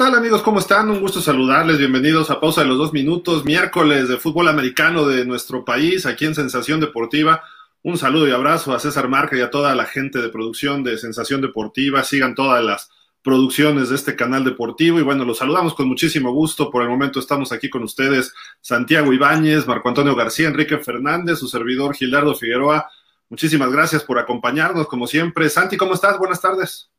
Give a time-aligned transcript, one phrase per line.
[0.00, 0.40] ¿Qué tal amigos?
[0.40, 0.88] ¿Cómo están?
[0.88, 1.76] Un gusto saludarles.
[1.76, 6.24] Bienvenidos a Pausa de los Dos Minutos, miércoles de fútbol americano de nuestro país, aquí
[6.24, 7.42] en Sensación Deportiva.
[7.82, 10.96] Un saludo y abrazo a César Marca y a toda la gente de producción de
[10.96, 12.02] Sensación Deportiva.
[12.02, 12.88] Sigan todas las
[13.20, 16.70] producciones de este canal deportivo y bueno, los saludamos con muchísimo gusto.
[16.70, 21.46] Por el momento estamos aquí con ustedes Santiago Ibáñez, Marco Antonio García, Enrique Fernández, su
[21.46, 22.88] servidor Gilardo Figueroa.
[23.28, 25.50] Muchísimas gracias por acompañarnos como siempre.
[25.50, 26.16] Santi, ¿cómo estás?
[26.16, 26.90] Buenas tardes.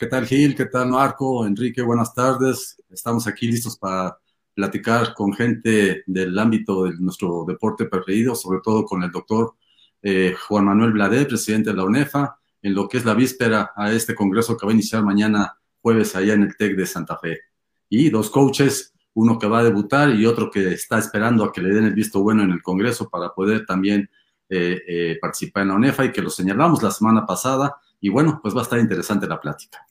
[0.00, 0.56] ¿Qué tal Gil?
[0.56, 1.46] ¿Qué tal Marco?
[1.46, 2.82] Enrique, buenas tardes.
[2.88, 4.16] Estamos aquí listos para
[4.54, 9.56] platicar con gente del ámbito de nuestro deporte preferido, sobre todo con el doctor
[10.00, 13.92] eh, Juan Manuel Blade, presidente de la UNEFA, en lo que es la víspera a
[13.92, 17.38] este congreso que va a iniciar mañana jueves allá en el TEC de Santa Fe.
[17.90, 21.60] Y dos coaches, uno que va a debutar y otro que está esperando a que
[21.60, 24.08] le den el visto bueno en el congreso para poder también
[24.48, 27.76] eh, eh, participar en la UNEFA y que lo señalamos la semana pasada.
[28.00, 29.86] Y bueno, pues va a estar interesante la plática.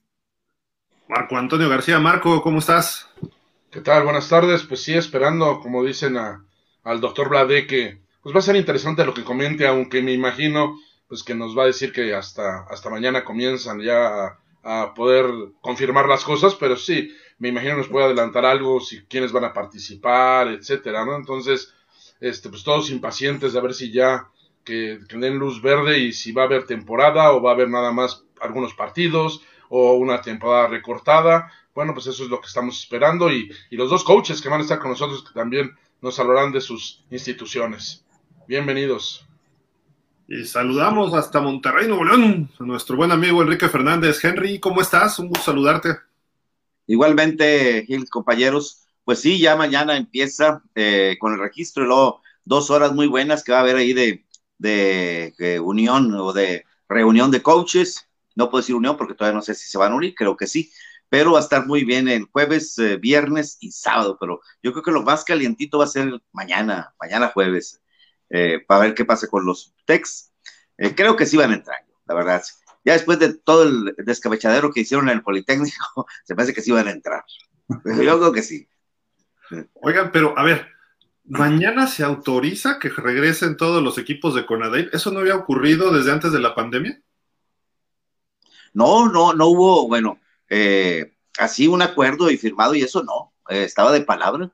[1.09, 1.97] Marco Antonio García.
[1.97, 3.09] Marco, ¿cómo estás?
[3.71, 4.03] ¿Qué tal?
[4.03, 4.61] Buenas tardes.
[4.61, 9.15] Pues sí, esperando, como dicen al doctor Blade, que pues va a ser interesante lo
[9.15, 13.23] que comente, aunque me imagino pues que nos va a decir que hasta, hasta mañana
[13.23, 15.25] comienzan ya a, poder
[15.61, 19.53] confirmar las cosas, pero sí, me imagino nos puede adelantar algo, si quiénes van a
[19.53, 21.15] participar, etcétera, ¿no?
[21.15, 21.73] Entonces,
[22.19, 24.27] este, pues todos impacientes de ver si ya
[24.63, 27.69] que, que den luz verde y si va a haber temporada o va a haber
[27.69, 31.51] nada más algunos partidos o una temporada recortada.
[31.73, 34.63] Bueno, pues eso es lo que estamos esperando y, los dos coaches que van a
[34.63, 38.03] estar con nosotros que también nos hablarán de sus instituciones.
[38.47, 39.25] Bienvenidos.
[40.27, 44.23] Y saludamos hasta Monterrey, Nuevo León, a nuestro buen amigo Enrique Fernández.
[44.23, 45.17] Henry, ¿cómo estás?
[45.19, 45.97] Un gusto saludarte.
[46.85, 48.85] Igualmente, Gil, compañeros.
[49.03, 53.43] Pues sí, ya mañana empieza eh, con el registro y luego dos horas muy buenas
[53.43, 54.25] que va a haber ahí de,
[54.59, 58.08] de unión o de reunión de coaches
[58.39, 60.47] no puedo decir unión porque todavía no sé si se van a unir, creo que
[60.47, 60.71] sí,
[61.09, 64.83] pero va a estar muy bien el jueves, eh, viernes y sábado, pero yo creo
[64.83, 67.81] que lo más calientito va a ser mañana, mañana jueves,
[68.29, 70.31] eh, para ver qué pasa con los Tex.
[70.77, 72.41] Eh, creo que sí van a entrar, la verdad.
[72.85, 76.71] Ya después de todo el descabechadero que hicieron en el Politécnico, se hace que sí
[76.71, 77.25] van a entrar.
[77.67, 78.69] yo creo que sí.
[79.81, 80.67] Oigan, pero a ver,
[81.25, 84.87] mañana se autoriza que regresen todos los equipos de Conadey.
[84.93, 87.01] ¿Eso no había ocurrido desde antes de la pandemia?
[88.79, 93.65] No, no, no hubo, bueno, eh, así un acuerdo y firmado y eso no, eh,
[93.65, 94.53] estaba de palabra,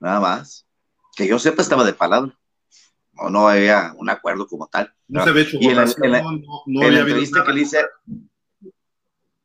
[0.00, 0.66] nada más.
[1.14, 2.36] Que yo sepa, estaba de palabra.
[3.12, 4.92] No, no había un acuerdo como tal.
[5.06, 7.78] No, se ve hecho y en la, entrevista que le hice,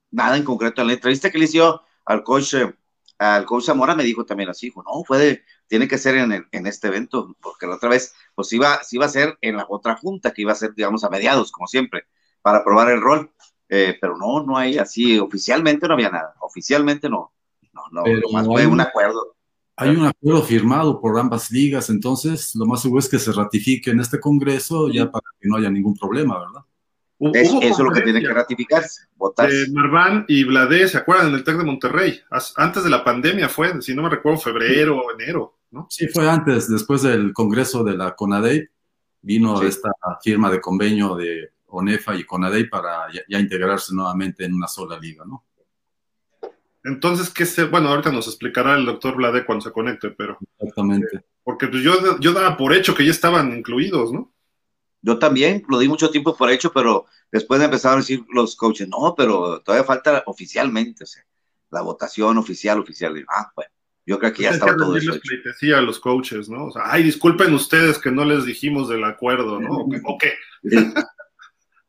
[0.10, 2.74] nada en concreto, en la entrevista que le hizo al coach, eh,
[3.20, 6.66] al coach Zamora me dijo también así, dijo, no, puede, tiene que ser en, en
[6.66, 10.34] este evento, porque la otra vez, pues iba, iba a ser en la otra junta,
[10.34, 12.08] que iba a ser, digamos, a mediados, como siempre,
[12.42, 13.32] para probar el rol.
[13.70, 17.34] Eh, pero no, no hay así, oficialmente no había nada, oficialmente no,
[17.74, 19.36] no, no, lo más fue un acuerdo.
[19.76, 23.92] Hay un acuerdo firmado por ambas ligas, entonces lo más seguro es que se ratifique
[23.92, 26.62] en este Congreso ya para que no haya ningún problema, ¿verdad?
[27.34, 29.64] eso es lo que tiene que ratificarse, votarse.
[29.64, 31.30] Eh, Marván y Blade, ¿se acuerdan?
[31.30, 32.20] En el TEC de Monterrey,
[32.56, 35.88] antes de la pandemia fue, si no me recuerdo, febrero o enero, ¿no?
[35.90, 38.68] Sí, fue antes, después del Congreso de la CONADEI,
[39.22, 39.92] vino esta
[40.24, 45.24] firma de convenio de ONEFA y CONADEI para ya, integrarse nuevamente en una sola liga,
[45.26, 45.46] ¿no?
[46.84, 50.38] Entonces, ¿qué se, bueno, ahorita nos explicará el doctor Blade cuando se conecte, pero.
[50.58, 51.26] Exactamente.
[51.44, 54.34] Porque pues, yo, yo daba por hecho que ya estaban incluidos, ¿no?
[55.02, 58.88] Yo también lo di mucho tiempo por hecho, pero después empezaron a decir los coaches,
[58.88, 61.24] no, pero todavía falta oficialmente, o sea,
[61.70, 63.26] la votación oficial, oficial.
[63.30, 63.72] Ah, bueno,
[64.06, 65.14] yo creo que ya estaba todo eso.
[65.44, 66.66] decía a los coaches, ¿no?
[66.66, 69.86] O sea, ay, disculpen ustedes que no les dijimos del acuerdo, ¿no?
[70.06, 70.34] ¿O qué?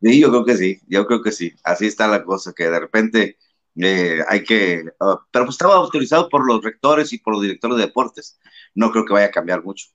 [0.00, 1.52] Sí, yo creo que sí, yo creo que sí.
[1.64, 3.38] Así está la cosa, que de repente
[3.76, 4.84] eh, hay que...
[5.00, 8.38] Ah, pero pues estaba autorizado por los rectores y por los directores de deportes.
[8.74, 9.86] No creo que vaya a cambiar mucho.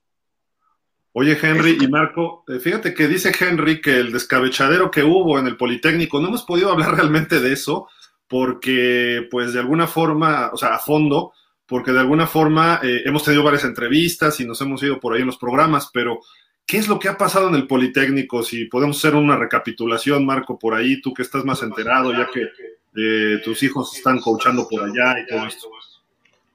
[1.16, 5.46] Oye, Henry y Marco, eh, fíjate que dice Henry que el descabechadero que hubo en
[5.46, 7.88] el Politécnico, no hemos podido hablar realmente de eso,
[8.28, 11.32] porque pues de alguna forma, o sea, a fondo,
[11.66, 15.20] porque de alguna forma eh, hemos tenido varias entrevistas y nos hemos ido por ahí
[15.20, 16.18] en los programas, pero
[16.66, 18.42] ¿Qué es lo que ha pasado en el Politécnico?
[18.42, 22.48] Si podemos hacer una recapitulación, Marco, por ahí, tú que estás más enterado, ya que
[22.96, 25.68] eh, tus hijos están coachando por allá y todo esto.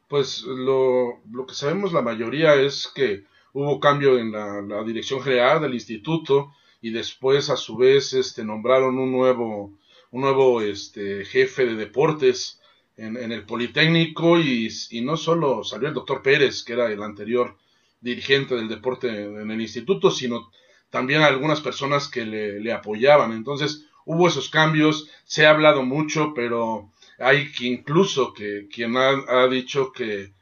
[0.07, 5.75] Pues lo, que sabemos la mayoría es que hubo cambio en la, dirección general del
[5.75, 9.77] instituto y después a su vez este, nombraron un nuevo,
[10.09, 12.59] un nuevo este, jefe de deportes
[12.97, 17.55] en, el Politécnico y, y no solo salió el doctor Pérez, que era el anterior
[18.01, 20.51] dirigente del deporte en el instituto, sino
[20.89, 23.31] también algunas personas que le, apoyaban.
[23.31, 29.47] Entonces hubo esos cambios, se ha hablado mucho, pero hay que incluso que quien ha,
[29.47, 30.33] dicho que,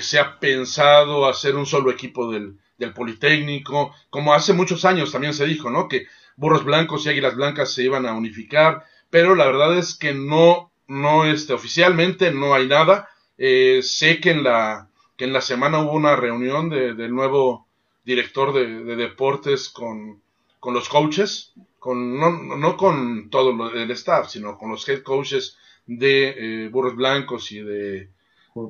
[0.00, 5.34] se ha pensado hacer un solo equipo del, del, Politécnico, como hace muchos años también
[5.34, 5.88] se dijo, ¿no?
[5.88, 6.06] Que
[6.36, 10.72] burros blancos y águilas blancas se iban a unificar, pero la verdad es que no,
[10.88, 13.08] no, este, oficialmente no hay nada.
[13.36, 14.88] Eh, sé que en la,
[15.22, 17.68] que en la semana hubo una reunión de, del nuevo
[18.04, 20.20] director de, de deportes con,
[20.58, 25.56] con los coaches, con, no, no con todo el staff, sino con los head coaches
[25.86, 28.08] de eh, burros blancos y de,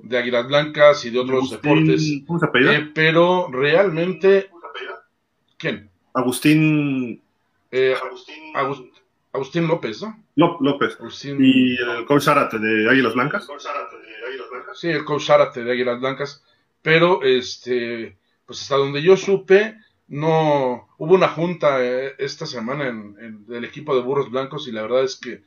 [0.02, 2.20] de águilas blancas y de otros deportes.
[2.26, 2.76] ¿Cómo se apellida?
[2.76, 4.50] Eh, pero realmente...
[5.56, 5.88] ¿Quién?
[6.12, 7.22] Agustín...
[7.70, 8.54] Eh, Agustín...
[8.54, 8.93] Agustín
[9.67, 10.23] López, ¿no?
[10.37, 10.99] López.
[11.25, 13.49] ¿Y el coach Zárate de Águilas Blancas?
[14.75, 16.44] Sí, el coach Zárate de Águilas Blancas.
[16.82, 19.76] Pero, este, pues hasta donde yo supe,
[20.08, 24.82] no hubo una junta eh, esta semana en, del equipo de burros blancos y la
[24.82, 25.43] verdad es que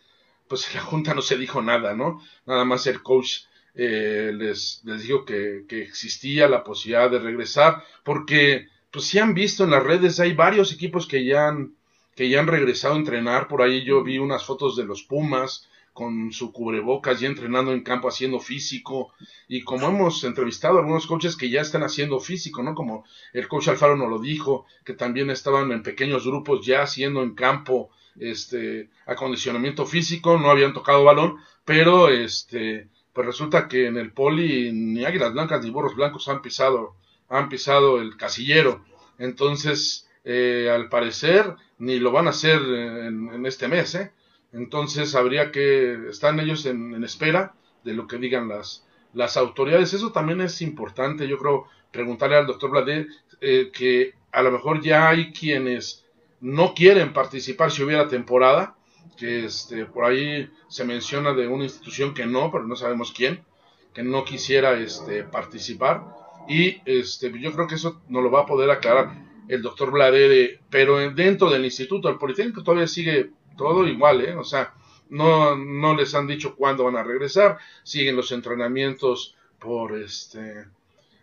[0.48, 2.22] pues en la junta no se dijo nada, ¿no?
[2.46, 3.42] Nada más el coach
[3.76, 9.34] eh, les, les dijo que, que, existía la posibilidad de regresar porque pues si han
[9.34, 11.76] visto en las redes hay varios equipos que ya han
[12.16, 15.68] que ya han regresado a entrenar por ahí yo vi unas fotos de los Pumas
[15.96, 19.14] con su cubrebocas y entrenando en campo haciendo físico
[19.48, 22.76] y como hemos entrevistado algunos coaches que ya están haciendo físico, ¿no?
[22.76, 27.24] Como el coach Alfaro nos lo dijo, que también estaban en pequeños grupos ya haciendo
[27.24, 33.96] en campo este acondicionamiento físico, no habían tocado balón, pero este pues resulta que en
[33.96, 36.98] el poli ni águilas blancas ni burros blancos han pisado
[37.30, 38.84] han pisado el casillero.
[39.18, 44.12] Entonces, eh, al parecer, ni lo van a hacer en, este mes, ¿eh?
[44.52, 49.94] Entonces habría que, están ellos en, espera de lo que digan las, las autoridades.
[49.94, 53.08] Eso también es importante, yo creo, preguntarle al doctor Bladé
[53.40, 56.06] eh, que a lo mejor ya hay quienes
[56.42, 58.76] no quieren participar si hubiera temporada,
[59.18, 63.46] que este, por ahí se menciona de una institución que no, pero no sabemos quién,
[63.94, 66.04] que no quisiera este, participar.
[66.48, 70.60] Y este, yo creo que eso no lo va a poder aclarar el doctor Bladé,
[70.70, 74.36] pero dentro del instituto, el Politécnico todavía sigue todo igual, ¿eh?
[74.36, 74.74] O sea,
[75.10, 80.66] no, no les han dicho cuándo van a regresar, siguen los entrenamientos por este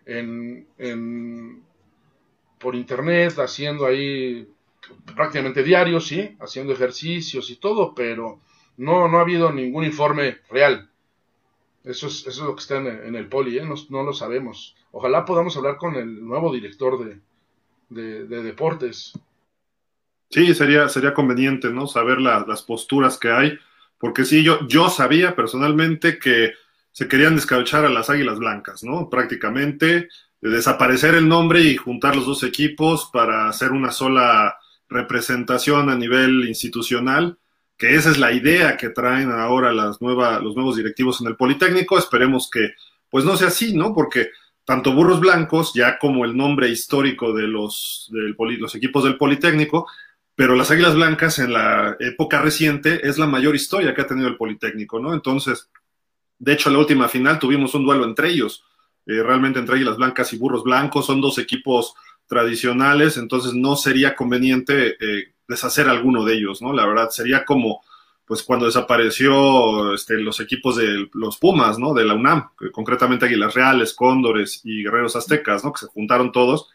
[0.07, 1.63] en, en
[2.59, 4.49] por internet, haciendo ahí
[5.17, 8.41] prácticamente diarios, sí, haciendo ejercicios y todo, pero
[8.77, 10.89] no, no ha habido ningún informe real.
[11.85, 13.65] Eso es, eso es lo que está en, el poli, ¿eh?
[13.65, 14.77] no, no, lo sabemos.
[14.93, 17.19] Ojalá podamos hablar con el nuevo director de,
[17.95, 19.13] de, de deportes.
[20.31, 21.87] Sí, sería, sería conveniente, ¿no?
[21.87, 23.59] Saber las posturas que hay,
[23.99, 26.55] porque sí, yo, yo sabía personalmente que
[26.91, 29.11] se querían descabechar a las Águilas Blancas, ¿no?
[29.11, 30.09] Prácticamente
[30.41, 34.57] desaparecer el nombre y juntar los dos equipos para hacer una sola
[34.89, 37.39] representación a nivel institucional,
[37.79, 41.99] que esa es la idea que traen ahora las los nuevos directivos en el Politécnico.
[41.99, 42.71] Esperemos que
[43.11, 43.95] pues no sea así, ¿no?
[43.95, 44.31] Porque
[44.73, 49.87] tanto Burros Blancos, ya como el nombre histórico de los, los equipos del Politécnico,
[50.35, 54.29] pero las Águilas Blancas en la época reciente es la mayor historia que ha tenido
[54.29, 55.13] el Politécnico, ¿no?
[55.13, 55.69] Entonces,
[56.39, 58.65] de hecho, en la última final tuvimos un duelo entre ellos,
[59.05, 61.93] eh, realmente entre Águilas Blancas y Burros Blancos, son dos equipos
[62.27, 66.73] tradicionales, entonces no sería conveniente eh, deshacer alguno de ellos, ¿no?
[66.73, 67.83] La verdad, sería como,
[68.33, 71.93] pues cuando desapareció este, los equipos de los Pumas, ¿no?
[71.93, 75.71] De la UNAM, concretamente Águilas Reales, Cóndores y Guerreros Aztecas, ¿no?
[75.71, 76.71] Que se juntaron todos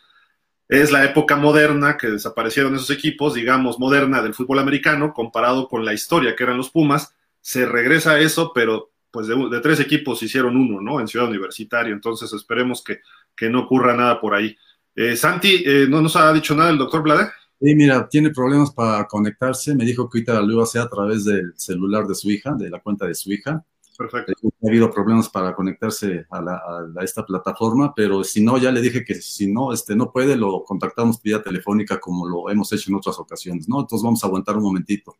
[0.67, 5.83] es la época moderna que desaparecieron esos equipos, digamos, moderna del fútbol americano, comparado con
[5.83, 10.21] la historia que eran los Pumas, se regresa a eso, pero pues de, tres equipos
[10.21, 10.99] hicieron uno, ¿no?
[10.99, 12.99] En Ciudad Universitaria, entonces esperemos que,
[13.35, 14.55] que no ocurra nada por ahí.
[14.93, 17.31] Eh, Santi, eh, ¿no nos ha dicho nada el doctor Blade?
[17.59, 20.89] Sí, mira, tiene problemas para conectarse, me dijo que ahorita lo iba a hacer a
[20.89, 23.65] través del celular de su hija, de la cuenta de su hija,
[23.97, 24.33] Perfecto.
[24.63, 29.15] Ha habido problemas para conectarse a, esta plataforma, pero si no, ya le dije que
[29.15, 33.17] si no, este, no puede, lo contactamos vía telefónica como lo hemos hecho en otras
[33.17, 33.79] ocasiones, ¿no?
[33.79, 35.15] Entonces vamos a aguantar un momentito.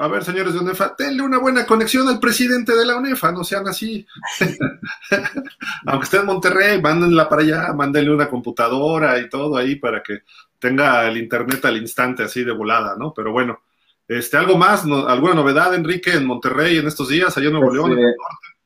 [0.00, 3.44] A ver, señores de UNEFA, denle una buena conexión al presidente de la UNEFA, no
[3.44, 4.06] sean así.
[5.86, 10.20] Aunque esté en Monterrey, mándenla para allá, mándenle una computadora y todo ahí para que
[10.58, 13.12] tenga el internet al instante así de volada, ¿no?
[13.14, 13.60] Pero bueno,
[14.08, 14.84] este, ¿Algo más?
[14.84, 17.92] ¿Alguna novedad, Enrique, en Monterrey en estos días, allá en Nuevo León?
[17.92, 18.14] Este,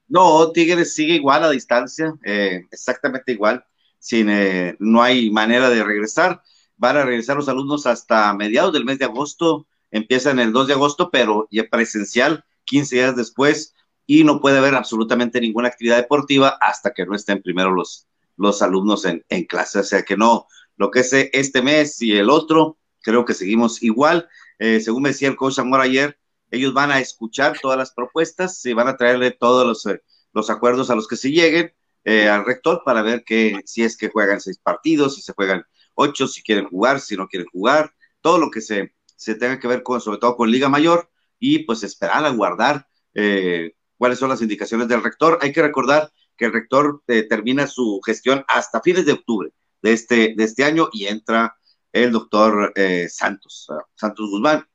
[0.06, 3.64] no, Tigres sigue igual a distancia, eh, exactamente igual.
[3.99, 6.42] Sin, eh, no hay manera de regresar.
[6.76, 9.66] Van a regresar los alumnos hasta mediados del mes de agosto.
[9.90, 13.75] Empiezan el 2 de agosto, pero ya presencial, 15 días después,
[14.06, 18.06] y no puede haber absolutamente ninguna actividad deportiva hasta que no estén primero los,
[18.37, 19.80] los alumnos en, en clase.
[19.80, 23.82] O sea que no, lo que es este mes y el otro, creo que seguimos
[23.82, 24.28] igual.
[24.58, 26.18] Eh, según me decía el coach Amor ayer,
[26.50, 30.02] ellos van a escuchar todas las propuestas y van a traerle todos los, eh,
[30.32, 31.72] los acuerdos a los que se lleguen
[32.04, 35.64] eh, al rector para ver que si es que juegan seis partidos, si se juegan
[35.94, 39.68] ocho, si quieren jugar, si no quieren jugar, todo lo que se, se tenga que
[39.68, 44.28] ver con, sobre todo con Liga Mayor, y pues esperar a guardar eh, cuáles son
[44.28, 45.38] las indicaciones del rector.
[45.42, 49.50] Hay que recordar que el rector eh, termina su gestión hasta fines de octubre
[49.82, 51.56] de este, de este año y entra
[51.92, 54.66] el doctor eh, Santos, Santos Guzmán,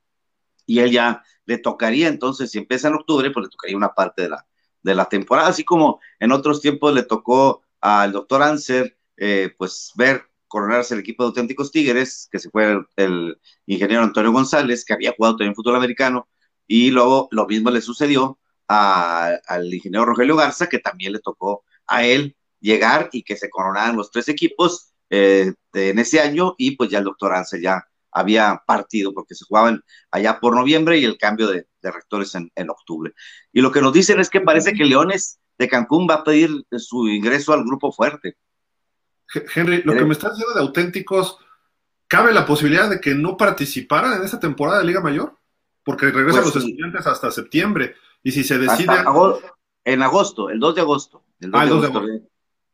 [0.66, 4.24] y él ya le tocaría entonces, si empieza en octubre, pues le tocaría una parte
[4.24, 4.46] de la,
[4.84, 9.92] de la temporada, así como en otros tiempos le tocó al doctor Anser, eh, pues
[9.96, 14.94] ver coronarse el equipo de auténticos Tigres, que se fue el, ingeniero Antonio González, que
[14.94, 16.28] había jugado también fútbol americano,
[16.68, 22.06] y luego lo mismo le sucedió al ingeniero Rogelio Garza, que también le tocó a
[22.06, 26.90] él llegar y que se coronaran los tres equipos eh, en ese año, y pues
[26.90, 31.18] ya el doctor Anser ya había partido porque se jugaban allá por noviembre y el
[31.18, 33.14] cambio de, rectores en, octubre.
[33.54, 36.50] Y lo que nos dicen es que parece que Leones de Cancún va a pedir
[36.78, 38.36] su ingreso al grupo fuerte.
[39.56, 41.38] Henry, lo que me estás diciendo de auténticos,
[42.08, 45.38] ¿cabe la posibilidad de que no participaran en esta temporada de Liga Mayor?
[45.84, 47.96] Porque regresan pues los estudiantes hasta septiembre.
[48.22, 48.94] Y si se decide.
[49.86, 51.24] en agosto, el 2 de agosto.
[51.40, 52.04] El 2, ah, de, agosto,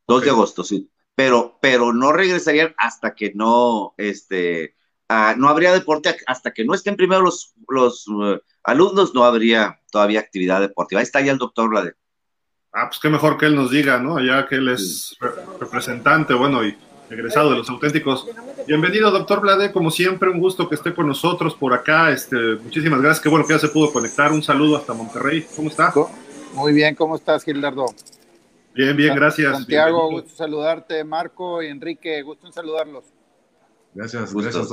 [0.08, 0.90] 2 de agosto, sí.
[1.16, 4.76] Pero, pero no regresarían hasta que no, este,
[5.10, 9.80] Ah, no habría deporte hasta que no estén primero los, los uh, alumnos, no habría
[9.92, 11.00] todavía actividad deportiva.
[11.00, 11.94] Ahí está ya el doctor Blade.
[12.72, 14.20] Ah, pues qué mejor que él nos diga, ¿no?
[14.20, 15.16] Ya que él es
[15.60, 16.76] representante, bueno, y
[17.12, 18.26] egresado de los auténticos.
[18.66, 22.10] Bienvenido, doctor Blade, como siempre, un gusto que esté con nosotros por acá.
[22.12, 24.32] Este, muchísimas gracias, qué bueno que ya se pudo conectar.
[24.32, 25.46] Un saludo hasta Monterrey.
[25.56, 25.94] ¿Cómo está?
[26.54, 27.86] Muy bien, ¿cómo estás, Gildardo?
[28.74, 29.58] Bien, bien, gracias.
[29.58, 31.04] Santiago, gusto saludarte.
[31.04, 33.06] Marco y Enrique, gusto en saludarlos.
[33.94, 34.68] Gracias, gracias.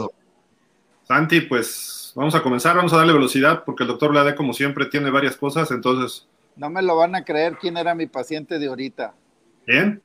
[1.05, 4.87] Santi, pues vamos a comenzar, vamos a darle velocidad porque el doctor Lade, como siempre,
[4.87, 6.27] tiene varias cosas, entonces...
[6.57, 9.15] No me lo van a creer quién era mi paciente de ahorita.
[9.67, 10.03] ¿Quién?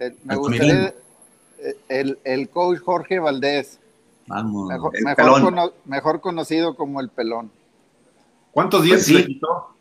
[0.00, 0.94] Eh, me gustaría...
[1.58, 3.78] Eh, el, el, coach Jorge Valdés.
[4.26, 4.68] Vamos.
[5.84, 7.52] Mejor, conocido como el pelón.
[8.50, 9.71] ¿Cuántos días pues le quitó?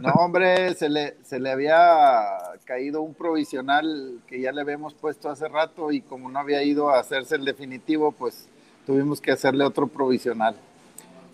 [0.00, 5.28] No, hombre, se le, se le había caído un provisional que ya le habíamos puesto
[5.28, 8.48] hace rato y como no había ido a hacerse el definitivo, pues
[8.86, 10.54] tuvimos que hacerle otro provisional.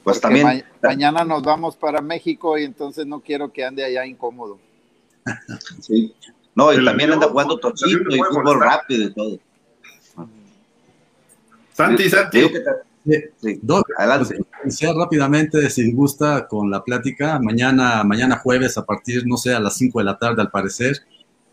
[0.02, 0.64] Pues también.
[0.82, 4.58] mañana nos vamos para México y entonces no quiero que ande allá incómodo.
[5.80, 6.14] Sí.
[6.54, 9.38] No, y también anda jugando tochito y fútbol rápido y todo.
[11.74, 12.50] Santi, Santi.
[13.40, 13.60] Sí,
[13.96, 14.38] adelante.
[14.62, 17.38] Pues, rápidamente, si gusta, con la plática.
[17.38, 20.98] Mañana, mañana jueves, a partir, no sé, a las 5 de la tarde, al parecer,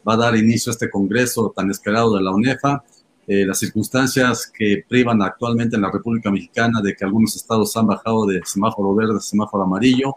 [0.08, 2.84] va a dar inicio a este congreso tan esperado de la UNEFA.
[3.28, 7.88] Eh, las circunstancias que privan actualmente en la República Mexicana de que algunos estados han
[7.88, 10.16] bajado de semáforo verde a semáforo amarillo,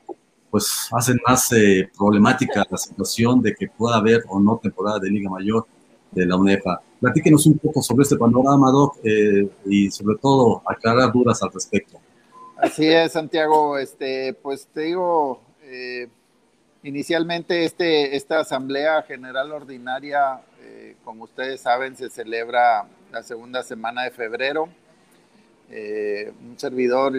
[0.50, 5.10] pues hacen más eh, problemática la situación de que pueda haber o no temporada de
[5.10, 5.66] Liga Mayor
[6.10, 6.80] de la UNEFA.
[7.00, 11.98] Platíquenos un poco sobre este panorama, Doc, eh, y sobre todo aclarar dudas al respecto.
[12.56, 13.78] Así es, Santiago.
[13.78, 15.40] Este, pues te digo,
[16.82, 20.40] inicialmente este, esta Asamblea General Ordinaria,
[21.04, 24.68] como ustedes saben, se celebra la segunda semana de febrero.
[25.70, 27.14] Eh, un servidor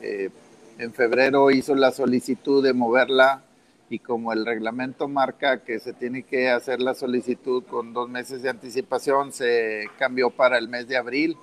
[0.00, 0.30] eh,
[0.78, 3.42] en febrero hizo la solicitud de moverla
[3.90, 8.42] y como el reglamento marca que se tiene que hacer la solicitud con dos meses
[8.42, 11.36] de anticipación, se cambió para el mes de abril,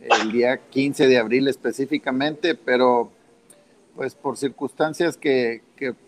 [0.00, 3.10] el día 15 de abril específicamente, pero
[3.96, 5.62] pues por circunstancias que,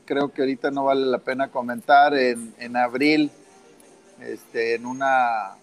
[0.04, 3.30] creo que ahorita no vale la pena comentar, en, abril,
[4.20, 5.54] este, en una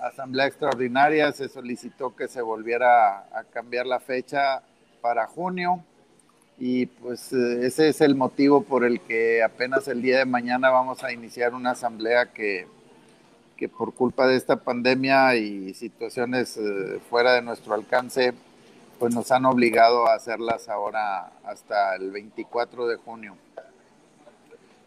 [0.00, 4.62] asamblea extraordinaria se solicitó que se volviera a cambiar la fecha
[5.00, 5.84] para junio
[6.60, 10.70] y pues eh, ese es el motivo por el que apenas el día de mañana
[10.70, 12.66] vamos a iniciar una asamblea que,
[13.56, 18.34] que por culpa de esta pandemia y situaciones eh, fuera de nuestro alcance,
[18.98, 23.36] pues nos han obligado a hacerlas ahora hasta el 24 de junio.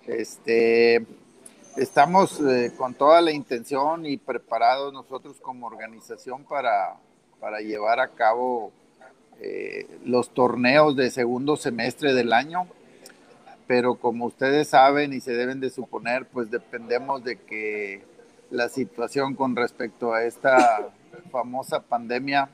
[0.08, 1.06] Este,
[1.78, 6.98] estamos eh, con toda la intención y preparados nosotros como organización para,
[7.40, 8.74] para llevar a cabo
[9.44, 12.68] eh, los torneos de segundo semestre del año,
[13.66, 18.04] pero como ustedes saben y se deben de suponer, pues dependemos de que
[18.52, 20.92] la situación con respecto a esta
[21.32, 22.50] famosa pandemia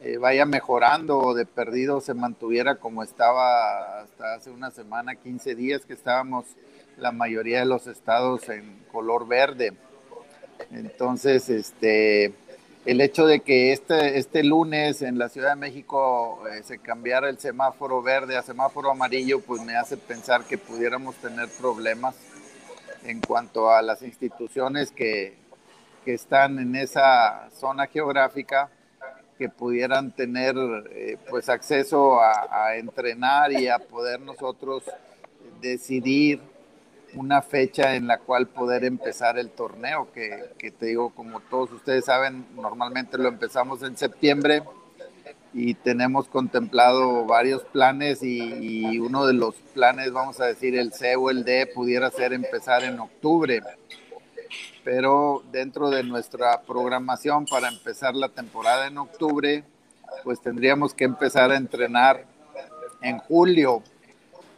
[0.00, 5.54] eh, vaya mejorando o de perdido se mantuviera como estaba hasta hace una semana, 15
[5.54, 6.46] días que estábamos
[6.96, 9.74] la mayoría de los estados en color verde.
[10.72, 12.34] Entonces, este,
[12.86, 17.28] el hecho de que este, este lunes en la Ciudad de México eh, se cambiara
[17.28, 22.16] el semáforo verde a semáforo amarillo, pues me hace pensar que pudiéramos tener problemas
[23.04, 25.36] en cuanto a las instituciones que,
[26.04, 28.70] que están en esa zona geográfica
[29.38, 30.54] que pudieran tener
[30.90, 34.84] eh, pues acceso a, a, entrenar y a poder nosotros
[35.62, 36.40] decidir
[37.14, 42.04] una fecha en la cual poder empezar el torneo, que, te digo, como todos ustedes
[42.04, 44.62] saben, normalmente lo empezamos en septiembre
[45.52, 51.16] y tenemos contemplado varios planes y uno de los planes, vamos a decir, el C
[51.16, 53.62] o el D, pudiera ser empezar en octubre.
[54.84, 59.64] Pero dentro de nuestra programación para empezar la temporada en octubre,
[60.24, 62.24] pues tendríamos que empezar a entrenar
[63.02, 63.82] en julio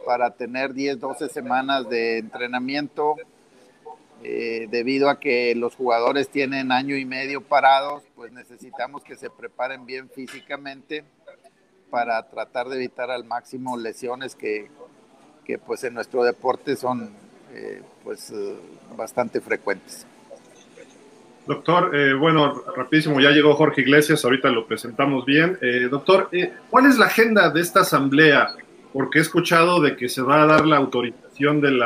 [0.05, 3.15] para tener 10, 12 semanas de entrenamiento.
[4.25, 9.29] Eh, debido a que los jugadores tienen año y medio parados, pues necesitamos que se
[9.29, 11.03] preparen bien físicamente
[11.89, 14.69] para tratar de evitar al máximo lesiones que,
[15.43, 17.11] que pues en nuestro deporte son
[17.53, 18.55] eh, pues eh,
[18.95, 20.07] bastante frecuentes.
[21.45, 25.57] Doctor, eh, bueno, rapidísimo, ya llegó Jorge Iglesias, ahorita lo presentamos bien.
[25.61, 26.29] Eh, doctor,
[26.69, 28.55] ¿cuál es la agenda de esta asamblea?
[28.93, 31.81] Porque he escuchado de que se va a dar la autorización del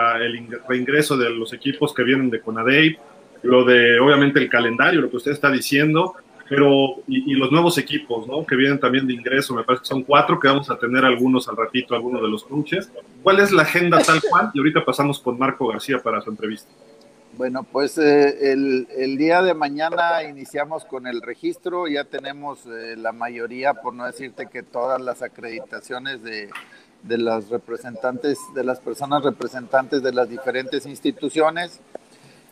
[0.68, 2.98] reingreso de los equipos que vienen de Conadey,
[3.44, 6.16] lo de, obviamente, el calendario, lo que usted está diciendo,
[6.50, 8.46] pero, y, los nuevos equipos, ¿no?
[8.46, 11.48] Que vienen también de ingreso, me parece que son cuatro, que vamos a tener algunos
[11.48, 12.92] al ratito, algunos de los cruces.
[13.22, 14.52] ¿Cuál es la agenda tal cual?
[14.54, 16.70] Y ahorita pasamos con Marco García para su entrevista.
[17.38, 22.96] Bueno, pues eh, el, el, día de mañana iniciamos con el registro, ya tenemos eh,
[22.98, 26.50] la mayoría, por no decirte que todas las acreditaciones de,
[27.04, 31.80] de las representantes, de las personas representantes de las diferentes instituciones,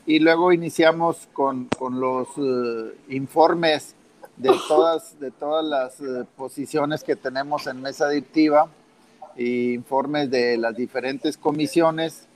[0.05, 3.95] y luego iniciamos con, con los uh, informes
[4.37, 8.69] de todas, de todas las uh, posiciones que tenemos en mesa directiva,
[9.35, 12.27] e informes de las diferentes comisiones,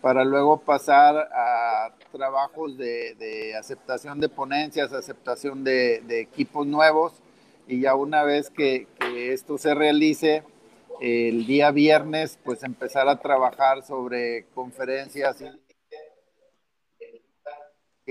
[0.00, 7.14] para luego pasar a trabajos de, de aceptación de ponencias, aceptación de, de, equipos nuevos.
[7.66, 10.42] Y ya una vez que, esto se realice,
[11.00, 15.46] el día viernes, pues empezar a trabajar sobre conferencias y,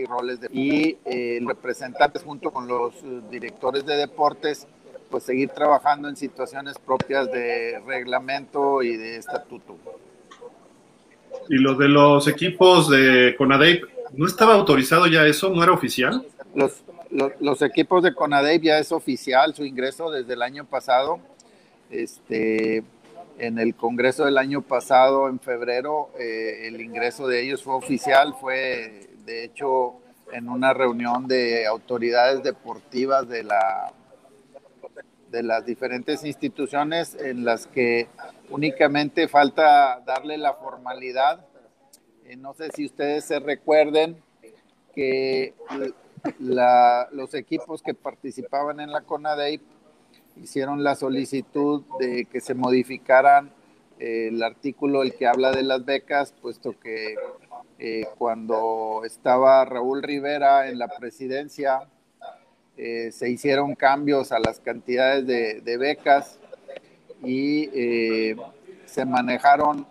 [0.02, 2.94] y roles de y eh, representantes junto con los
[3.30, 4.68] directores de deportes,
[5.10, 9.76] pues seguir trabajando en situaciones propias de reglamento y de estatuto.
[11.50, 13.82] Y lo de los equipos de Conadey,
[14.14, 15.50] ¿no estaba autorizado ya eso?
[15.50, 16.26] ¿No era oficial?
[16.54, 21.20] Los, los, los equipos de Conadey ya es oficial su ingreso desde el año pasado.
[21.90, 22.84] Este,
[23.40, 28.36] en el Congreso del año pasado, en febrero, eh, el ingreso de ellos fue oficial,
[28.40, 29.96] fue de hecho
[30.32, 33.94] en una reunión de autoridades deportivas de la
[35.32, 38.08] de las diferentes instituciones en las que
[38.50, 41.46] únicamente falta darle la formalidad.
[42.26, 44.22] Eh, no sé si ustedes se recuerden
[44.96, 45.54] que
[46.40, 49.62] la, los equipos que participaban en la CONADEIP
[50.42, 53.52] hicieron la solicitud de que se modificaran
[54.00, 57.16] eh, el artículo el que habla de las becas, puesto que
[57.80, 61.88] eh, cuando estaba Raúl Rivera en la presidencia,
[62.78, 66.38] eh, se hicieron cambios a las cantidades de, de becas
[67.24, 67.68] y
[68.86, 69.88] se manejaron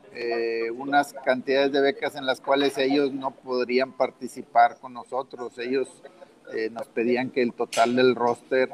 [0.76, 5.59] unas cantidades de becas en las cuales ellos no podrían participar con nosotros.
[5.59, 5.88] Ellos
[6.70, 8.70] nos pedían que el total del roster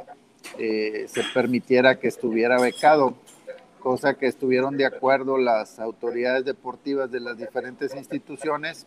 [0.57, 3.15] se permitiera que estuviera becado,
[3.81, 8.87] cosa que estuvieron de acuerdo las autoridades deportivas de las diferentes instituciones,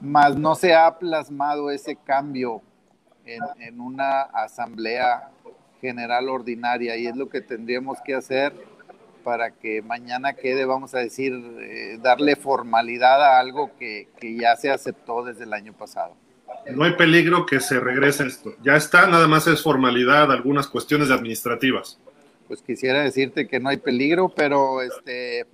[0.00, 2.62] mas no se ha plasmado ese cambio
[3.26, 5.30] en, una asamblea
[5.80, 8.52] general ordinaria y es lo que tendríamos que hacer
[9.22, 14.70] para que mañana quede, vamos a decir, eh, darle formalidad a algo que, ya se
[14.70, 16.14] aceptó desde el año pasado.
[16.72, 18.54] No hay peligro que se regrese esto.
[18.62, 21.98] Ya está, nada más es formalidad, algunas cuestiones administrativas.
[22.48, 25.46] Pues quisiera decirte que no hay peligro, pero este,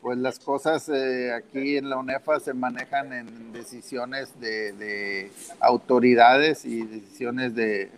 [0.00, 6.64] pues las cosas eh, aquí en la UNEFA se manejan en decisiones de, de autoridades
[6.64, 7.90] y decisiones de,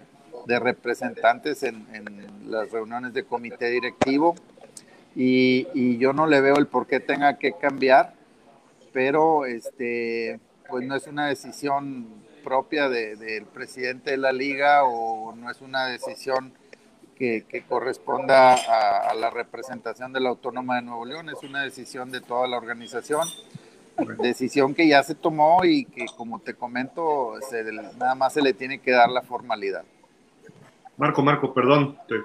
[0.47, 1.87] representantes en,
[2.49, 4.35] las reuniones de comité directivo
[5.15, 8.15] y, y, yo no le veo el por qué tenga que cambiar,
[8.93, 12.07] pero este, pues no es una decisión
[12.45, 16.53] propia del de, presidente de la liga o no es una decisión
[17.17, 21.63] que, que corresponda a, a, la representación de la Autónoma de Nuevo León, es una
[21.63, 23.29] decisión de toda la organización,
[24.19, 27.63] decisión que ya se tomó y que como te comento, se,
[27.99, 29.85] nada más se le tiene que dar la formalidad.
[30.97, 32.17] Marco, Marco, perdón, te,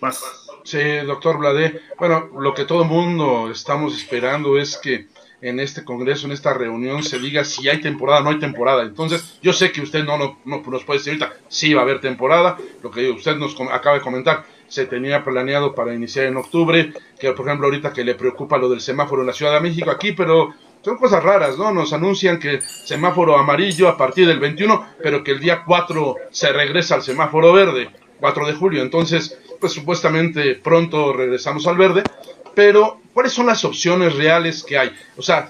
[0.00, 0.20] vas.
[0.64, 1.80] Sí, doctor Bladé.
[1.98, 5.06] Bueno, lo que todo el mundo estamos esperando es que
[5.40, 8.82] en este congreso, en esta reunión, se diga si hay temporada o no hay temporada.
[8.82, 11.84] Entonces, yo sé que usted no, no, no nos puede decir ahorita si va a
[11.84, 12.56] haber temporada.
[12.82, 17.32] Lo que usted nos acaba de comentar, se tenía planeado para iniciar en octubre, que
[17.32, 20.12] por ejemplo ahorita que le preocupa lo del semáforo en la Ciudad de México aquí,
[20.12, 21.72] pero son cosas raras, ¿no?
[21.72, 26.52] Nos anuncian que semáforo amarillo a partir del 21, pero que el día 4 se
[26.52, 28.82] regresa al semáforo verde, 4 de julio.
[28.82, 32.04] Entonces, pues supuestamente pronto regresamos al verde,
[32.58, 34.90] pero ¿cuáles son las opciones reales que hay?
[35.16, 35.48] O sea,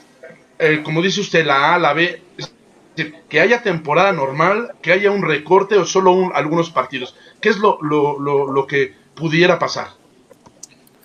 [0.58, 2.52] eh, como dice usted, la A, la B, es
[2.94, 7.16] decir, que haya temporada normal, que haya un recorte o solo algunos partidos.
[7.40, 9.86] ¿Qué es lo, lo, lo, lo que pudiera pasar?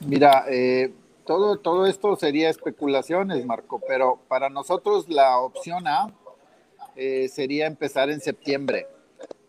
[0.06, 0.92] Mira, eh,
[1.26, 6.14] todo, todo esto sería especulaciones, Marco, pero para nosotros la opción A
[6.98, 8.88] eh, sería empezar en septiembre,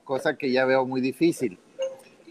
[0.04, 1.58] cosa que ya veo muy difícil.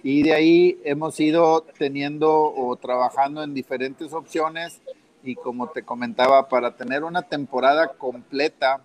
[0.04, 4.82] Y de ahí hemos ido teniendo o trabajando en diferentes opciones
[5.24, 8.82] y como te comentaba, para tener una temporada completa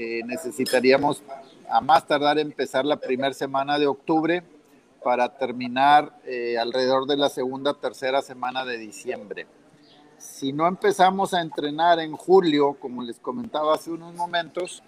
[0.00, 1.22] eh, necesitaríamos
[1.70, 4.42] a más tardar empezar la primera semana de octubre
[5.04, 9.46] para terminar eh, alrededor de la segunda, tercera semana de diciembre.
[10.18, 14.82] Si no empezamos a entrenar en julio, como les comentaba hace unos momentos,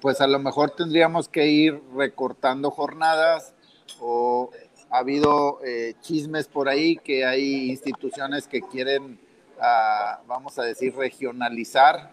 [0.00, 3.54] pues a lo mejor tendríamos que ir recortando jornadas
[4.00, 4.50] o
[4.90, 9.18] ha habido eh, chismes por ahí que hay instituciones que quieren,
[9.60, 12.10] ah, vamos a decir, regionalizar,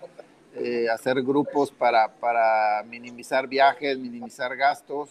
[0.55, 5.09] eh, hacer grupos para, para minimizar viajes, minimizar gastos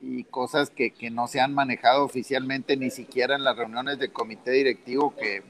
[0.00, 4.10] y cosas que, que, no se han manejado oficialmente ni siquiera en las reuniones de
[4.12, 5.42] comité directivo que,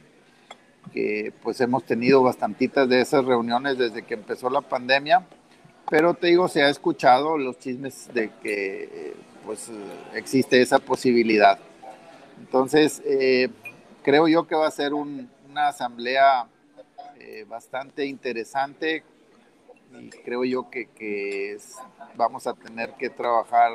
[0.92, 5.26] que pues hemos tenido bastantitas de esas reuniones desde que empezó la pandemia,
[5.90, 9.14] pero te digo, se ha escuchado los chismes de que
[9.48, 9.70] pues
[10.12, 11.58] existe esa posibilidad.
[12.38, 13.48] Entonces, eh,
[14.02, 16.46] creo yo que va a ser un, una asamblea
[17.18, 19.04] eh, bastante interesante
[19.98, 21.56] y creo yo que,
[22.14, 23.72] vamos a tener que trabajar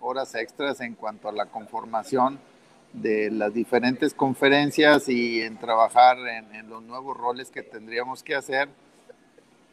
[0.00, 2.38] horas extras en cuanto a la conformación
[2.92, 8.68] de las diferentes conferencias y en trabajar en, los nuevos roles que tendríamos que hacer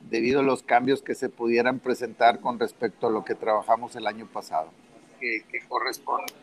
[0.09, 4.07] debido a los cambios que se pudieran presentar con respecto a lo que trabajamos el
[4.07, 4.71] año pasado.
[5.19, 6.34] Que, corresponde.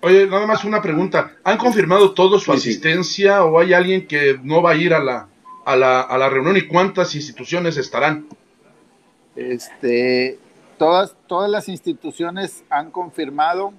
[0.00, 1.36] Oye, nada más una pregunta.
[1.44, 5.28] ¿Han confirmado todos su asistencia o hay alguien que no va a ir a la,
[5.64, 8.26] a la, a la reunión y cuántas instituciones estarán?
[9.34, 10.38] Este,
[10.78, 13.72] Todas, todas las instituciones han confirmado,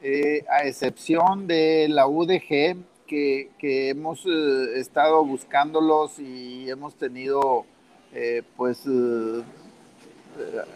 [0.00, 2.76] eh, a excepción de la UDG,
[3.08, 7.66] que, hemos eh, estado buscándolos y hemos tenido
[8.14, 8.84] eh, pues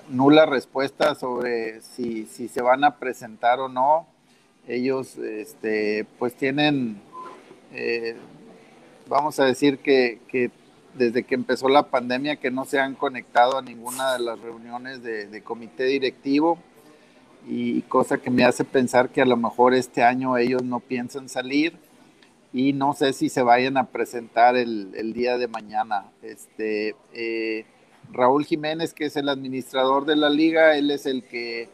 [0.09, 4.07] nula respuesta sobre si, si, se van a presentar o no.
[4.67, 7.01] Ellos este, pues tienen,
[9.09, 10.51] vamos a decir que, que
[10.95, 15.03] desde que empezó la pandemia que no se han conectado a ninguna de las reuniones
[15.03, 16.59] de, comité directivo
[17.47, 21.29] y cosa que me hace pensar que a lo mejor este año ellos no piensan
[21.29, 21.77] salir
[22.53, 26.05] y no sé si se vayan a presentar el, día de mañana.
[26.23, 27.67] Este, eh,
[28.13, 31.69] Raúl Jiménez, que es el administrador de la liga, él es el que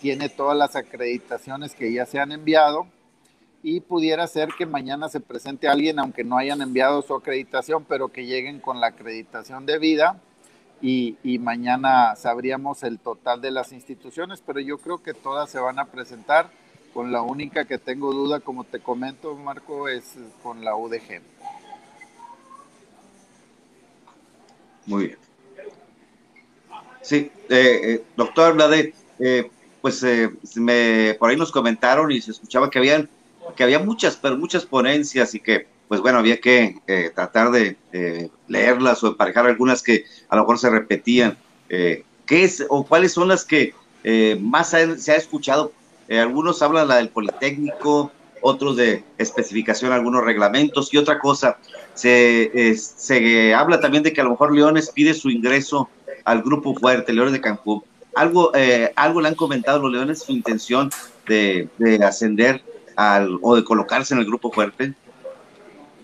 [0.00, 2.86] tiene todas las acreditaciones que ya se han enviado
[3.62, 8.08] y pudiera ser que mañana se presente alguien, aunque no hayan enviado su acreditación, pero
[8.08, 10.20] que lleguen con la acreditación de vida
[10.80, 15.78] y, mañana sabríamos el total de las instituciones, pero yo creo que todas se van
[15.78, 16.50] a presentar.
[16.92, 21.20] Con la única que tengo duda, como te comento, Marco, es con la UDG.
[24.86, 25.25] Muy bien.
[27.06, 29.48] Sí, eh, eh, doctor Blade, eh,
[29.80, 30.04] pues
[30.56, 33.08] me, por ahí nos comentaron y se escuchaba que habían
[33.54, 37.76] que había muchas, pero muchas ponencias y que, pues bueno, había que eh, tratar de
[38.48, 41.38] leerlas o emparejar algunas que a lo mejor se repetían.
[41.68, 45.72] Eh, ¿Qué es o cuáles son las que eh, más se ha escuchado?
[46.08, 48.12] algunos hablan la del Politécnico,
[48.46, 51.58] otros de especificación, algunos reglamentos y otra cosa.
[51.94, 55.88] Se, se habla también de que a lo mejor Leones pide su ingreso
[56.24, 57.82] al grupo fuerte, Leones de Cancún.
[58.14, 58.52] Algo,
[58.96, 60.90] algo le han comentado los Leones su intención
[61.26, 62.62] de, de ascender
[63.42, 64.94] o de colocarse en el grupo fuerte?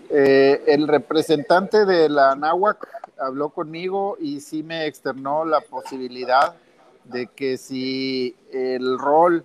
[0.09, 6.53] Eh, el representante de la NAWAC habló conmigo y sí me externó la posibilidad
[7.05, 9.43] de que si el rol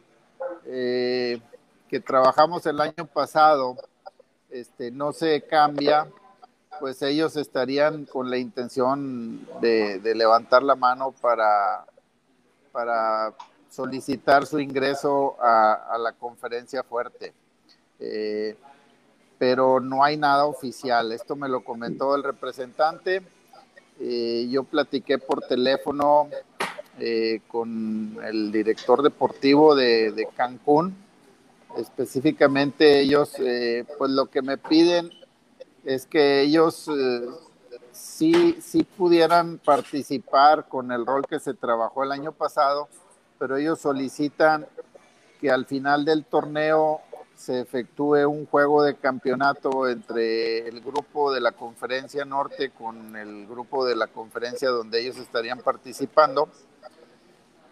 [0.66, 1.40] eh,
[1.88, 3.77] que trabajamos el año pasado
[4.51, 6.07] este, no se cambia,
[6.81, 11.85] pues ellos estarían con la intención de, levantar la mano para,
[12.72, 13.35] para
[13.70, 17.33] solicitar su ingreso a, la conferencia fuerte.
[18.01, 18.57] Eh,
[19.38, 21.12] pero no hay nada oficial.
[21.12, 23.22] Esto me lo comentó el representante.
[24.01, 26.29] Eh, yo platiqué por teléfono
[26.98, 30.96] eh, con el director deportivo de, Cancún.
[31.76, 33.35] Específicamente ellos,
[33.98, 35.11] pues lo que me piden
[35.85, 36.88] es que ellos
[37.92, 42.88] sí, sí pudieran participar con el rol que se trabajó el año pasado,
[43.38, 44.66] pero ellos solicitan
[45.40, 47.00] que al final del torneo
[47.37, 53.46] se efectúe un juego de campeonato entre el grupo de la conferencia norte con el
[53.46, 56.48] grupo de la conferencia donde ellos estarían participando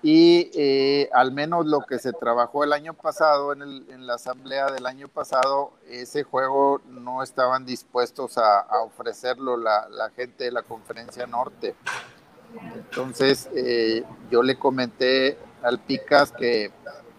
[0.08, 4.70] y eh, al menos lo que se trabajó el año pasado en, el, la asamblea
[4.70, 11.26] del año pasado, ese juego no estaban dispuestos a, ofrecerlo la, gente de la conferencia
[11.26, 11.74] norte.
[12.76, 16.70] Entonces eh, yo le comenté al Picas que,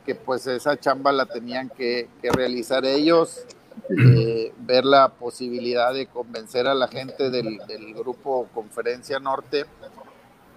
[0.06, 3.44] que, pues esa chamba la tenían que, realizar ellos,
[4.00, 9.66] eh, ver la posibilidad de convencer a la gente del grupo Conferencia Norte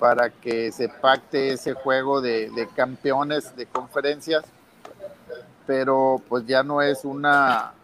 [0.01, 4.43] para que se pacte ese juego de, campeones de conferencias,
[5.67, 7.75] pero pues ya no es una,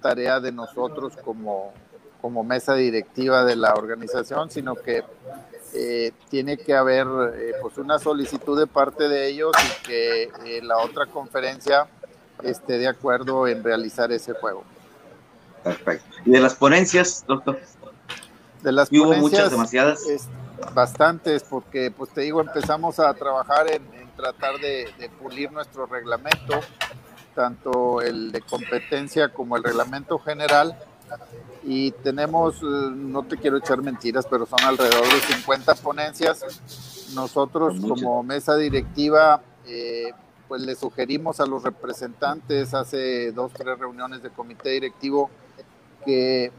[0.00, 1.74] tarea de nosotros como,
[2.22, 5.02] como mesa directiva de la organización, sino que
[5.74, 10.62] eh, tiene que haber eh, pues una solicitud de parte de ellos y que eh,
[10.62, 11.88] la otra conferencia
[12.44, 14.62] esté de acuerdo en realizar ese juego.
[15.64, 16.16] Perfecto.
[16.24, 17.58] ¿Y de las ponencias, doctor?
[18.62, 20.00] De las ¿Y hubo muchas, demasiadas?
[20.72, 23.82] Bastantes, porque pues te digo, empezamos a trabajar en,
[24.16, 26.60] tratar de, pulir nuestro reglamento,
[27.34, 30.78] tanto el de competencia como el reglamento general.
[31.64, 37.10] Y tenemos, eh, no te quiero echar mentiras, pero son alrededor de 50 ponencias.
[37.14, 40.12] Nosotros como mesa directiva, eh,
[40.48, 45.30] pues le sugerimos a los representantes hace dos, tres reuniones de comité directivo
[46.04, 46.52] que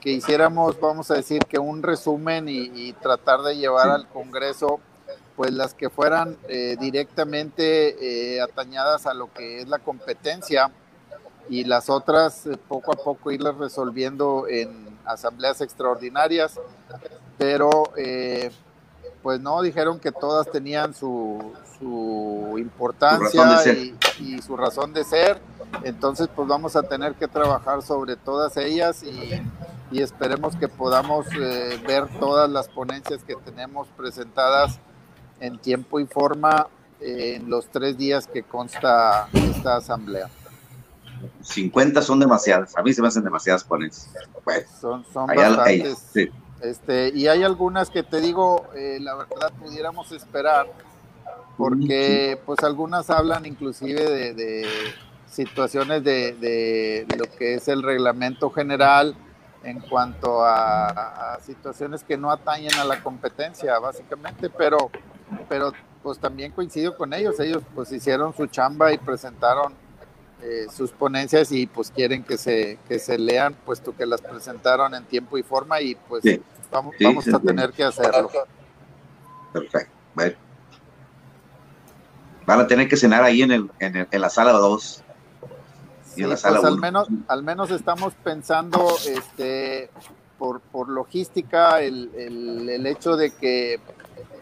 [0.00, 4.80] que hiciéramos, vamos a decir, que un resumen y, tratar de llevar al Congreso
[5.36, 10.72] pues las que fueran eh, directamente eh, atañadas a lo que es la competencia
[11.48, 16.58] y las otras eh, poco a poco irlas resolviendo en asambleas extraordinarias,
[17.38, 17.84] pero
[19.28, 25.38] pues no, dijeron que todas tenían su, su importancia y, y, su razón de ser,
[25.84, 29.42] entonces pues vamos a tener que trabajar sobre todas ellas y
[29.90, 34.78] y esperemos que podamos eh, ver todas las ponencias que tenemos presentadas
[35.40, 36.68] en tiempo y forma
[37.00, 40.28] eh, en los tres días que consta esta asamblea.
[41.42, 44.10] 50 son demasiadas, a mí se me hacen demasiadas ponencias.
[44.80, 46.30] son son bastantes.
[46.60, 50.66] Este, y hay algunas que te digo, eh, la verdad pudiéramos esperar,
[51.56, 54.66] porque pues algunas hablan inclusive de, de
[55.30, 59.14] situaciones de, de, lo que es el reglamento general,
[59.62, 64.90] en cuanto a, situaciones que no atañen a la competencia, básicamente, pero,
[65.48, 69.74] pero pues también coincido con ellos, ellos pues hicieron su chamba y presentaron
[70.42, 74.94] eh, sus ponencias y pues quieren que se, que se lean, puesto que las presentaron
[74.94, 76.22] en tiempo y forma y pues
[76.70, 78.30] vamos, vamos a tener que hacerlo.
[79.52, 80.36] Perfecto, bueno.
[82.46, 85.04] Van a tener que cenar ahí en, el, en, el, en la sala 2
[86.26, 89.90] pues al menos, al menos estamos pensando este,
[90.38, 93.80] por, por logística el, el, hecho de que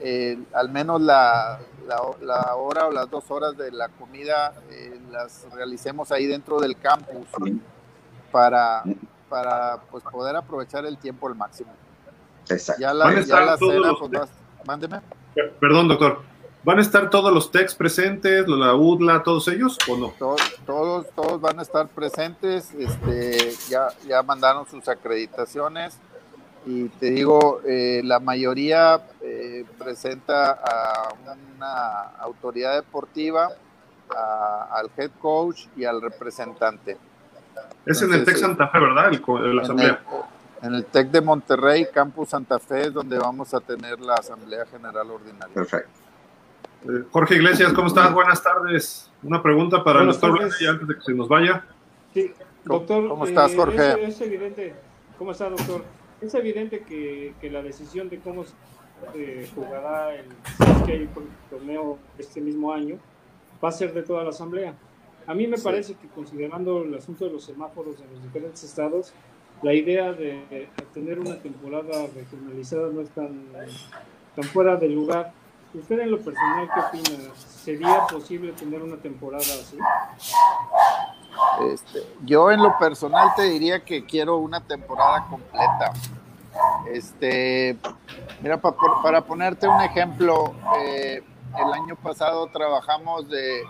[0.01, 5.47] eh, al menos la, la, hora o las dos horas de la comida eh, las
[5.53, 7.27] realicemos ahí dentro del campus
[8.31, 8.83] para,
[9.29, 11.73] para pues, poder aprovechar el tiempo al máximo.
[12.49, 12.81] Exacto.
[12.81, 14.29] Ya la, ya la cena, pues,
[14.67, 15.01] mándeme.
[15.61, 16.21] Perdón, doctor.
[16.65, 20.13] ¿Van a estar todos los techs presentes, la UDLA, todos ellos o no?
[20.19, 25.97] Todos, todos, van a estar presentes, este, ya, ya mandaron sus acreditaciones
[26.67, 31.15] y te digo, eh, la mayoría eh, presenta a
[31.57, 33.49] una autoridad deportiva,
[34.71, 36.97] al head coach y al representante.
[37.85, 39.13] Es en el TEC Santa Fe, ¿verdad?
[39.53, 40.01] la asamblea.
[40.63, 44.67] en el TEC de Monterrey, Campus Santa Fe, es donde vamos a tener la Asamblea
[44.67, 45.55] General Ordinaria.
[45.55, 45.91] Perfecto.
[46.89, 48.13] Eh, Jorge Iglesias, ¿cómo estás?
[48.13, 49.11] Buenas tardes.
[49.23, 51.65] Una pregunta para el doctor antes de que se nos vaya.
[52.13, 52.33] Sí,
[52.65, 53.09] doctor.
[53.09, 54.05] ¿Cómo estás, eh, Jorge?
[54.07, 54.75] Es, evidente,
[55.19, 55.83] ¿cómo está, doctor?
[56.21, 60.27] Es evidente que, que la decisión de cómo se jugará el,
[60.89, 61.09] el
[61.51, 62.99] torneo este mismo año
[63.63, 64.75] va a ser de toda la Asamblea.
[65.27, 69.13] A mí me parece que considerando el asunto de los semáforos en los diferentes estados,
[69.63, 73.47] la idea de tener una temporada regionalizada no es tan,
[74.35, 75.33] tan fuera de lugar
[75.77, 77.35] ¿Usted en lo personal qué opina?
[77.35, 79.77] ¿Sería posible tener una temporada así?
[81.73, 85.93] Este, yo en lo personal te diría que quiero una temporada completa.
[86.91, 87.77] Este,
[88.41, 91.23] mira, para ponerte un ejemplo, eh,
[91.59, 93.63] el año pasado trabajamos de,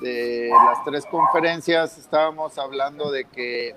[0.00, 3.76] de, las tres conferencias, estábamos hablando de que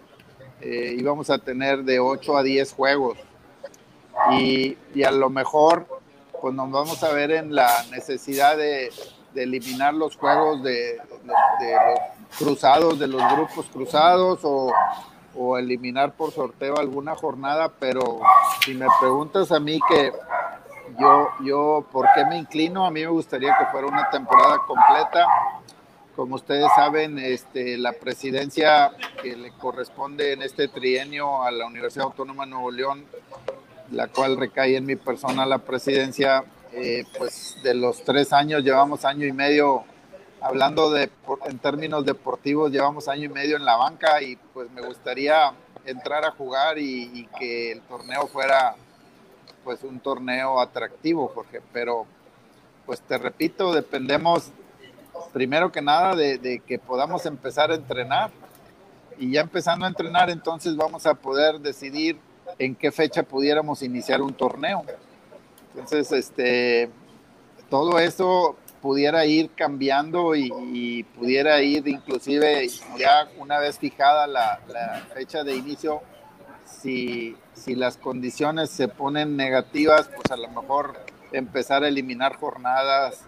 [0.62, 3.18] eh, íbamos a tener de 8 a 10 juegos.
[4.32, 5.88] Y, y, a lo mejor
[6.42, 8.90] pues nos vamos a ver en la necesidad de,
[9.36, 10.98] de eliminar los juegos de,
[11.60, 12.00] de, los
[12.38, 14.72] cruzados, de los grupos cruzados o,
[15.36, 18.22] o eliminar por sorteo alguna jornada, pero
[18.64, 20.12] si me preguntas a mí que
[21.00, 22.86] yo, yo, ¿por qué me inclino?
[22.86, 25.28] A mí me gustaría que fuera una temporada completa.
[26.16, 32.06] Como ustedes saben, este, la presidencia que le corresponde en este trienio a la Universidad
[32.06, 33.06] Autónoma de Nuevo León,
[33.92, 39.04] la cual recae en mi persona la presidencia, eh, pues de los tres años llevamos
[39.04, 39.84] año y medio
[40.46, 41.10] hablando de
[41.48, 45.54] en términos deportivos, llevamos año y medio en la banca y pues me gustaría
[45.86, 48.76] entrar a jugar y, que el torneo fuera
[49.64, 52.06] pues un torneo atractivo, Jorge, pero
[52.86, 54.52] pues te repito, dependemos
[55.34, 58.30] primero que nada de, de, que podamos empezar a entrenar
[59.18, 62.20] y ya empezando a entrenar entonces vamos a poder decidir
[62.60, 64.86] en qué fecha pudiéramos iniciar un torneo.
[65.74, 66.90] Entonces, este,
[67.70, 68.56] todo eso
[68.86, 72.68] pudiera ir cambiando y, pudiera ir inclusive
[73.00, 76.04] ya una vez fijada la, la fecha de inicio,
[76.64, 80.94] si, si, las condiciones se ponen negativas, pues a lo mejor
[81.32, 83.26] empezar a eliminar jornadas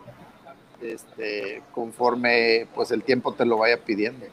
[0.79, 4.27] este, conforme pues el tiempo te lo vaya pidiendo.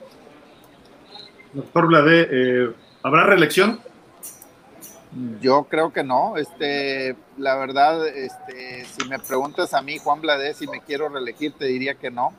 [1.54, 3.80] Doctor Blade, eh, ¿habrá reelección?
[5.40, 6.37] Yo creo que no.
[6.37, 11.53] Este, la verdad, este, si me preguntas a mí, Juan Blade, si me quiero reelegir,
[11.53, 12.33] te diría que no.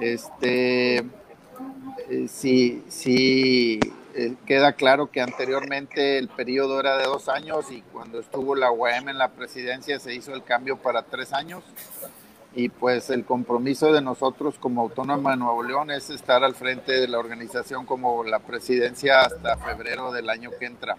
[0.00, 3.80] Este, eh, sí, sí,
[4.14, 8.70] eh, queda claro que anteriormente el periodo era de dos años y cuando estuvo la
[8.70, 11.64] UAM en la presidencia se hizo el cambio para tres años.
[12.54, 16.92] Y pues el compromiso de nosotros como Autónoma de Nuevo León es estar al frente
[16.92, 20.96] de la organización como la presidencia hasta febrero del año que entra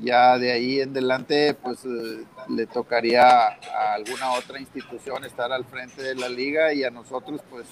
[0.00, 5.64] ya de ahí en adelante pues eh, le tocaría a alguna otra institución estar al
[5.64, 7.66] frente de la liga y a nosotros pues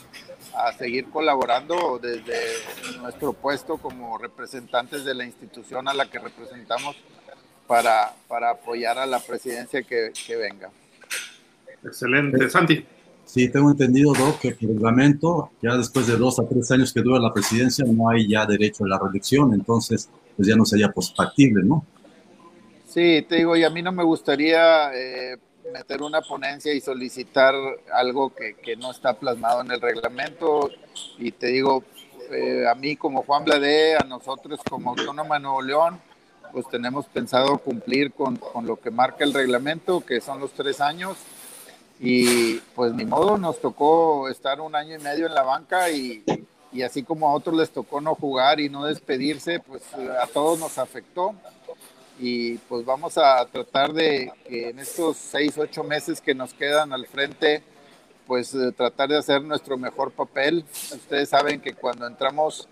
[0.55, 2.35] a seguir colaborando desde
[3.01, 6.97] nuestro puesto como representantes de la institución a la que representamos
[7.67, 10.71] para, para apoyar a la presidencia que, que venga.
[11.85, 12.51] Excelente.
[12.51, 12.85] Santi.
[13.25, 17.03] Sí, tengo entendido, Doc, que por reglamento, ya después de dos a tres años que
[17.03, 20.89] dura la presidencia, no hay ya derecho a la reelección, entonces pues ya no sería
[20.91, 21.85] pues, factible, ¿no?
[22.89, 25.37] Sí, te digo, y a mí no me gustaría eh,
[25.75, 27.55] meter una ponencia y solicitar
[27.93, 30.71] algo que, que, no está plasmado en el reglamento.
[31.19, 31.85] Y te digo,
[32.31, 36.01] eh, a mí como Juan Blade, a nosotros como Autónoma de Nuevo León,
[36.51, 40.81] pues tenemos pensado cumplir con, con, lo que marca el reglamento, que son los tres
[40.81, 41.19] años.
[42.01, 46.25] Y pues ni modo, nos tocó estar un año y medio en la banca y,
[46.73, 50.59] y así como a otros les tocó no jugar y no despedirse, pues a todos
[50.59, 51.35] nos afectó
[52.19, 56.93] y pues vamos a tratar de que en estos seis, ocho meses que nos quedan
[56.93, 57.63] al frente,
[58.27, 60.65] pues eh, tratar de hacer nuestro mejor papel.
[60.93, 62.69] Ustedes saben que cuando entramos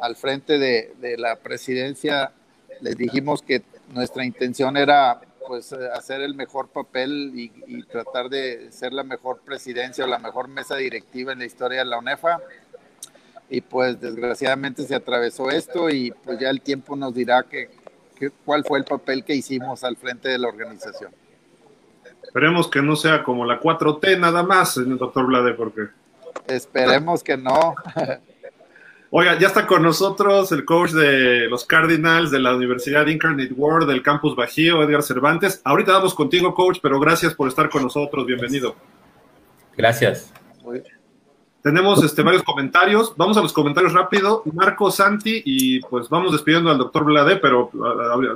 [0.00, 2.32] al frente de, de la presidencia,
[2.80, 8.28] les dijimos que nuestra intención era pues eh, hacer el mejor papel y, y, tratar
[8.28, 11.98] de ser la mejor presidencia o la mejor mesa directiva en la historia de la
[11.98, 12.40] UNEFA.
[13.48, 17.79] Y pues desgraciadamente se atravesó esto y pues ya el tiempo nos dirá que
[18.44, 21.12] cuál fue el papel que hicimos al frente de la organización.
[22.22, 25.88] Esperemos que no sea como la 4T nada más, doctor Blade, porque...
[26.46, 27.74] Esperemos que no.
[29.12, 33.88] Oiga, ya está con nosotros el coach de los Cardinals de la Universidad Incarnate World
[33.88, 35.60] del Campus Bajío, Edgar Cervantes.
[35.64, 38.24] Ahorita vamos contigo, coach, pero gracias por estar con nosotros.
[38.24, 38.76] Bienvenido.
[39.76, 40.32] Gracias.
[40.62, 40.82] Muy
[41.62, 43.14] tenemos este, varios comentarios.
[43.16, 44.42] Vamos a los comentarios rápido.
[44.52, 47.70] Marco, Santi, y pues vamos despidiendo al doctor Blade, pero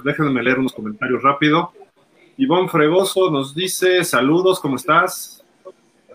[0.04, 1.72] déjenme leer unos comentarios rápido.
[2.36, 5.42] Ivonne Fregoso nos dice: Saludos, ¿cómo estás?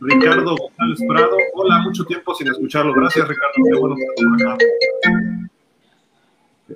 [0.01, 2.93] Ricardo González Prado, hola, mucho tiempo sin escucharlo.
[2.93, 3.53] Gracias, Ricardo.
[3.55, 3.95] Qué bueno.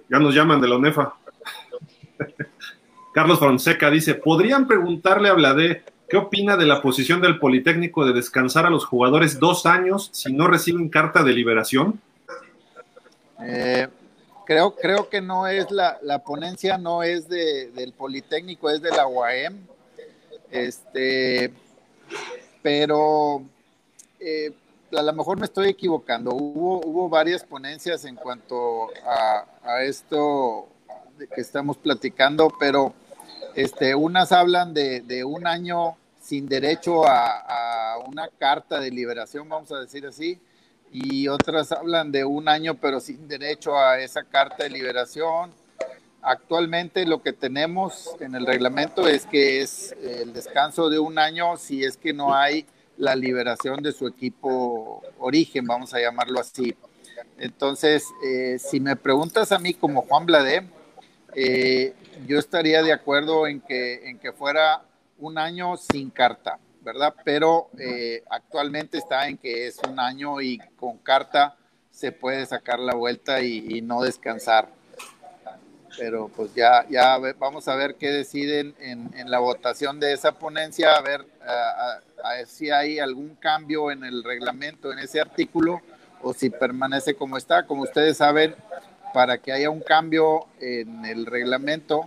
[0.10, 1.14] Ya nos llaman de la UNEFA.
[3.14, 8.14] Carlos Fonseca dice: ¿Podrían preguntarle a Blade ¿Qué opina de la posición del Politécnico de
[8.14, 12.00] descansar a los jugadores dos años si no reciben carta de liberación?
[13.42, 13.88] Eh,
[14.46, 18.92] creo, creo que no es la, la ponencia, no es de, del Politécnico, es de
[18.92, 19.58] la UAM.
[20.52, 21.52] Este,
[22.62, 23.44] pero
[24.20, 24.54] eh,
[24.96, 26.32] a lo mejor me estoy equivocando.
[26.32, 30.68] Hubo, hubo varias ponencias en cuanto a, esto
[31.34, 32.94] que estamos platicando, pero
[33.56, 39.72] este, unas hablan de, un año sin derecho a, a, una carta de liberación, vamos
[39.72, 40.40] a decir así,
[40.92, 45.52] y otras hablan de un año pero sin derecho a esa carta de liberación.
[46.22, 51.58] Actualmente lo que tenemos en el reglamento es que es el descanso de un año
[51.58, 52.66] si es que no hay
[52.98, 56.76] la liberación de su equipo origen, vamos a llamarlo así.
[57.38, 60.64] Entonces, eh, si me preguntas a mí como Juan Bladé,
[61.36, 61.94] eh,
[62.28, 64.84] yo estaría de acuerdo en que, en que fuera
[65.20, 67.14] un año sin carta, ¿verdad?
[67.24, 71.56] Pero eh, actualmente está en que es un año y con carta
[71.92, 74.68] se puede sacar la vuelta y no descansar
[75.98, 80.96] pero pues ya, ya vamos a ver qué deciden en, la votación de esa ponencia,
[80.96, 81.26] a ver
[82.48, 85.82] si hay algún cambio en el reglamento, en ese artículo,
[86.22, 87.66] o si permanece como está.
[87.66, 88.56] Como ustedes saben,
[89.14, 92.06] para que haya un cambio en el reglamento,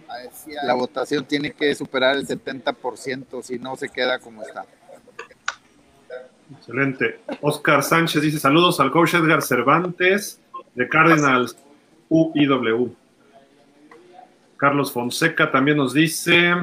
[0.65, 4.65] la votación tiene que superar el 70%, si no se queda como está.
[6.59, 7.21] Excelente.
[7.41, 10.41] Oscar Sánchez dice saludos al coach Edgar Cervantes
[10.75, 11.57] de Cardinals
[12.09, 12.95] UIW.
[14.57, 16.55] Carlos Fonseca también nos dice,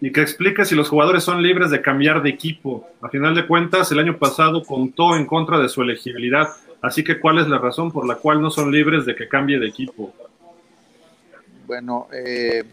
[0.00, 2.88] y que explique si los jugadores son libres de cambiar de equipo.
[3.00, 6.48] A final de cuentas, el año pasado contó en contra de su elegibilidad,
[6.86, 9.58] así que ¿cuál es la razón por la cual no son libres de que cambie
[9.58, 10.12] de equipo?
[11.66, 12.64] Bueno, eh,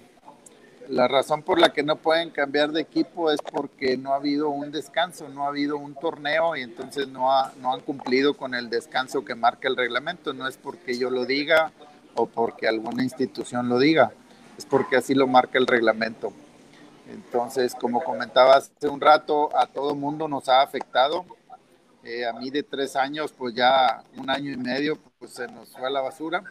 [0.89, 4.49] la razón por la que no pueden cambiar de equipo es porque no ha habido
[4.49, 7.30] un descanso, no ha habido un torneo y entonces no,
[7.61, 10.34] no han cumplido con el descanso que marca el reglamento.
[10.34, 11.72] No es porque yo lo diga
[12.16, 14.11] o porque alguna institución lo diga
[14.57, 16.34] es porque así lo marca el reglamento.
[17.09, 21.26] Entonces, como comentaba hace un rato, a todo mundo nos ha afectado.
[22.04, 25.70] Eh, a mí de tres años, pues ya un año y medio, pues se nos
[25.70, 26.43] fue a la basura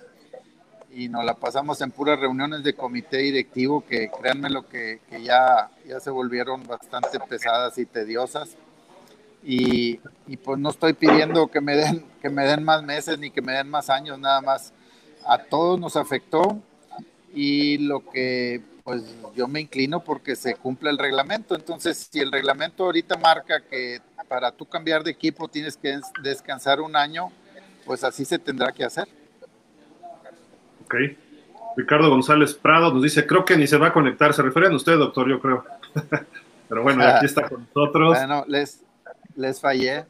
[0.95, 5.23] y nos la pasamos en puras reuniones de comité directivo que créanme lo que, que
[5.23, 8.57] ya, ya se volvieron bastante pesadas y tediosas.
[9.45, 13.31] Y, y, pues no estoy pidiendo que me den que me den más meses ni
[13.31, 14.73] que me den más años, nada más.
[15.27, 16.61] A todos nos afectó
[17.35, 19.03] y lo que pues
[19.35, 21.55] yo me inclino porque se cumple el reglamento.
[21.55, 24.01] Entonces, si el reglamento ahorita marca que
[24.33, 27.31] para tú cambiar de equipo tienes que descansar un año,
[27.85, 29.07] pues así se tendrá que hacer.
[30.87, 30.95] Ok.
[31.77, 34.33] Ricardo González Prado nos dice, creo que ni se va a conectar.
[34.33, 35.67] Se refiere a usted, doctor, yo creo.
[36.71, 38.17] Pero bueno, aquí está con nosotros.
[38.17, 38.83] Bueno, les,
[39.37, 40.07] les fallé.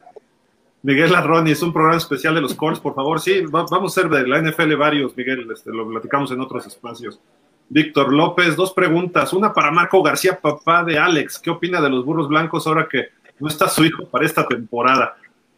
[0.83, 3.19] Miguel Arroni, es un programa especial de los Colts, por favor.
[3.19, 7.19] Sí, vamos a ser de la NFL varios, Miguel, este, lo platicamos en otros espacios.
[7.69, 9.33] Víctor López, dos preguntas.
[9.33, 11.41] Una para Marco García, papá de Alex.
[11.41, 13.09] ¿Qué opina de los burros blancos ahora que
[13.39, 15.17] no está su hijo para esta temporada?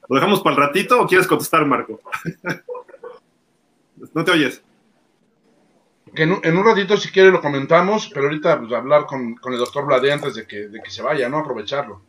[0.08, 2.00] ¿Lo dejamos para el ratito o quieres contestar, Marco?
[4.14, 4.62] no te oyes.
[6.16, 9.52] En un, en un, ratito, si quiere, lo comentamos, pero ahorita pues, hablar con, con
[9.52, 11.38] el doctor Blade antes de que, de que se vaya, ¿no?
[11.38, 12.02] Aprovecharlo.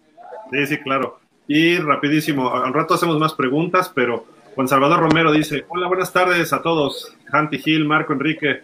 [0.52, 1.20] Sí, sí, claro.
[1.48, 6.54] Y rapidísimo, al rato hacemos más preguntas, pero Juan Salvador Romero dice, hola, buenas tardes
[6.54, 8.62] a todos, Hanti Gil, Marco Enrique.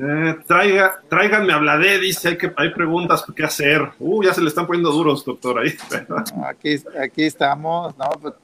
[0.00, 3.82] Eh, traiga, tráiganme a Bladé, dice, hay, que, hay preguntas, ¿qué hacer?
[3.98, 5.74] Uh, ya se le están poniendo duros, doctor, ahí.
[6.46, 8.34] aquí, aquí estamos, no, pues,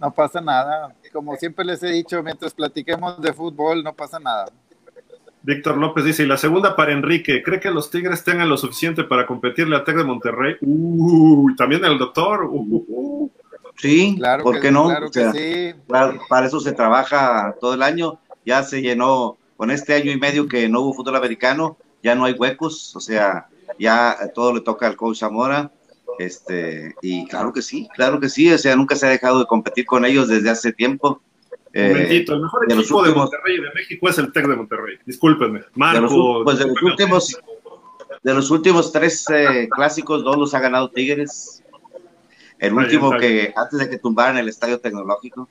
[0.00, 0.92] no pasa nada.
[1.12, 4.46] Como siempre les he dicho, mientras platiquemos de fútbol, no pasa nada.
[5.42, 9.04] Víctor López dice, y la segunda para Enrique, ¿cree que los Tigres tengan lo suficiente
[9.04, 10.56] para competirle a Tec de Monterrey?
[10.62, 12.50] Uy, también el doctor.
[13.76, 14.88] sí, claro ¿por qué no?
[15.12, 15.74] sí.
[16.28, 18.18] para eso se trabaja todo el año.
[18.44, 22.24] Ya se llenó con este año y medio que no hubo fútbol americano, ya no
[22.24, 23.48] hay huecos, o sea,
[23.78, 25.70] ya todo le toca al coach Zamora.
[26.18, 29.46] Este, y claro que sí, claro que sí, o sea, nunca se ha dejado de
[29.46, 31.20] competir con ellos desde hace tiempo.
[31.72, 34.98] Eh, Momentito, el mejor equipo de Monterrey de México es el Tec de Monterrey.
[35.04, 35.62] Discúlpenme.
[35.74, 36.44] Marco.
[36.44, 37.36] Pues de los, últimos,
[38.22, 41.64] de los últimos tres eh, clásicos, dos los ha ganado Tigres.
[42.60, 45.48] El último que antes de que tumbaran el estadio tecnológico.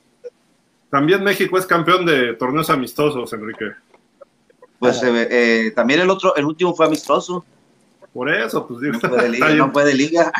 [0.88, 3.72] También México es campeón de torneos amistosos, Enrique.
[4.84, 7.42] Pues eh, también el otro, el último fue amistoso.
[8.12, 8.98] Por eso, pues digo.
[9.02, 9.54] No puede liga.
[9.54, 10.32] No puede liga.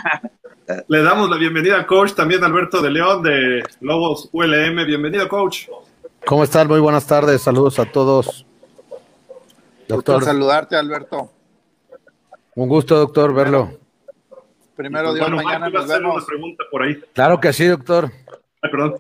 [0.87, 4.85] Le damos la bienvenida al coach también Alberto de León de Lobos ULM.
[4.85, 5.69] Bienvenido, coach.
[6.27, 6.69] ¿Cómo están?
[6.69, 7.41] Muy buenas tardes.
[7.41, 8.45] Saludos a todos.
[9.89, 10.17] Doctor.
[10.17, 11.31] Gusto saludarte, Alberto.
[12.55, 13.79] Un gusto, doctor, verlo.
[14.77, 16.17] Primero, Dios, mañana nos vemos.
[16.17, 17.03] Una pregunta por ahí.
[17.15, 18.11] Claro que sí, doctor.
[18.61, 18.97] Ay, perdón.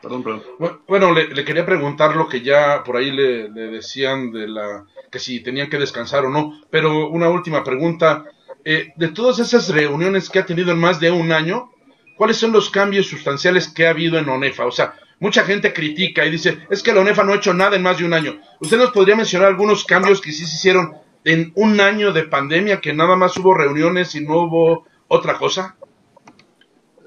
[0.00, 0.42] Perdón, perdón.
[0.86, 5.40] Bueno, le, quería preguntar lo que ya por ahí le, decían de la que si
[5.40, 8.24] tenían que descansar o no, pero una última pregunta.
[8.64, 11.70] Eh, de todas esas reuniones que ha tenido en más de un año,
[12.16, 14.66] ¿cuáles son los cambios sustanciales que ha habido en ONEFA?
[14.66, 17.76] O sea, mucha gente critica y dice, es que la ONEFA no ha hecho nada
[17.76, 18.40] en más de un año.
[18.60, 20.94] ¿Usted nos podría mencionar algunos cambios que sí se hicieron
[21.24, 25.76] en un año de pandemia, que nada más hubo reuniones y no hubo otra cosa?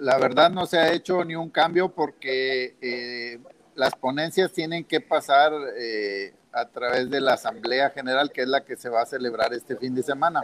[0.01, 3.37] La verdad no se ha hecho ni un cambio porque eh,
[3.75, 8.65] las ponencias tienen que pasar eh, a través de la Asamblea General, que es la
[8.65, 10.41] que se va a celebrar este fin de semana.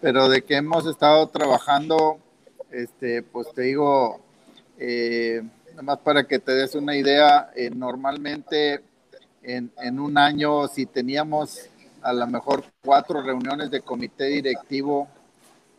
[0.00, 2.18] Pero de que hemos estado trabajando,
[2.70, 4.22] este, pues te digo,
[4.78, 5.42] eh,
[5.72, 8.82] nada más para que te des una idea, eh, normalmente
[9.42, 11.68] en, en, un año, si teníamos
[12.00, 15.06] a lo mejor cuatro reuniones de comité directivo,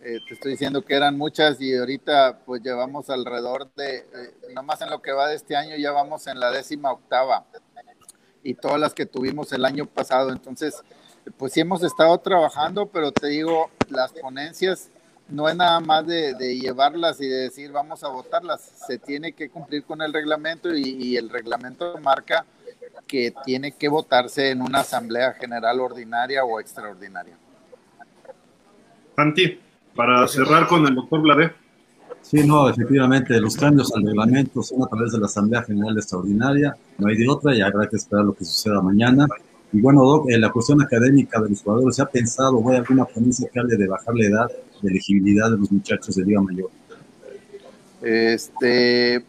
[0.08, 4.06] eh, te estoy diciendo que eran muchas y ahorita pues llevamos alrededor de, eh,
[4.50, 7.44] nada más en lo que va de este año, ya vamos en la décima octava
[8.44, 10.32] y todas las que tuvimos el año pasado.
[10.32, 10.76] Entonces,
[11.38, 14.92] pues sí hemos estado trabajando, pero te digo, las ponencias
[15.28, 19.50] no es nada más de, llevarlas y de decir vamos a votarlas, se tiene que
[19.50, 22.46] cumplir con el reglamento y, y, el reglamento marca
[23.08, 27.36] que tiene que votarse en una asamblea general ordinaria o extraordinaria.
[29.16, 29.65] Santi,
[29.96, 31.54] para cerrar con el doctor Blade.
[32.22, 36.76] Sí, no, efectivamente, los cambios al reglamento son a través de la Asamblea General Extraordinaria,
[36.98, 39.28] no hay de otra y habrá que esperar lo que suceda mañana.
[39.72, 42.78] Y bueno, Doc, en la cuestión académica de los jugadores, ¿se ha pensado o hay
[42.78, 46.42] alguna ponencia que hable de bajar la edad de elegibilidad de los muchachos de Liga
[46.42, 46.70] Mayor?
[48.02, 49.24] Este,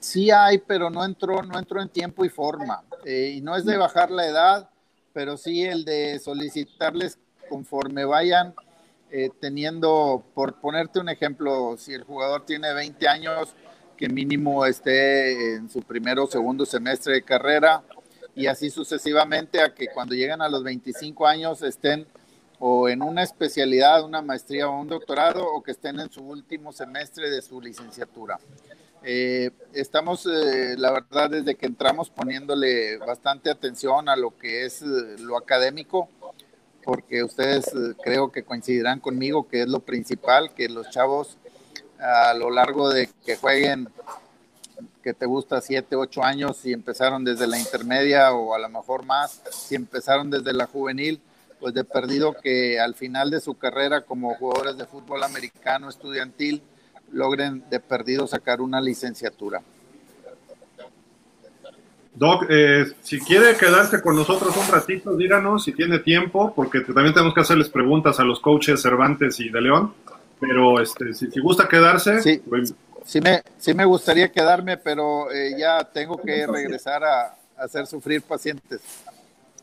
[0.00, 2.82] sí hay, pero no entró, no entró en tiempo y forma.
[3.04, 4.70] Eh, y no es de bajar la edad,
[5.12, 8.54] pero sí el de solicitarles conforme vayan
[9.16, 13.54] eh, teniendo, por ponerte un ejemplo, si el jugador tiene 20 años,
[13.96, 17.84] que mínimo esté en su primero o segundo semestre de carrera
[18.34, 22.08] y así sucesivamente a que cuando lleguen a los 25 años estén
[22.58, 26.72] o en una especialidad, una maestría o un doctorado o que estén en su último
[26.72, 28.40] semestre de su licenciatura.
[29.04, 34.82] Eh, estamos, eh, la verdad, desde que entramos poniéndole bastante atención a lo que es
[34.82, 36.08] lo académico,
[36.84, 41.38] porque ustedes eh, creo que coincidirán conmigo que es lo principal, que los chavos
[41.98, 43.88] a lo largo de que jueguen,
[45.02, 49.04] que te gusta 7, 8 años, si empezaron desde la intermedia o a lo mejor
[49.04, 51.20] más, si empezaron desde la juvenil,
[51.60, 56.62] pues de perdido que al final de su carrera como jugadores de fútbol americano estudiantil
[57.10, 59.62] logren de perdido sacar una licenciatura.
[62.14, 67.12] Doc, eh, si quiere quedarse con nosotros un ratito, díganos si tiene tiempo, porque también
[67.12, 69.94] tenemos que hacerles preguntas a los coaches Cervantes y de León.
[70.38, 72.40] Pero este, si, si gusta quedarse, sí,
[73.04, 77.86] sí, me, sí me gustaría quedarme, pero eh, ya tengo que regresar a, a, hacer
[77.86, 78.80] sufrir pacientes.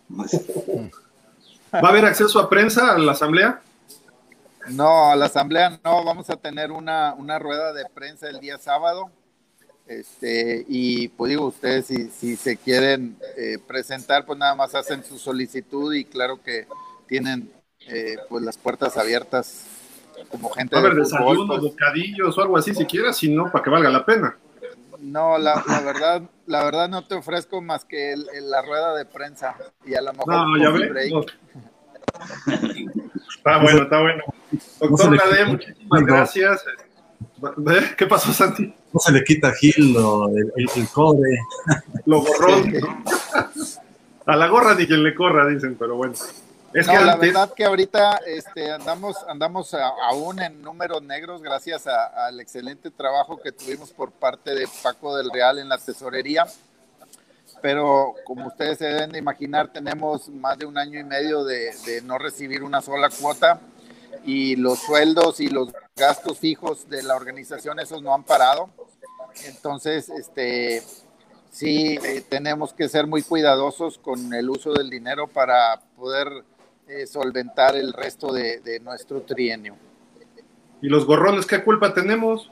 [0.09, 3.61] ¿Va a haber acceso a prensa a la asamblea?
[4.69, 8.57] No, a la asamblea no, vamos a tener una, una rueda de prensa el día
[8.57, 9.09] sábado
[9.91, 15.03] este, y pues digo, ustedes si, si se quieren eh, presentar, pues nada más hacen
[15.03, 16.65] su solicitud y claro que
[17.07, 17.51] tienen
[17.87, 19.65] eh, pues las puertas abiertas
[20.29, 23.29] como gente a ver, de fútbol, desayuno, pues, bocadillos o algo así si quieres, si
[23.29, 24.37] no, para que valga la pena.
[24.99, 28.95] No, la, la, verdad, la verdad no te ofrezco más que el, el, la rueda
[28.95, 31.11] de prensa y a lo mejor no, ya break.
[31.11, 31.21] No.
[33.35, 34.23] está bueno, está bueno.
[34.79, 36.63] Doctor Lade, muchísimas gracias.
[37.97, 38.73] ¿Qué pasó, Santi?
[38.93, 41.39] No se le quita a Gil lo, el, el, el, cobre.
[42.05, 42.61] Lo borró.
[44.25, 46.13] A la gorra ni quien le corra, dicen, pero bueno.
[46.73, 47.33] Es no, que la antes...
[47.33, 52.91] verdad que ahorita este, andamos, andamos a, aún en números negros gracias a, al excelente
[52.91, 56.45] trabajo que tuvimos por parte de Paco del Real en la tesorería.
[57.61, 61.71] Pero como ustedes se deben de imaginar, tenemos más de un año y medio de,
[61.85, 63.59] de no recibir una sola cuota
[64.24, 68.69] y los sueldos y los gastos fijos de la organización, esos no han parado.
[69.45, 70.84] Entonces, este,
[71.51, 76.43] sí, eh, tenemos que ser muy cuidadosos con el uso del dinero para poder
[76.88, 79.76] eh, solventar el resto de, de, nuestro trienio.
[80.82, 82.51] ¿Y los gorrones qué culpa tenemos?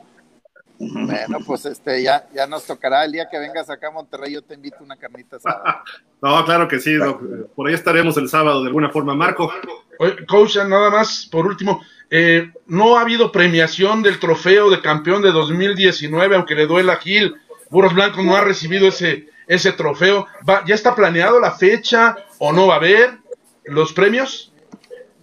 [0.80, 4.42] Bueno, pues este ya, ya nos tocará el día que vengas acá a Monterrey, yo
[4.42, 5.84] te invito a una carnita asada.
[6.22, 7.22] no, claro que sí, doc.
[7.54, 9.14] por ahí estaremos el sábado de alguna forma.
[9.14, 9.52] Marco.
[10.00, 15.22] Oye, coach, nada más, por último, eh, no ha habido premiación del trofeo de campeón
[15.22, 17.36] de 2019, aunque le duela a Gil.
[17.70, 20.28] Burros Blancos no ha recibido ese, ese trofeo.
[20.50, 23.18] ¿Va, ¿Ya está planeado la fecha o no va a haber
[23.66, 24.54] los premios?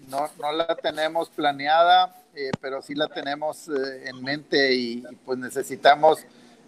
[0.09, 5.39] No, no la tenemos planeada, eh, pero sí la tenemos eh, en mente y, pues
[5.39, 6.18] necesitamos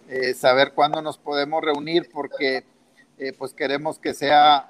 [0.07, 2.65] eh, saber cuándo nos podemos reunir porque
[3.19, 4.67] eh, pues queremos que sea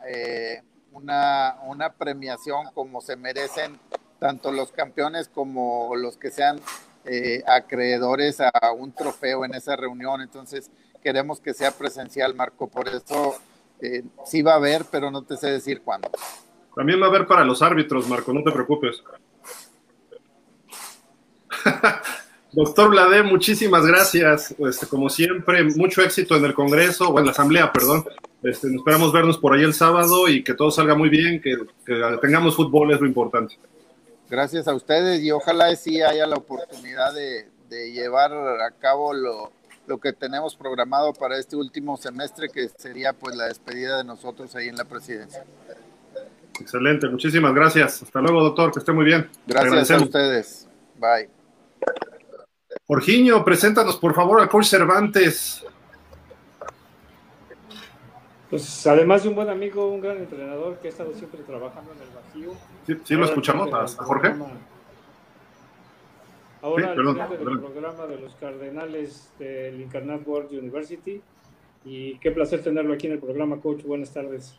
[0.92, 3.80] una, una premiación como se merecen
[4.20, 6.60] tanto los campeones como los que sean
[7.48, 10.70] acreedores a un trofeo en esa reunión, entonces
[11.02, 13.36] queremos que sea presencial, Marco, por eso
[14.26, 16.10] sí va a haber, pero no te sé decir cuándo.
[16.76, 19.02] También va a haber para los árbitros, Marco, no te preocupes.
[22.52, 24.56] Doctor Blade, muchísimas gracias.
[24.58, 28.06] Este, como siempre, mucho éxito en el Congreso, o en la Asamblea, perdón.
[28.42, 31.58] Este, esperamos vernos por ahí el sábado y que todo salga muy bien, que,
[32.22, 33.58] tengamos fútbol es lo importante.
[34.30, 39.52] Gracias a ustedes y ojalá sí haya la oportunidad de, llevar a cabo lo,
[39.86, 44.56] lo, que tenemos programado para este último semestre, que sería pues la despedida de nosotros
[44.56, 45.44] ahí en la presidencia.
[46.60, 48.02] Excelente, muchísimas gracias.
[48.02, 49.30] Hasta luego, doctor, que esté muy bien.
[49.46, 50.68] Gracias a ustedes.
[50.98, 51.39] Bye.
[52.88, 55.66] Jorginho, preséntanos por favor al coach Cervantes.
[58.50, 62.02] Pues además de un buen amigo, un gran entrenador que ha estado siempre trabajando en
[62.02, 62.54] el vacío.
[62.88, 64.34] Sí, sí lo escuchamos, a Jorge.
[66.62, 67.02] Ahora sí,
[67.46, 71.22] del programa de los Cardenales del Incarnate World University.
[71.86, 73.84] Y qué placer tenerlo aquí en el programa, coach.
[73.84, 74.56] Buenas tardes.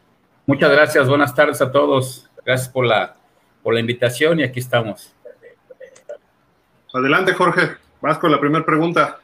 [0.46, 2.30] Muchas gracias, buenas tardes a todos.
[2.44, 3.16] Gracias por la,
[3.62, 5.14] por la invitación y aquí estamos.
[6.93, 7.76] Adelante, Jorge.
[8.01, 9.20] Vas con la primera pregunta.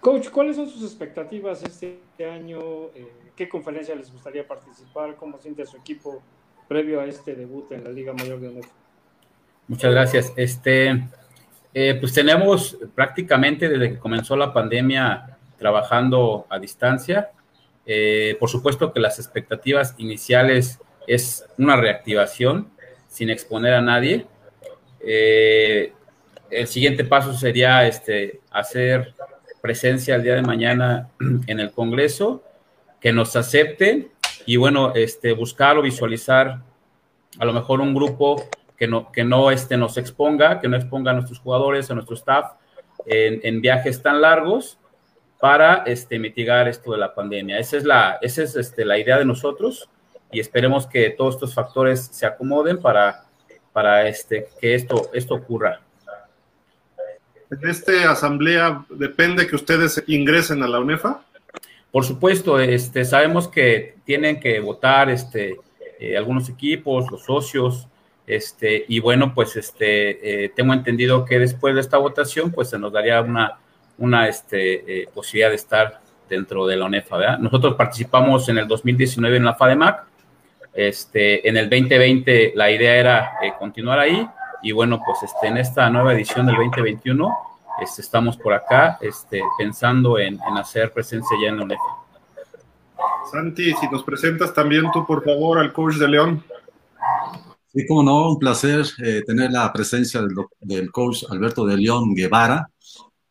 [0.00, 2.58] Coach, ¿cuáles son sus expectativas este año?
[2.94, 5.16] Eh, ¿Qué conferencia les gustaría participar?
[5.16, 6.22] ¿Cómo siente su equipo
[6.68, 8.64] previo a este debut en la Liga Mayor de Honor?
[9.68, 10.32] Muchas gracias.
[10.36, 11.08] Este,
[11.74, 17.30] eh, pues tenemos prácticamente desde que comenzó la pandemia trabajando a distancia.
[17.84, 22.70] Eh, por supuesto que las expectativas iniciales es una reactivación
[23.08, 24.26] sin exponer a nadie.
[25.00, 25.92] Eh,
[26.50, 29.14] el siguiente paso sería este, hacer
[29.60, 31.10] presencia el día de mañana
[31.46, 32.42] en el Congreso,
[33.00, 34.10] que nos acepten
[34.46, 36.60] y bueno, este, buscar o visualizar
[37.38, 41.10] a lo mejor un grupo que no, que no este, nos exponga, que no exponga
[41.10, 42.52] a nuestros jugadores, a nuestro staff
[43.06, 44.78] en, viajes tan largos
[45.38, 47.58] para este, mitigar esto de la pandemia.
[47.58, 49.88] Esa es, la, esa es este, la idea de nosotros
[50.30, 53.24] y esperemos que todos estos factores se acomoden para,
[53.72, 55.80] para este, que esto, esto ocurra.
[57.50, 61.22] ¿En esta asamblea depende que ustedes ingresen a la UNEFA?
[61.92, 65.56] Por supuesto, este, sabemos que tienen que votar este,
[66.00, 67.86] eh, algunos equipos, los socios,
[68.26, 72.78] este, y bueno, pues este, eh, tengo entendido que después de esta votación, pues se
[72.78, 73.58] nos daría una,
[73.98, 77.16] una este, eh, posibilidad de estar dentro de la UNEFA.
[77.16, 77.38] ¿verdad?
[77.38, 80.04] Nosotros participamos en el 2019 en la FADEMAC,
[80.74, 84.28] este, en el 2020 la idea era continuar ahí,
[84.62, 87.28] y bueno, pues este, en esta nueva edición del 2021
[87.82, 91.76] este, estamos por acá este, pensando en, hacer presencia ya en la
[93.30, 96.44] Santi, si nos presentas también tú, por favor, al coach de León.
[97.72, 102.14] Sí, como no, un placer eh, tener la presencia del, del, coach Alberto de León
[102.14, 102.70] Guevara.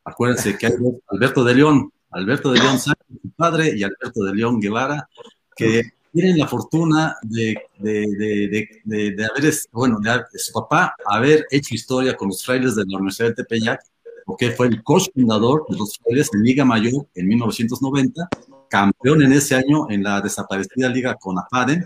[0.03, 0.73] Acuérdense que hay
[1.07, 5.09] Alberto de León, Alberto de León Sánchez, su padre, y Alberto de León Guevara,
[5.55, 5.81] que
[6.15, 12.15] tienen la fortuna de, de, de, de haber, bueno, de, su papá haber hecho historia
[12.15, 13.81] con los frailes de la Universidad de Tepeyac,
[14.25, 18.29] porque fue el coach fundador de los frailes en Liga Mayor en 1990,
[18.69, 21.85] campeón en ese año en la desaparecida Liga con AFADEN,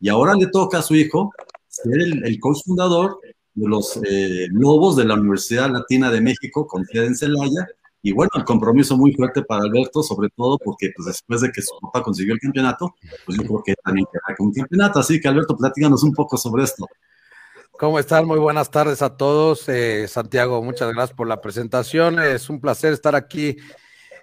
[0.00, 1.32] y ahora le toca a su hijo
[1.68, 3.20] ser el, coach fundador
[3.54, 7.68] de los eh, Lobos de la Universidad Latina de México con sede en Celaya,
[8.02, 11.62] y bueno, el compromiso muy fuerte para Alberto, sobre todo porque pues, después de que
[11.62, 12.94] su papá consiguió el campeonato,
[13.26, 15.00] pues yo creo que también queda con un campeonato.
[15.00, 16.86] Así que Alberto, platícanos un poco sobre esto.
[17.72, 18.26] ¿Cómo están?
[18.26, 19.68] Muy buenas tardes a todos.
[19.68, 22.18] Eh, Santiago, muchas gracias por la presentación.
[22.18, 23.56] Es un placer estar aquí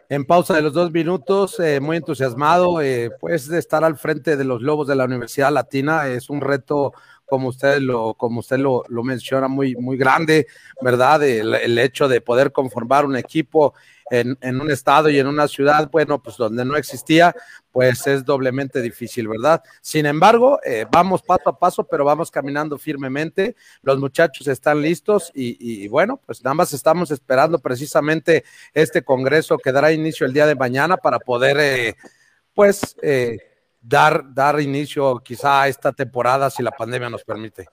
[0.09, 4.38] en pausa de los dos minutos, eh, muy entusiasmado, eh, pues de estar al frente
[4.38, 6.07] de los Lobos de la Universidad Latina.
[6.07, 6.93] Es un reto
[7.26, 10.47] como usted lo, como usted lo, lo menciona, muy, muy grande,
[10.82, 11.23] ¿verdad?
[11.23, 13.73] El, hecho de poder conformar un equipo
[14.09, 17.36] en, en, un estado y en una ciudad, bueno, pues donde no existía,
[17.71, 19.61] pues es doblemente difícil, ¿verdad?
[19.82, 23.55] Sin embargo, eh, vamos paso a paso, pero vamos caminando firmemente.
[23.82, 29.57] Los muchachos están listos y, y, bueno, pues nada más estamos esperando precisamente este congreso
[29.57, 31.95] que dará inicio el día de mañana para poder, eh,
[32.53, 33.54] pues, eh,
[33.88, 37.65] dar, dar inicio quizá a esta temporada si la pandemia nos permite.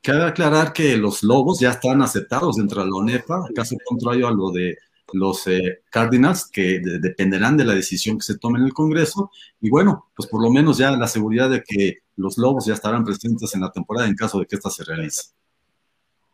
[0.00, 4.30] Cabe aclarar que los Lobos ya están aceptados dentro de la ONEFA, caso contrario a
[4.30, 4.78] lo de
[5.12, 9.30] los eh, Cardinals, que dependerán de la decisión que se tome en el Congreso.
[9.60, 13.04] Y bueno, pues por lo menos ya la seguridad de que los Lobos ya estarán
[13.04, 15.30] presentes en la temporada en caso de que esta se realice.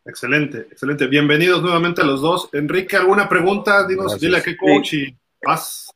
[0.05, 1.07] Excelente, excelente.
[1.07, 2.51] Bienvenidos nuevamente a los dos.
[2.53, 3.87] Enrique, ¿alguna pregunta?
[3.87, 5.91] Dinos, dile a qué coach y paz.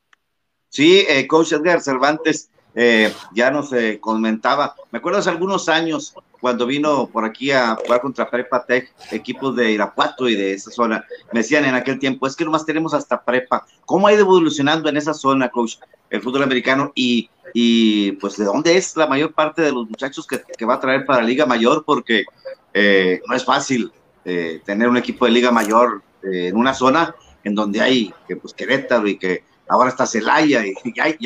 [0.71, 2.51] Sí, eh, coach Edgar Cervantes,
[2.81, 3.71] eh, ya nos
[4.01, 8.93] comentaba, me acuerdo hace algunos años cuando vino por aquí a jugar contra Prepa Tech,
[9.11, 12.65] equipos de Irapuato y de esa zona, me decían en aquel tiempo, es que nomás
[12.65, 13.67] tenemos hasta Prepa.
[13.85, 15.77] ¿Cómo ha ido evolucionando en esa zona, coach,
[16.11, 16.93] el fútbol americano?
[16.95, 20.75] Y, y pues, ¿de dónde es la mayor parte de los muchachos que, que va
[20.75, 21.85] a traer para Liga Mayor?
[21.85, 22.25] Porque
[22.73, 23.91] eh, no es fácil
[24.25, 27.15] eh, tener un equipo de Liga Mayor eh, en una zona
[27.45, 30.75] en donde hay que pues Querétaro y que ahora está Celaya y,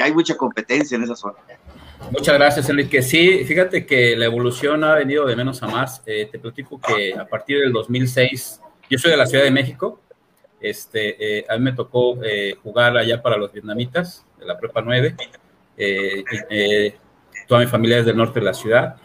[0.00, 1.34] hay, mucha competencia en esa zona.
[2.10, 3.00] Muchas gracias, Enrique.
[3.02, 6.02] Sí, fíjate que la evolución ha venido de menos a más.
[6.04, 10.00] Eh, te platico que a partir del 2006, yo soy de la Ciudad de México,
[10.62, 14.80] este, eh, a mí me tocó eh, jugar allá para los vietnamitas de la Prepa
[14.80, 15.16] 9.
[15.76, 16.94] Eh, eh,
[17.48, 18.96] toda mi familia es del norte de la ciudad.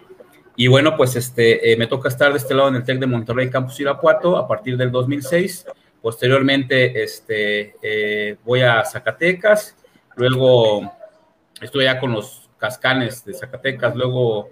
[0.55, 3.49] Y bueno, pues este, me toca estar de este lado en el TEC de Monterrey,
[3.49, 5.65] Campus Irapuato, a partir del 2006.
[6.07, 9.75] Posteriormente, este, voy a Zacatecas,
[10.15, 10.89] luego
[11.59, 14.49] estuve ya con los Cascanes de Zacatecas, luego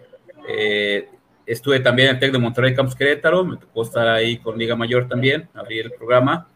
[0.49, 1.07] eh,
[1.45, 4.75] estuve también en el TEC de Monterrey Campus Querétaro, me tocó estar ahí con Liga
[4.75, 6.49] Mayor también, abrir el programa,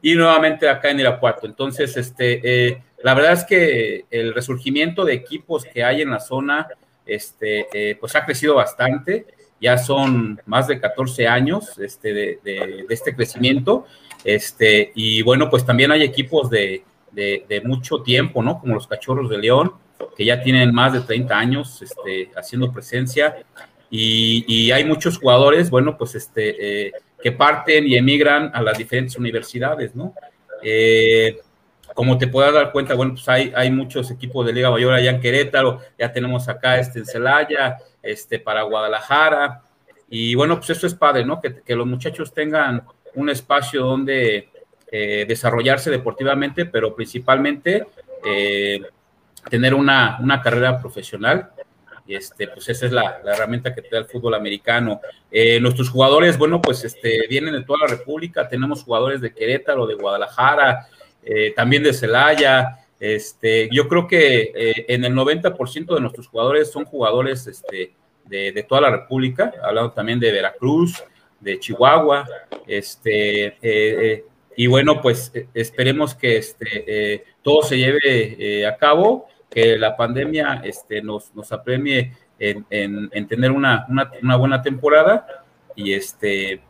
[0.00, 1.48] y nuevamente acá en Irapuato.
[1.48, 6.20] Entonces, este, eh, la verdad es que el resurgimiento de equipos que hay en la
[6.20, 6.68] zona,
[7.04, 9.26] este, eh, pues ha crecido bastante,
[9.60, 13.86] ya son más de 14 años este, de este crecimiento,
[14.24, 18.58] este, y bueno, pues también hay equipos de, de, de mucho tiempo, ¿no?
[18.58, 19.72] Como los Cachorros de León,
[20.16, 23.36] que ya tienen más de 30 años este, haciendo presencia
[23.90, 29.16] y, hay muchos jugadores, bueno, pues este, eh, que parten y emigran a las diferentes
[29.16, 30.14] universidades, ¿no?
[30.62, 31.38] Eh,
[31.94, 35.10] como te puedas dar cuenta, bueno, pues hay, hay muchos equipos de Liga Mayor allá
[35.10, 39.62] en Querétaro, ya tenemos acá este en Celaya, este para Guadalajara,
[40.08, 41.40] y bueno, pues eso es padre, ¿no?
[41.40, 42.84] Que los muchachos tengan
[43.14, 44.48] un espacio donde
[44.96, 47.84] eh, desarrollarse deportivamente, pero principalmente
[48.24, 48.80] eh,
[49.50, 51.50] tener una, una, carrera profesional.
[52.06, 55.00] Y este, pues esa es la, la, herramienta que te da el fútbol americano.
[55.32, 58.48] Eh, nuestros jugadores, bueno, pues este, vienen de toda la República.
[58.48, 60.86] Tenemos jugadores de Querétaro, de Guadalajara,
[61.56, 62.86] también de Celaya.
[63.00, 67.94] Este, yo creo que en el 90% de nuestros jugadores son jugadores este,
[68.26, 71.02] de, de, toda la República, hablando también de Veracruz,
[71.44, 72.26] de Chihuahua.
[72.66, 74.24] Este,
[74.56, 81.00] y bueno, pues esperemos que este, todo se lleve a cabo que la pandemia este,
[81.00, 85.44] nos, nos apremie en, en, en tener una, una, una, buena temporada
[85.76, 86.60] y este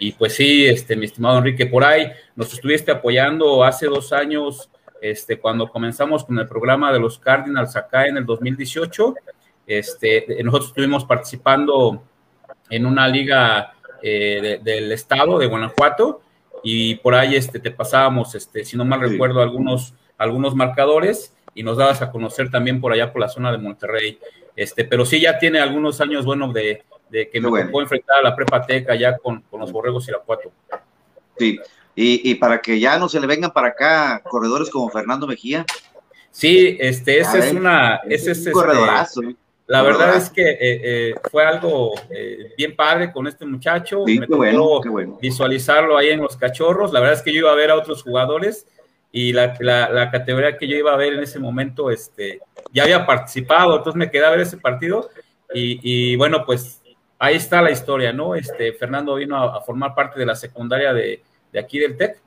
[0.00, 4.68] y pues sí, este, mi estimado Enrique, por ahí nos estuviste apoyando hace dos años,
[5.00, 9.14] este, cuando comenzamos con el programa de los Cardinals acá en el 2018,
[9.64, 12.02] este, nosotros estuvimos participando
[12.68, 16.22] en una liga eh, de, del estado de Guanajuato
[16.62, 19.12] y por ahí este, te pasábamos, este, si no mal sí.
[19.12, 23.52] recuerdo, algunos, algunos marcadores y nos dabas a conocer también por allá por la zona
[23.52, 24.18] de Monterrey.
[24.54, 27.66] Este, pero sí ya tiene algunos años, bueno, de, de que me bueno.
[27.66, 30.52] tocó enfrentar a la prepateca ya con, con los borregos Irapuato.
[31.38, 31.58] Sí,
[31.94, 35.64] y, y, para que ya no se le vengan para acá corredores como Fernando Mejía.
[36.30, 39.20] Sí, este, ese es una, ese es, un este, corredorazo.
[39.72, 44.04] La verdad es que eh, eh, fue algo eh, bien padre con este muchacho.
[44.06, 45.18] Sí, me tocó bueno, bueno.
[45.18, 46.92] visualizarlo ahí en los cachorros.
[46.92, 48.66] La verdad es que yo iba a ver a otros jugadores
[49.10, 52.82] y la, la, la, categoría que yo iba a ver en ese momento, este, ya
[52.82, 55.08] había participado, entonces me quedé a ver ese partido
[55.54, 56.82] y, y bueno, pues
[57.18, 58.34] ahí está la historia, ¿no?
[58.34, 62.20] Este, Fernando vino a, a formar parte de la secundaria de, de, aquí del TEC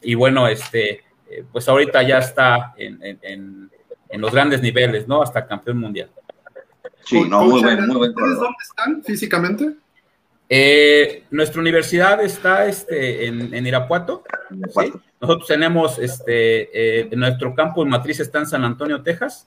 [0.00, 1.02] y bueno, este,
[1.50, 3.70] pues ahorita ya está en, en,
[4.08, 5.22] en, los grandes niveles, ¿no?
[5.22, 6.08] Hasta campeón mundial.
[7.04, 9.74] Sí, no, muy buen, muy buen ¿Dónde están físicamente?
[10.48, 14.22] Eh, nuestra universidad está este, en, en Irapuato.
[14.50, 14.92] ¿sí?
[15.20, 19.46] Nosotros tenemos este, eh, nuestro campus matriz está en San Antonio, Texas,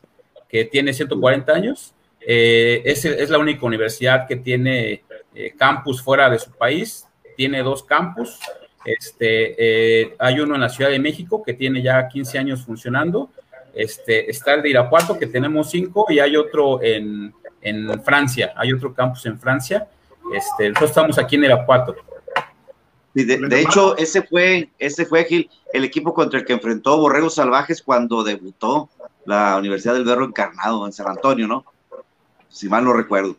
[0.49, 1.93] que tiene 140 años.
[2.20, 5.03] Eh, es, es, la única universidad que tiene
[5.36, 7.05] eh, campus fuera de su país.
[7.36, 8.39] Tiene dos campus.
[8.84, 13.30] Este, hay uno en la Ciudad de México que tiene ya 15 años funcionando.
[13.76, 17.32] Este, está el de Irapuato, que tenemos cinco, y hay otro en,
[17.70, 18.53] en Francia.
[18.55, 19.88] Hay otro campus en Francia.
[20.34, 21.95] Este, nosotros estamos aquí en Irapuato.
[23.13, 26.97] Sí, de, de, hecho, ese fue, ese fue Gil, el equipo contra el que enfrentó
[26.97, 28.89] Borregos Salvajes cuando debutó
[29.26, 31.65] la Universidad del Berro Encarnado en San Antonio, ¿no?
[32.47, 33.36] Si mal no recuerdo.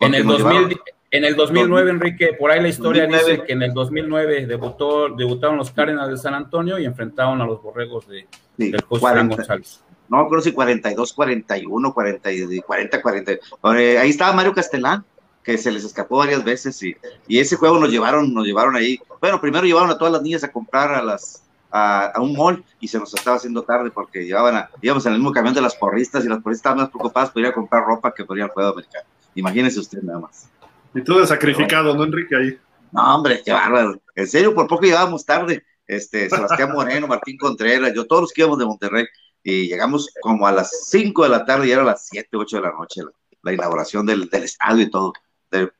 [0.00, 0.80] En el, 2000, llevaron...
[1.10, 3.32] en el 2009, Enrique, por ahí la historia 2009.
[3.32, 7.46] dice que en el 2009 debutó, debutaron los Cárdenas de San Antonio y enfrentaron a
[7.46, 8.26] los Borregos de,
[8.56, 9.82] sí, del José 40, González.
[10.12, 12.30] No, creo si 42, 41, 40,
[12.66, 13.32] 40, 40.
[13.62, 15.06] Ahí estaba Mario Castellán
[15.42, 16.94] que se les escapó varias veces y,
[17.26, 19.00] y, ese juego nos llevaron, nos llevaron ahí.
[19.22, 22.88] Bueno, primero llevaron a todas las niñas a comprar a las a, un mall y
[22.88, 25.74] se nos estaba haciendo tarde porque llevaban a, íbamos en el mismo camión de las
[25.74, 28.44] porristas y las porristas estaban más preocupadas por ir a comprar ropa que por ir
[28.44, 29.06] al juego americano.
[29.34, 30.46] Imagínese usted nada más.
[30.94, 32.36] Y todo sacrificado, ¿no, Enrique?
[32.36, 32.58] Ahí.
[32.92, 33.98] No, hombre, qué bárbaro.
[34.14, 35.64] En serio, por poco llegábamos tarde.
[35.86, 39.06] Este, Sebastián Moreno, Martín Contreras, yo, todos los que íbamos de Monterrey,
[39.42, 42.56] y llegamos como a las 5 de la tarde y era a las 7, 8
[42.56, 43.02] de la noche
[43.42, 45.12] la, inauguración del, del, estadio y todo.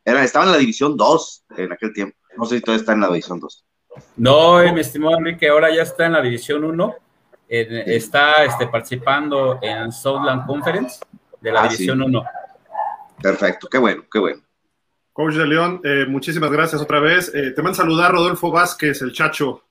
[0.04, 2.16] Era, estaba en la división 2 en aquel tiempo.
[2.36, 3.64] No sé si todavía está en la división 2.
[4.16, 6.96] No, eh, mi estimado Enrique, ahora ya está en la división 1.
[7.48, 11.00] está este, participando en Southland Conference
[11.40, 12.24] de la ah, división 1.
[13.22, 14.42] Perfecto, qué bueno, qué bueno.
[15.12, 17.30] Coach de León, eh, muchísimas gracias otra vez.
[17.34, 19.62] Eh, te mando saludar Rodolfo Vázquez, el Chacho.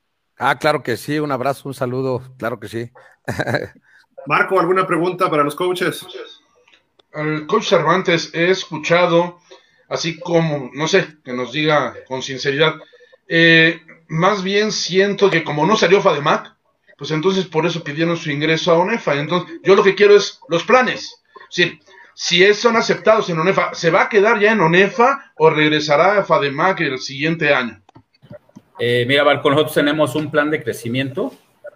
[0.43, 2.89] Ah, claro que sí, un abrazo, un saludo, claro que sí.
[4.25, 6.03] Marco, ¿alguna pregunta para los coaches?
[7.13, 9.39] Al coach Cervantes he escuchado,
[9.87, 12.73] así como, no sé, que nos diga con sinceridad,
[13.27, 16.55] eh, más bien siento que como no salió FADEMAC,
[16.97, 19.13] pues entonces por eso pidieron su ingreso a ONEFA.
[19.19, 21.21] Entonces, yo lo que quiero es los planes.
[21.55, 21.73] Es
[22.15, 26.23] si son aceptados en ONEFA, ¿se va a quedar ya en ONEFA o regresará a
[26.23, 27.83] FADEMAC el siguiente año?
[28.83, 31.31] Eh, mira, Barco, nosotros tenemos un plan de crecimiento.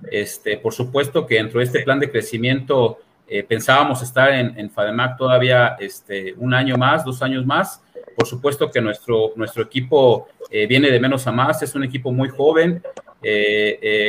[0.10, 2.98] Este, por supuesto que dentro de este plan de crecimiento
[3.28, 7.84] eh, pensábamos estar en, FADEMAC todavía este, un año más, dos años más.
[8.18, 12.12] Por supuesto que nuestro, nuestro equipo eh, viene de menos a más, es un equipo
[12.12, 12.82] muy joven,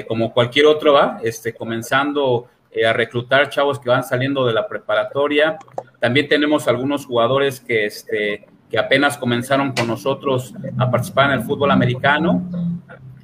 [0.09, 2.49] como cualquier otro va, este, comenzando
[2.86, 5.59] a reclutar chavos que van saliendo de la preparatoria.
[6.01, 11.44] También tenemos algunos jugadores que, este, que apenas comenzaron con nosotros a participar en el
[11.44, 12.48] fútbol americano.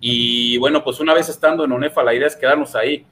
[0.01, 3.07] Y bueno, pues una vez estando en UNEFA, la idea es quedarnos ahí.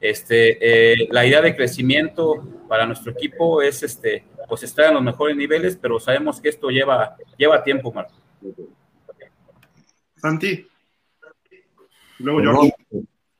[0.00, 5.02] Este, eh, la idea de crecimiento para nuestro equipo es este, pues estar en los
[5.02, 8.14] mejores niveles, pero sabemos que esto lleva, lleva tiempo, Marco.
[10.16, 10.66] Santi.
[12.18, 12.70] Luego yo.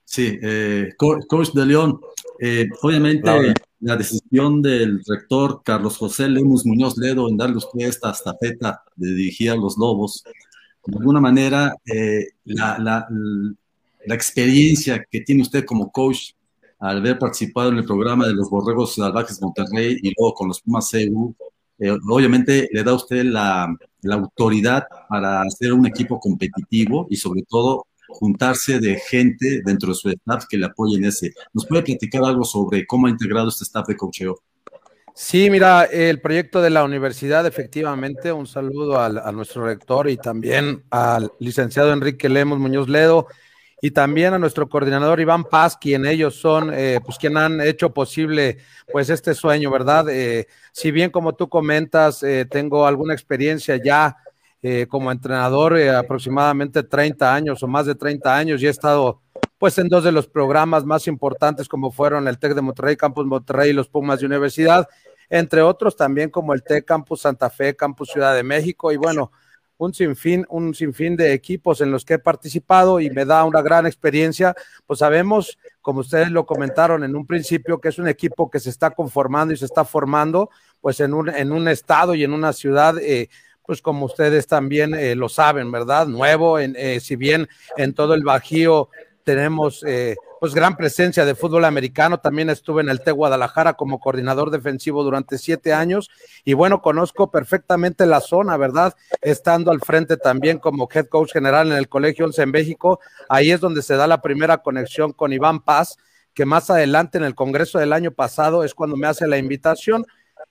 [0.05, 2.01] Sí, eh, coach de León,
[2.41, 8.11] eh, obviamente la decisión del rector Carlos José Lemus Muñoz Ledo en darle usted esta
[8.11, 10.25] estafeta de dirigir a los Lobos,
[10.87, 13.07] de alguna manera eh, la, la,
[14.07, 16.33] la, experiencia que tiene usted como coach
[16.79, 20.61] al haber participado en el programa de los Borregos Salvajes Monterrey y luego con los
[20.61, 21.35] Pumas CU,
[21.79, 27.17] eh, obviamente le da a usted la, la autoridad para hacer un equipo competitivo y
[27.17, 31.35] sobre todo juntarse de gente dentro de su staff que le apoye en ese.
[31.53, 34.41] ¿Nos puede platicar algo sobre cómo ha integrado este staff de cocheo?
[35.15, 40.85] Sí, mira, el proyecto de la universidad, efectivamente, un saludo a nuestro rector y también
[40.91, 43.27] al licenciado Enrique Lemos Muñoz Ledo
[43.81, 47.93] y también a nuestro coordinador Iván Paz, quien ellos son, eh, pues quien han hecho
[47.93, 48.59] posible
[48.91, 50.09] pues este sueño, ¿verdad?
[50.09, 54.17] Eh, si bien como tú comentas, eh, tengo alguna experiencia ya
[54.63, 59.21] eh, como entrenador eh, aproximadamente 30 años o más de 30 años y he estado
[59.59, 63.27] pues en dos de los programas más importantes como fueron el TEC de Monterrey, Campus
[63.27, 64.89] Monterrey y los Pumas de Universidad,
[65.31, 69.31] entre otros también como el TEC Campus Santa Fe, Campus Ciudad de México y bueno,
[69.79, 73.63] un sinfín, un sinfín de equipos en los que he participado y me da una
[73.63, 74.55] gran experiencia.
[74.87, 78.71] Pues sabemos, como ustedes lo comentaron en un principio, que es un equipo que se
[78.71, 80.51] está conformando y se está formando,
[80.81, 83.29] pues en un, en un estado y en una ciudad eh,
[83.67, 86.07] pues como ustedes también eh, lo saben, ¿verdad?
[86.07, 88.89] Nuevo, en, eh, si bien en todo el Bajío
[89.25, 93.99] tenemos eh, pues gran presencia de fútbol americano, también estuve en el T Guadalajara como
[93.99, 96.11] coordinador defensivo durante siete años
[96.45, 98.95] y bueno, conozco perfectamente la zona, ¿verdad?
[99.21, 103.51] Estando al frente también como head coach general en el Colegio 11 en México, ahí
[103.51, 105.97] es donde se da la primera conexión con Iván Paz,
[106.33, 110.07] que más adelante en el Congreso del año pasado es cuando me hace la invitación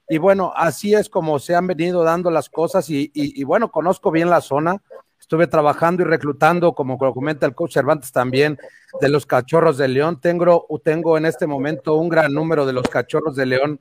[0.08, 4.30] y bueno, así es como se han venido dando las cosas y, bueno, conozco bien
[4.30, 4.82] la zona.
[5.20, 8.60] Estuve trabajando y reclutando, como lo comenta el coach Cervantes también,
[9.02, 10.22] de los cachorros de León.
[10.22, 13.80] Tengo, tengo en este momento un gran número de los cachorros de León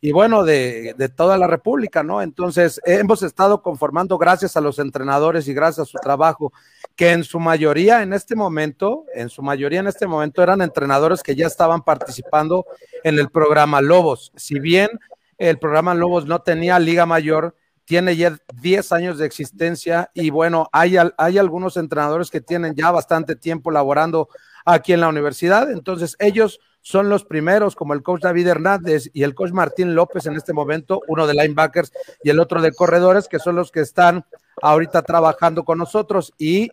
[0.00, 2.20] y bueno, de, de, toda la República, ¿no?
[2.20, 6.52] Entonces, hemos estado conformando gracias a los entrenadores y gracias a su trabajo,
[6.94, 11.22] que en su mayoría en este momento, en su mayoría en este momento eran entrenadores
[11.22, 12.66] que ya estaban participando
[13.02, 14.30] en el programa Lobos.
[14.36, 14.90] Si bien
[15.38, 20.68] el programa Lobos no tenía Liga Mayor, tiene ya 10 años de existencia y bueno,
[20.72, 24.28] hay, hay algunos entrenadores que tienen ya bastante tiempo laborando
[24.64, 29.22] aquí en la universidad, entonces ellos son los primeros, como el coach David Hernández y
[29.22, 31.90] el coach Martín López en este momento, uno de linebackers
[32.22, 34.26] y el otro de corredores, que son los que están
[34.60, 36.34] ahorita trabajando con nosotros.
[36.36, 36.70] Y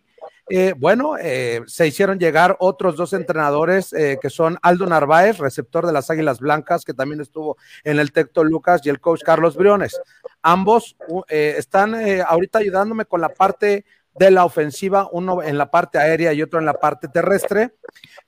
[0.54, 5.86] eh, bueno, eh, se hicieron llegar otros dos entrenadores eh, que son Aldo Narváez, receptor
[5.86, 9.56] de las Águilas Blancas, que también estuvo en el Tecto Lucas, y el coach Carlos
[9.56, 9.98] Briones.
[10.42, 10.98] Ambos
[11.30, 11.96] están
[12.28, 16.60] ahorita ayudándome con la parte de la ofensiva, uno en la parte aérea y otro
[16.60, 17.76] en la parte terrestre,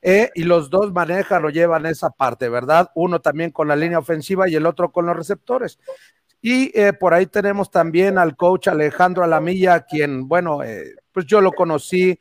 [0.01, 2.89] y los dos manejan o llevan esa parte, ¿verdad?
[2.95, 5.77] Uno también con la línea ofensiva y el otro con los receptores.
[6.43, 11.41] Y eh, por ahí tenemos también al coach Alejandro Alamilla, quien, bueno, eh, pues yo
[11.41, 12.19] lo conocí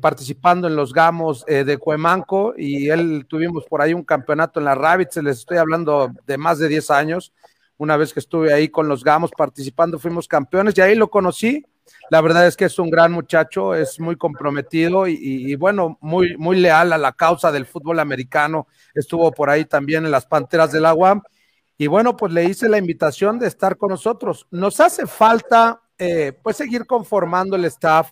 [0.00, 4.74] participando en los Gamos de Cuemanco y él tuvimos por ahí un campeonato en la
[4.74, 7.32] Rabbits, les estoy hablando de más de 10 años.
[7.76, 11.64] Una vez que estuve ahí con los Gamos participando, fuimos campeones y ahí lo conocí
[12.10, 16.60] la verdad es que es un gran muchacho, es muy comprometido y, bueno, muy, muy
[16.60, 18.66] leal a la causa del fútbol americano.
[18.94, 21.22] Estuvo por ahí también en las Panteras del Agua.
[21.78, 24.46] Y bueno, pues le hice la invitación de estar con nosotros.
[24.50, 28.10] Nos hace falta, eh, pues, seguir conformando el staff.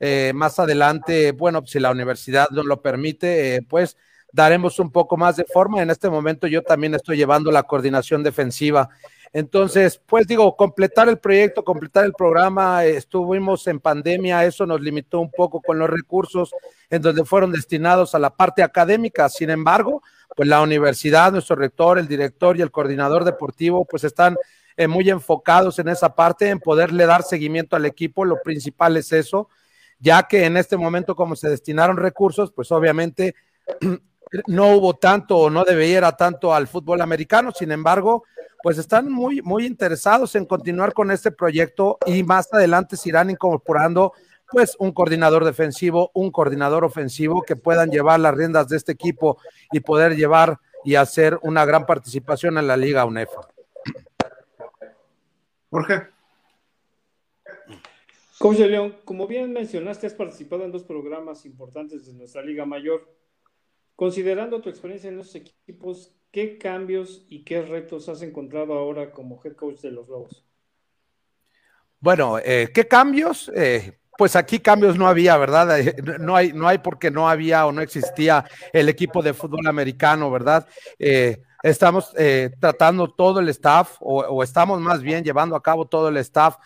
[0.00, 3.96] Eh, más adelante, bueno, si la universidad nos lo permite, eh, pues
[4.32, 5.82] daremos un poco más de forma.
[5.82, 8.88] En este momento yo también estoy llevando la coordinación defensiva.
[9.32, 15.20] Entonces, pues digo, completar el proyecto, completar el programa, estuvimos en pandemia, eso nos limitó
[15.20, 16.50] un poco con los recursos
[16.88, 19.28] en donde fueron destinados a la parte académica.
[19.28, 20.02] Sin embargo,
[20.34, 24.36] pues la universidad, nuestro rector, el director y el coordinador deportivo, pues están
[24.76, 28.24] eh, muy enfocados en esa parte, en poderle dar seguimiento al equipo.
[28.24, 29.48] Lo principal es eso,
[30.00, 33.36] ya que en este momento, como se destinaron recursos, pues obviamente
[34.46, 37.52] no hubo tanto o no debiera tanto al fútbol americano.
[37.52, 38.24] Sin embargo,
[38.62, 43.30] pues están muy, muy interesados en continuar con este proyecto y más adelante se irán
[43.30, 44.12] incorporando
[44.50, 49.38] pues un coordinador defensivo, un coordinador ofensivo que puedan llevar las riendas de este equipo
[49.72, 53.48] y poder llevar y hacer una gran participación en la Liga UNEFA.
[55.70, 56.08] Jorge.
[58.38, 63.06] Coach León, como bien mencionaste, has participado en dos programas importantes de nuestra Liga Mayor.
[64.00, 69.38] Considerando tu experiencia en esos equipos, ¿qué cambios y qué retos has encontrado ahora como
[69.44, 70.42] head coach de los Lobos?
[71.98, 73.52] Bueno, eh, ¿qué cambios?
[73.54, 75.78] Eh, pues aquí cambios no había, ¿verdad?
[75.78, 79.66] Eh, no hay, no hay porque no había o no existía el equipo de fútbol
[79.66, 80.66] americano, ¿verdad?
[81.62, 82.14] estamos
[82.58, 86.56] tratando todo el staff, o, estamos más bien llevando a cabo todo el staff,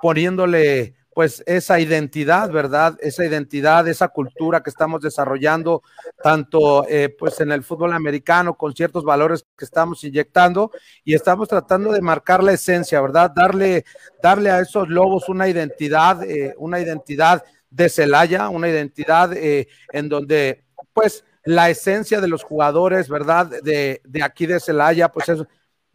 [0.00, 2.96] poniéndole pues esa identidad, ¿verdad?
[3.00, 5.82] Esa identidad, esa cultura que estamos desarrollando,
[6.22, 10.70] tanto eh, pues en el fútbol americano, con ciertos valores que estamos inyectando
[11.04, 13.30] y estamos tratando de marcar la esencia, ¿verdad?
[13.34, 13.84] Darle,
[14.22, 20.08] darle a esos lobos una identidad, eh, una identidad de Celaya, una identidad eh, en
[20.08, 23.46] donde pues la esencia de los jugadores, ¿verdad?
[23.62, 25.42] De, de aquí de Celaya, pues es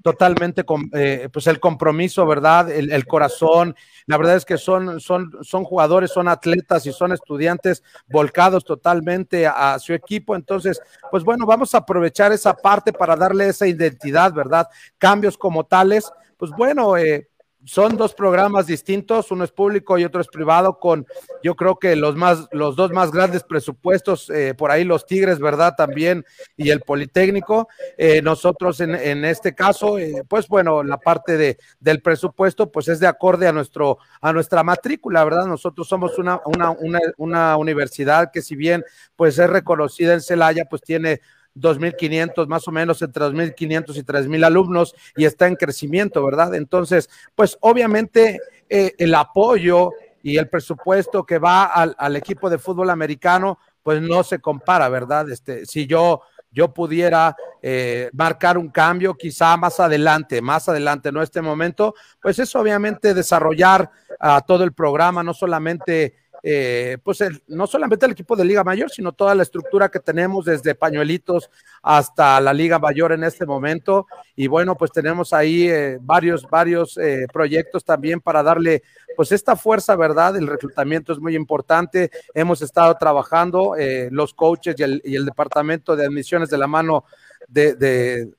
[0.08, 2.72] totalmente eh, pues el compromiso, ¿verdad?
[2.72, 3.76] El, corazón.
[4.06, 9.46] La verdad es que son, son, son jugadores, son atletas y son estudiantes volcados totalmente
[9.46, 10.34] a, su equipo.
[10.34, 10.80] Entonces,
[11.12, 14.70] pues bueno, vamos a aprovechar esa parte para darle esa identidad, ¿verdad?
[14.98, 16.10] Cambios como tales.
[16.38, 17.28] Pues bueno, eh,
[17.68, 21.06] son dos programas distintos, uno es público y otro es privado, con
[21.44, 25.40] yo creo que los más, los dos más grandes presupuestos, eh, por ahí los Tigres,
[25.40, 25.76] ¿verdad?
[25.78, 27.68] También, y el Politécnico.
[27.98, 32.88] Eh, nosotros en, en, este caso, eh, pues bueno, la parte de, del presupuesto, pues
[32.88, 35.46] es de acorde a nuestro, a nuestra matrícula, ¿verdad?
[35.46, 38.84] Nosotros somos una, una, una, una universidad que si bien
[39.18, 41.20] pues es reconocida en Celaya, pues tiene
[41.60, 46.56] 2.500, más o menos entre 2.500 y 3.000 alumnos y está en crecimiento, ¿verdad?
[46.56, 48.40] Entonces, pues obviamente
[48.70, 49.92] eh, el apoyo
[50.24, 55.30] y el presupuesto que va al, equipo de fútbol americano, pues no se compara, ¿verdad?
[55.30, 61.22] Este, si yo yo pudiera eh, marcar un cambio quizá más adelante, más adelante, no
[61.22, 66.16] este momento, pues es obviamente desarrollar a todo el programa, no solamente
[66.50, 70.46] eh, pues no solamente el equipo de Liga Mayor, sino toda la estructura que tenemos
[70.46, 71.50] desde pañuelitos
[71.82, 74.08] hasta la Liga Mayor en este momento.
[74.34, 78.82] Y bueno, pues tenemos ahí eh, varios, varios eh, proyectos también para darle
[79.18, 80.38] pues esta fuerza, ¿verdad?
[80.38, 82.12] El reclutamiento es muy importante.
[82.34, 83.74] Hemos estado trabajando
[84.10, 87.04] los coaches y el, y el, departamento de admisiones de la mano
[87.50, 88.32] de, de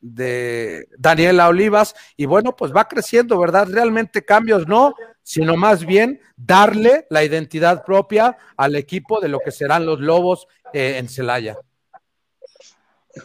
[0.00, 3.68] de Daniela Olivas y bueno, pues va creciendo, ¿verdad?
[3.68, 4.94] Realmente cambios no,
[5.28, 10.48] sino más bien darle la identidad propia al equipo de lo que serán los Lobos
[10.72, 11.58] eh, en Celaya.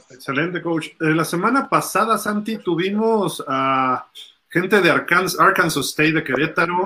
[0.10, 0.88] Excelente, coach.
[1.00, 4.06] Eh, la semana pasada, Santi, tuvimos a
[4.50, 6.84] gente de Arkansas, State de Querétaro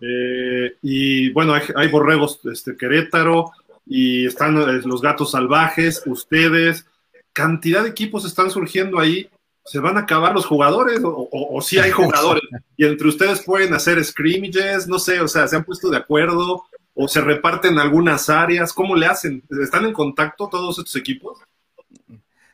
[0.00, 3.52] eh, y bueno, hay, borregos de este, Querétaro
[3.86, 6.86] y están los gatos salvajes, ustedes
[7.32, 9.30] cantidad de equipos están surgiendo ahí.
[9.66, 12.42] ¿Se van a acabar los jugadores o, si hay jugadores?
[12.76, 16.64] y entre ustedes pueden hacer scrimmages, no sé, o sea, se han puesto de acuerdo
[16.94, 18.72] o se reparten algunas áreas.
[18.72, 19.42] ¿Cómo le hacen?
[19.62, 21.38] ¿Están en contacto todos estos equipos?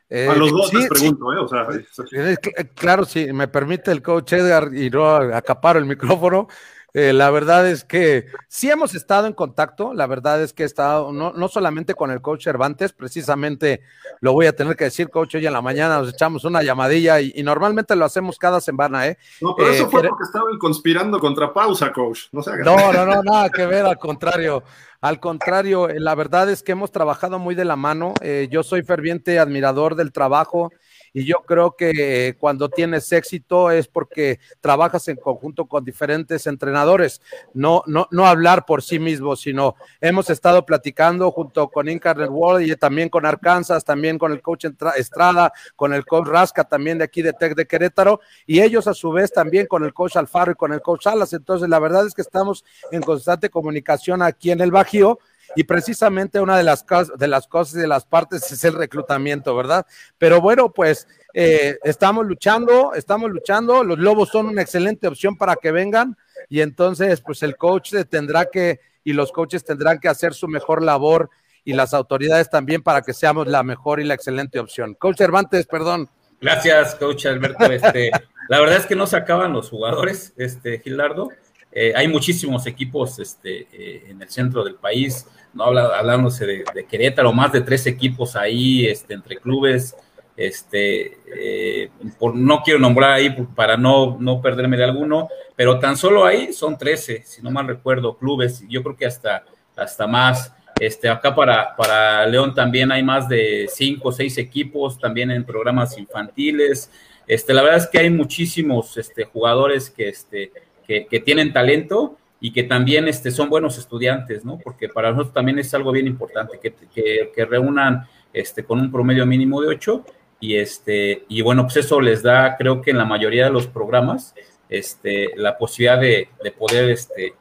[0.08, 1.38] Eh, a los dos les pregunto, ¿eh?
[1.38, 1.68] O sea,
[2.12, 2.36] eh,
[2.74, 6.48] claro, si me permite el coach Edgar y no acaparo el micrófono.
[6.94, 10.66] Eh, la verdad es que sí hemos estado en contacto, la verdad es que he
[10.66, 13.80] estado no, no, solamente con el coach Cervantes, precisamente
[14.20, 17.18] lo voy a tener que decir, coach, hoy en la mañana nos echamos una llamadilla
[17.22, 19.16] y, normalmente lo hacemos cada semana, ¿eh?
[19.40, 22.26] No, pero eso fue porque estaban conspirando contra pausa, coach.
[22.30, 24.62] No, no, no, no, nada que ver, al contrario.
[25.00, 28.14] Al contrario, la verdad es que hemos trabajado muy de la mano.
[28.50, 30.70] yo soy ferviente admirador del trabajo
[31.12, 37.20] y yo creo que cuando tienes éxito es porque trabajas en conjunto con diferentes entrenadores,
[37.54, 42.66] no, no, no hablar por sí mismo, sino hemos estado platicando junto con Incarnet World
[42.66, 47.04] y también con Arkansas, también con el coach Estrada, con el coach Rasca también de
[47.04, 50.52] aquí de Tech de Querétaro y ellos a su vez también con el coach Alfaro
[50.52, 51.32] y con el coach Salas.
[51.32, 55.18] Entonces, la verdad es que estamos en constante comunicación aquí en el Bajío
[55.56, 56.84] y precisamente una de las,
[57.16, 59.86] de las cosas y de las partes es el reclutamiento, ¿verdad?
[60.18, 65.56] Pero bueno, pues eh, estamos luchando, estamos luchando, los Lobos son una excelente opción para
[65.56, 66.16] que vengan
[66.48, 70.82] y entonces pues el coach tendrá que y los coaches tendrán que hacer su mejor
[70.82, 71.30] labor
[71.64, 74.94] y las autoridades también para que seamos la mejor y la excelente opción.
[74.94, 76.08] Coach Cervantes, perdón.
[76.40, 77.64] Gracias, coach Alberto.
[77.66, 78.10] Este,
[78.48, 81.30] la verdad es que no se acaban los jugadores, este, Gilardo.
[81.70, 87.32] Eh, hay muchísimos equipos este, eh, en el centro del país, no hablándose de, Querétaro,
[87.32, 89.96] más de tres equipos ahí este, entre clubes.
[90.36, 95.96] Este, eh, por, no quiero nombrar ahí para no, no perderme de alguno, pero tan
[95.96, 99.44] solo ahí son 13, si no mal recuerdo, clubes, yo creo que hasta,
[99.76, 100.52] hasta más.
[100.80, 105.44] Este, acá para, para León también hay más de cinco o seis equipos, también en
[105.44, 106.90] programas infantiles.
[107.26, 110.50] Este, la verdad es que hay muchísimos este, jugadores que, este,
[110.86, 114.58] que, tienen talento y que también este, son buenos estudiantes, ¿no?
[114.58, 119.24] Porque para nosotros también es algo bien importante, que, que, reúnan este, con un promedio
[119.24, 120.04] mínimo de ocho
[120.40, 123.68] y, este, y bueno, pues eso les da, creo que en la mayoría de los
[123.68, 124.34] programas,
[124.68, 126.28] este, la posibilidad de,
[126.58, 127.34] poder este,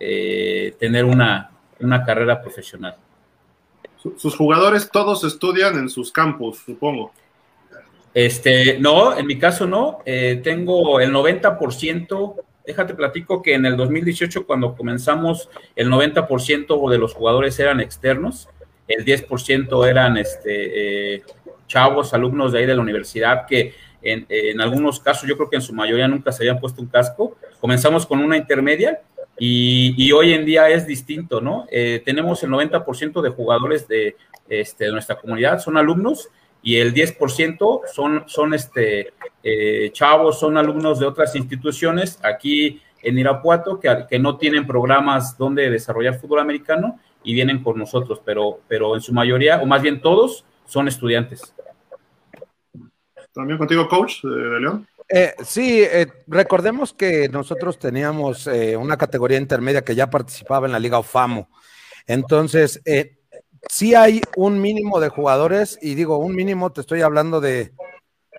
[0.00, 2.96] eh, tener una, una carrera profesional.
[4.16, 7.12] Sus jugadores todos estudian en sus campus, supongo.
[8.12, 10.00] Este, no, en mi caso no.
[10.04, 12.34] Eh, tengo el 90%
[12.68, 18.50] déjate platico que en el 2018 cuando comenzamos el 90% de los jugadores eran externos,
[18.86, 21.22] el 10% eran este, eh,
[21.66, 25.62] chavos, alumnos de ahí de la universidad que en, algunos casos yo creo que en
[25.62, 27.38] su mayoría nunca se habían puesto un casco.
[27.58, 29.00] Comenzamos con una intermedia
[29.38, 31.66] y, hoy en día es distinto, ¿no?
[31.70, 33.86] Eh, tenemos el 90% de jugadores
[34.48, 36.28] este, de nuestra comunidad, son alumnos
[36.62, 43.18] y el 10% son, son este, eh, chavos, son alumnos de otras instituciones aquí en
[43.18, 48.60] Irapuato que, que, no tienen programas donde desarrollar fútbol americano y vienen con nosotros, pero,
[48.66, 51.54] pero en su mayoría, o más bien todos, son estudiantes.
[53.32, 54.86] ¿También contigo, coach de León?
[55.08, 58.48] Eh, sí, eh, recordemos que nosotros teníamos
[58.78, 61.48] una categoría intermedia que ya participaba en la Liga OFAMO.
[62.06, 62.82] Entonces,
[63.68, 67.72] sí hay un mínimo de jugadores, y digo un mínimo, te estoy hablando de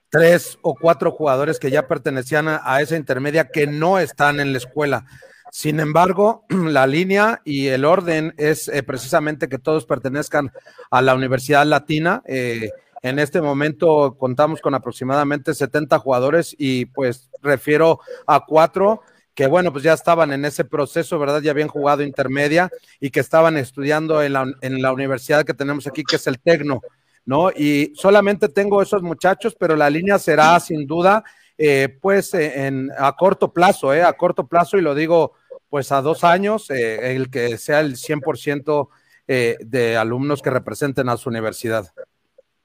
[0.10, 4.58] tres o cuatro jugadores que ya pertenecían a, esa intermedia que no están en la
[4.58, 5.06] escuela.
[5.52, 10.52] Sin embargo, la línea y el orden es eh, precisamente que todos pertenezcan
[10.92, 12.22] a la Universidad Latina.
[12.26, 12.70] Eh,
[13.02, 19.02] en este momento contamos con aproximadamente 70 jugadores y pues refiero a cuatro
[19.40, 21.42] que bueno, pues ya estaban en ese proceso, ¿verdad?
[21.42, 25.88] Ya habían jugado intermedia y que estaban estudiando en la, en la universidad que tenemos
[25.88, 26.82] aquí, que es el Tecno,
[27.24, 27.50] ¿no?
[27.50, 31.24] Y solamente tengo esos muchachos, pero la línea será sin duda,
[31.58, 34.04] eh, pues, eh, en, a corto plazo, ¿eh?
[34.04, 35.36] A corto plazo, y lo digo,
[35.70, 38.90] pues, a dos años, eh, el que sea el 100%
[39.26, 41.94] de alumnos que representen a su universidad.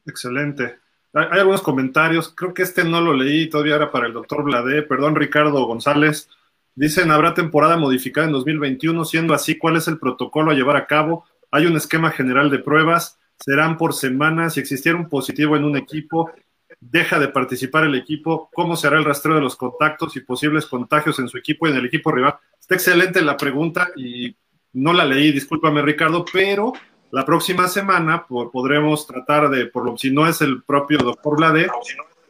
[0.06, 0.80] Excelente.
[1.12, 4.82] Hay, algunos comentarios, creo que este no lo leí, todavía era para el doctor Bladé,
[4.82, 6.28] perdón, Ricardo González.
[6.76, 10.86] Dicen, habrá temporada modificada en 2021, siendo así, ¿cuál es el protocolo a llevar a
[10.86, 11.24] cabo?
[11.50, 15.76] Hay un esquema general de pruebas, serán por semana, si existiera un positivo en un
[15.76, 16.32] equipo,
[16.80, 20.66] deja de participar el equipo, cómo se hará el rastreo de los contactos y posibles
[20.66, 22.36] contagios en su equipo y en el equipo rival.
[22.58, 24.34] Está excelente la pregunta y
[24.72, 26.72] no la leí, discúlpame Ricardo, pero
[27.12, 31.68] la próxima semana podremos tratar de, por lo si no es el propio doctor Blade,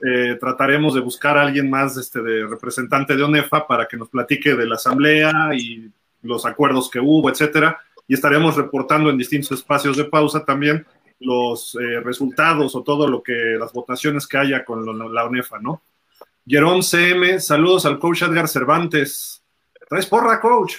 [0.07, 4.11] eh, trataremos de buscar a alguien más este, de representante de ONEFA para que nos
[4.11, 5.91] platique de la asamblea y
[6.21, 10.87] los acuerdos que hubo, etcétera, y estaremos reportando en distintos espacios de pausa también
[11.21, 15.81] los eh, resultados o todo lo que, las votaciones que haya con la ONEFA, ¿no?
[16.47, 19.43] Jerón CM, saludos al coach Edgar Cervantes.
[19.89, 20.77] ¿Traes porra, coach?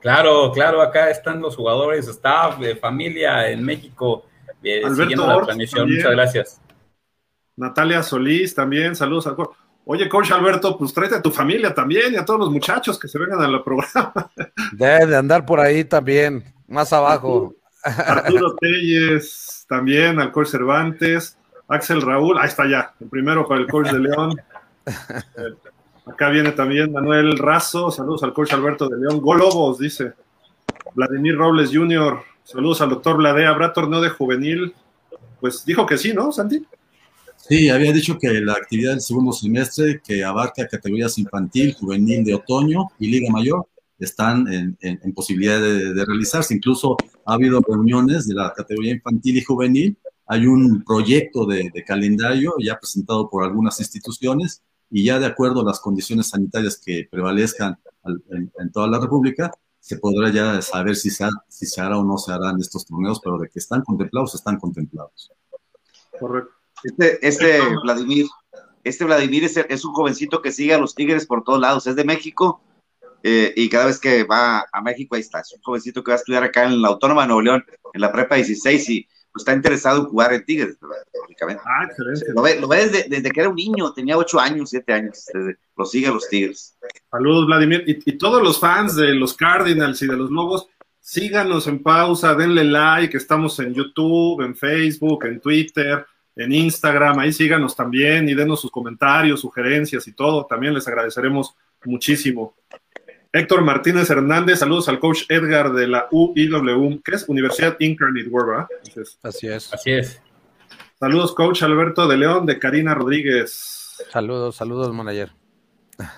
[0.00, 4.24] Claro, claro, acá están los jugadores, staff, familia en México,
[4.62, 5.90] eh, siguiendo la transmisión.
[5.90, 6.60] Muchas gracias.
[7.60, 9.26] Natalia Solís también, saludos.
[9.26, 9.36] A...
[9.84, 13.06] Oye, coach Alberto, pues tráete a tu familia también y a todos los muchachos que
[13.06, 14.30] se vengan al programa.
[14.72, 17.54] Debe de andar por ahí también, más abajo.
[17.82, 21.36] Arturo Telles, también al coach Cervantes,
[21.68, 24.40] Axel Raúl, ahí está ya, el primero para el coach de León.
[26.06, 29.20] Acá viene también Manuel Razo, saludos al coach Alberto de León.
[29.20, 30.14] Golobos, dice.
[30.94, 34.74] Vladimir Robles Jr., saludos al doctor Blade, ¿habrá torneo de juvenil?
[35.40, 36.66] Pues dijo que sí, ¿no, Santi?
[37.50, 42.34] Sí, había dicho que la actividad del segundo semestre, que abarca categorías infantil, juvenil de
[42.34, 43.66] otoño y liga mayor,
[43.98, 46.54] están en, posibilidad de, realizarse.
[46.54, 46.96] Incluso
[47.26, 49.98] ha habido reuniones de la categoría infantil y juvenil.
[50.26, 55.64] Hay un proyecto de, calendario ya presentado por algunas instituciones y ya de acuerdo a
[55.64, 57.80] las condiciones sanitarias que prevalezcan
[58.60, 59.50] en, toda la República,
[59.80, 63.20] se podrá ya saber si se, si se hará o no se harán estos torneos,
[63.20, 65.32] pero de que están contemplados, están contemplados.
[66.16, 66.59] Correcto.
[66.82, 68.26] Este, este Vladimir,
[68.84, 72.04] este Vladimir es, un jovencito que sigue a los Tigres por todos lados, es de
[72.04, 72.62] México
[73.22, 76.16] eh, y cada vez que va a México ahí está, es un jovencito que va
[76.16, 79.42] a estudiar acá en la Autónoma de Nuevo León, en la prepa 16 y pues,
[79.42, 80.78] está interesado en jugar en Tigres,
[81.20, 81.62] lógicamente.
[81.66, 82.60] Ah, excelente.
[82.60, 85.26] Lo ve, desde, que era un niño, tenía 8 años, 7 años,
[85.76, 86.76] lo sigue a los Tigres.
[87.10, 91.66] Saludos Vladimir y, y todos los fans de los Cardinals y de los Lobos, síganos
[91.66, 96.06] en pausa, denle like, estamos en YouTube, en Facebook, en Twitter
[96.42, 101.54] en Instagram, ahí síganos también y denos sus comentarios, sugerencias y todo, también les agradeceremos
[101.84, 102.54] muchísimo.
[103.32, 108.66] Héctor Martínez Hernández, saludos al coach Edgar de la UIW, que es Universidad Incarnate World,
[109.22, 109.72] Así es.
[109.72, 110.20] Así es.
[110.98, 114.02] Saludos, coach Alberto de León, de Karina Rodríguez.
[114.10, 115.32] Saludos, saludos, manager.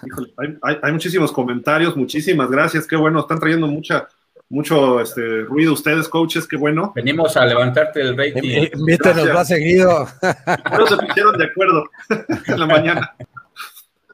[0.07, 0.33] Híjole,
[0.63, 4.09] hay, hay, muchísimos comentarios, muchísimas gracias, qué bueno, están trayendo mucha,
[4.53, 6.93] mucho este, ruido ustedes, coaches, qué bueno.
[6.95, 8.69] Venimos a levantarte el rating.
[8.75, 10.07] Invítenos más seguido.
[10.79, 11.85] No se pusieron de acuerdo
[12.47, 13.17] en la mañana.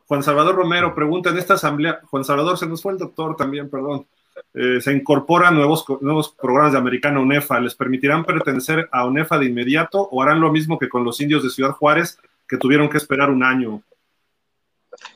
[0.06, 3.68] Juan Salvador Romero pregunta en esta asamblea, Juan Salvador, se nos fue el doctor también,
[3.68, 4.06] perdón.
[4.54, 7.58] Eh, se incorporan nuevos, nuevos programas de Americana UNEFA.
[7.58, 11.42] ¿Les permitirán pertenecer a UNEFA de inmediato o harán lo mismo que con los indios
[11.42, 12.16] de Ciudad Juárez,
[12.46, 13.82] que tuvieron que esperar un año?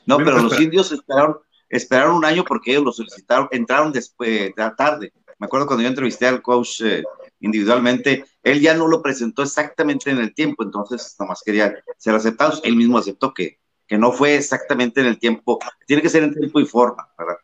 [0.05, 1.37] No, pero los indios esperaron,
[1.77, 5.11] esperaron un año porque ellos lo solicitaron, entraron después, de la tarde.
[5.39, 7.03] Me acuerdo cuando yo entrevisté al coach eh,
[7.39, 12.61] individualmente, él ya no lo presentó exactamente en el tiempo, entonces nomás quería ser aceptados.
[12.63, 16.33] Él mismo aceptó que, que no fue exactamente en el tiempo, tiene que ser en
[16.33, 17.37] tiempo y forma, ¿verdad?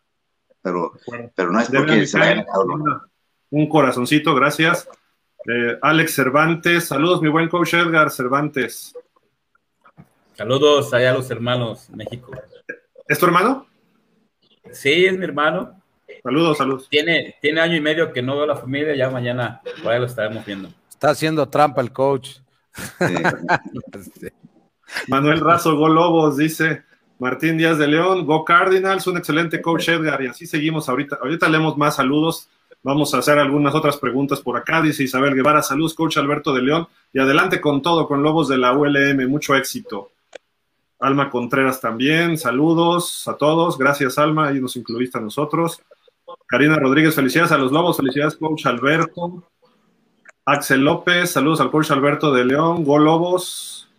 [0.62, 0.94] Pero,
[1.36, 2.46] pero no es porque se vaya
[3.50, 4.88] Un corazoncito, gracias.
[5.46, 8.94] Eh, Alex Cervantes, saludos, mi buen coach Edgar Cervantes.
[10.36, 12.32] Saludos allá a los hermanos México.
[13.08, 13.69] ¿Es tu hermano?
[14.72, 15.80] Sí, es mi hermano.
[16.24, 16.88] Saludos, saludos.
[16.90, 20.00] Tiene, tiene año y medio que no veo a la familia, ya mañana por ahí
[20.00, 20.70] lo estaremos viendo.
[20.90, 22.38] Está haciendo trampa el coach.
[25.08, 26.84] Manuel Razo, Go Lobos, dice
[27.20, 31.20] Martín Díaz de León, Go Cardinals, un excelente coach Edgar, y así seguimos ahorita.
[31.22, 32.50] Ahorita leemos más saludos.
[32.82, 34.82] Vamos a hacer algunas otras preguntas por acá.
[34.82, 36.88] Dice Isabel Guevara, saludos, coach Alberto de León.
[37.12, 39.28] Y adelante con todo, con Lobos de la ULM.
[39.28, 40.12] Mucho éxito.
[41.00, 45.82] Alma Contreras también, saludos a todos, gracias Alma, ahí nos incluiste a nosotros.
[46.46, 49.44] Karina Rodríguez, felicidades a los Lobos, felicidades coach Alberto.
[50.46, 53.90] Axel López, saludos al coach Alberto de León, Go Lobos.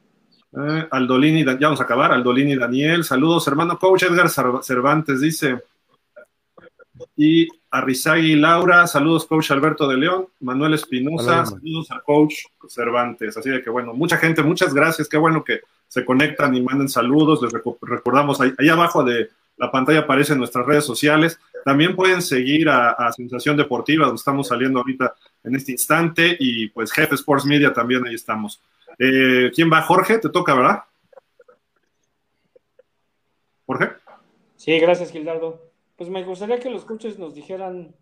[0.52, 4.28] Eh, Aldolini, ya vamos a acabar, Aldolini Daniel, saludos hermano coach Edgar
[4.62, 5.62] Cervantes, dice.
[7.16, 12.35] Y Arrizagui Laura, saludos coach Alberto de León, Manuel Espinosa, saludos al coach
[12.68, 13.39] Cervantes.
[13.39, 15.60] Así de que bueno, mucha gente, muchas gracias, qué bueno que
[15.90, 17.42] se conectan y manden saludos.
[17.42, 21.40] Les recordamos, ahí, abajo de la pantalla aparecen nuestras redes sociales.
[21.64, 26.92] También pueden seguir a, Sensación Deportiva, donde estamos saliendo ahorita en este instante, y pues
[26.92, 28.62] Jefe Sports Media también ahí estamos.
[29.00, 29.82] Eh, ¿Quién va?
[29.82, 30.84] Jorge, te toca, ¿verdad?
[33.66, 33.90] Jorge.
[34.54, 35.72] Sí, gracias, Gildardo.
[35.96, 37.96] Pues me gustaría que los coaches nos dijeran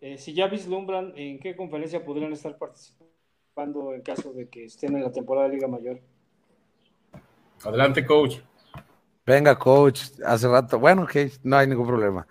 [0.00, 4.96] eh, si ya vislumbran en qué conferencia podrían estar participando en caso de que estén
[4.96, 6.00] en la temporada de Liga Mayor.
[7.64, 8.36] Adelante, coach.
[9.26, 10.78] Venga, coach, hace rato.
[10.78, 12.26] Bueno, ok, no hay ningún problema.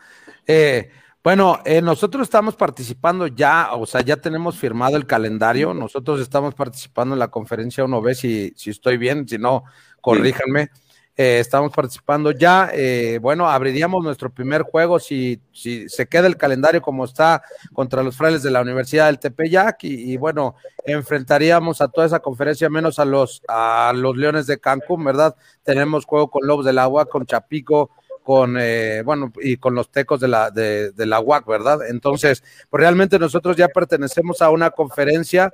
[0.48, 0.90] Eh,
[1.24, 5.74] bueno, eh, nosotros estamos participando ya, o sea, ya tenemos firmado el calendario.
[5.74, 9.64] Nosotros estamos participando en la conferencia 1B, si, si estoy bien, si no,
[10.02, 10.70] corríjanme.
[11.18, 12.70] Eh, estamos participando ya.
[12.74, 18.04] Eh, bueno, abriríamos nuestro primer juego si, si se queda el calendario como está contra
[18.04, 23.00] los frailes de la Universidad del Tepeyac y, bueno, enfrentaríamos a toda esa conferencia menos
[23.00, 25.36] a los, a los Leones de Cancún, ¿verdad?
[25.64, 30.20] Tenemos juego con Lobos del Agua, con Chapico, con, eh, bueno, y con los tecos
[30.20, 31.88] de la, de, de la UAC, ¿verdad?
[31.88, 35.54] Entonces, pues realmente nosotros ya pertenecemos a una conferencia,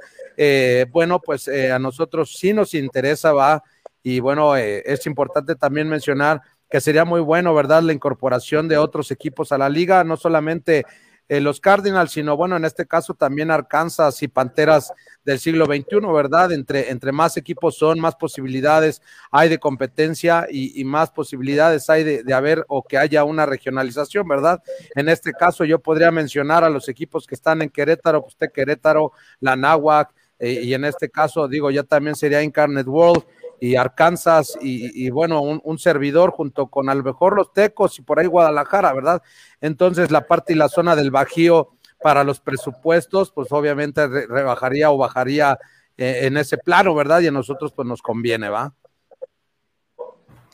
[0.91, 3.63] bueno, pues a nosotros sí nos interesa, va
[4.03, 7.83] Y bueno, eh, es importante también mencionar que sería muy bueno, ¿verdad?
[7.83, 10.85] La incorporación de otros equipos a la liga, no solamente
[11.31, 14.91] eh, los Cardinals, sino bueno, en este caso también Arkansas y Panteras
[15.23, 16.51] del siglo XXI, ¿verdad?
[16.51, 19.01] Entre, entre más equipos son, más posibilidades
[19.31, 24.61] hay de competencia y, más posibilidades hay de, haber o que haya una regionalización, ¿verdad?
[24.93, 28.51] En este caso yo podría mencionar a los equipos que están en Querétaro, pues usted
[28.51, 33.23] Querétaro, la Náhuac, eh, y en este caso, digo, ya también sería Incarnate World,
[33.63, 38.19] y Arkansas y, bueno, un, servidor junto con a lo mejor los Tecos y por
[38.19, 39.21] ahí Guadalajara, ¿verdad?
[39.61, 41.69] Entonces la parte y la zona del Bajío
[42.01, 45.59] para los presupuestos, pues obviamente rebajaría o bajaría
[45.95, 47.21] eh, en ese plano, ¿verdad?
[47.21, 48.73] Y a nosotros pues nos conviene, ¿va?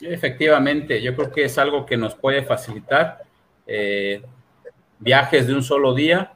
[0.02, 3.22] Efectivamente, yo creo que es algo que nos puede facilitar
[3.66, 4.20] eh,
[4.98, 6.34] viajes de un solo día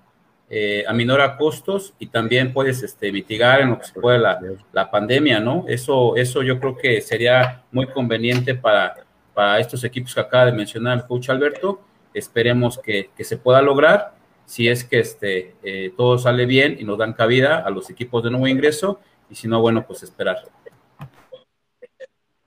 [0.55, 5.41] eh, aminora costos y también puedes este, mitigar en lo que se puede la, pandemia,
[5.41, 5.65] ¿no?
[5.66, 10.53] Eso, eso yo creo que sería muy conveniente para, para estos equipos que acaba de
[10.53, 11.81] mencionar el coach Alberto.
[12.12, 14.15] Esperemos que, se pueda lograr
[14.45, 18.23] si es que este, eh, todo sale bien y nos dan cabida a los equipos
[18.23, 19.01] de nuevo ingreso
[19.31, 20.37] y si no, bueno, pues esperar.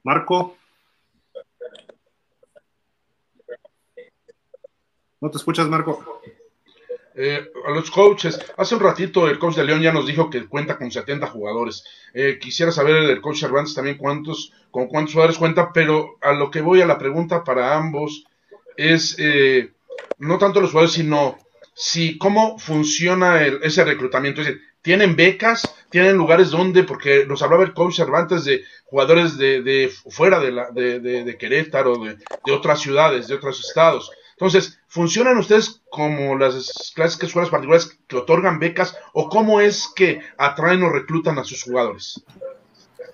[0.04, 0.56] Marco.
[5.20, 6.22] ¿No te escuchas, Marco?
[7.18, 10.46] Eh, a los coaches, hace un ratito el coach de León ya nos dijo que
[10.48, 11.86] cuenta con 70 jugadores.
[12.14, 16.52] Eh, quisiera saber el coach Cervantes también cuántos, con cuántos jugadores cuenta, pero a lo
[16.52, 18.26] que voy a la pregunta para ambos
[18.76, 19.72] es eh,
[20.18, 21.38] no tanto los jugadores, sino
[21.74, 24.42] si cómo funciona ese reclutamiento.
[24.42, 25.74] Es decir, ¿tienen becas?
[25.90, 26.84] ¿Tienen lugares donde?
[26.84, 31.98] Porque nos hablaba el coach Cervantes de jugadores de, fuera de, la, de, de Querétaro,
[31.98, 34.12] de otras ciudades, de otros estados.
[34.38, 40.20] Entonces, ¿funcionan ustedes como las clásicas escuelas particulares que otorgan becas o cómo es que
[40.38, 42.22] atraen o reclutan a sus jugadores?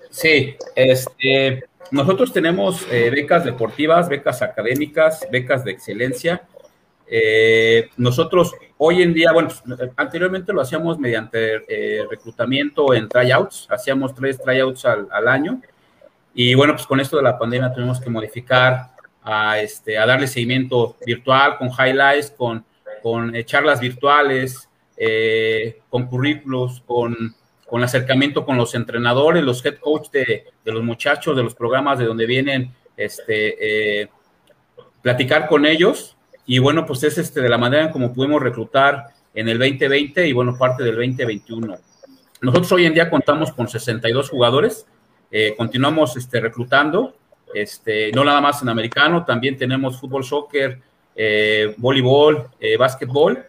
[0.09, 6.41] Sí, este, nosotros tenemos eh, becas deportivas, becas académicas, becas de excelencia.
[7.05, 9.49] Eh, nosotros hoy en día, bueno,
[9.97, 15.61] anteriormente lo hacíamos mediante eh, reclutamiento en tryouts, hacíamos tres tryouts al año.
[16.33, 18.90] Y bueno, pues con esto de la pandemia tuvimos que modificar
[19.23, 22.65] a, este, a darle seguimiento virtual, con highlights, con,
[23.01, 27.35] con eh, charlas virtuales, eh, con currículos, con,
[27.67, 31.99] con acercamiento con los entrenadores, los head coach de, de, los muchachos, de los programas
[31.99, 34.09] de donde vienen, este, eh,
[35.01, 36.17] platicar con ellos.
[36.45, 40.27] Y bueno, pues es este, de la manera en como pudimos reclutar en el 2020
[40.27, 41.77] y bueno, parte del 2021.
[42.41, 44.87] Nosotros hoy en día contamos con 62 jugadores,
[45.55, 47.15] continuamos este, reclutando
[47.53, 50.79] este, no nada más en americano, también tenemos fútbol, soccer,
[51.15, 53.45] eh, voleibol, eh, básquetbol.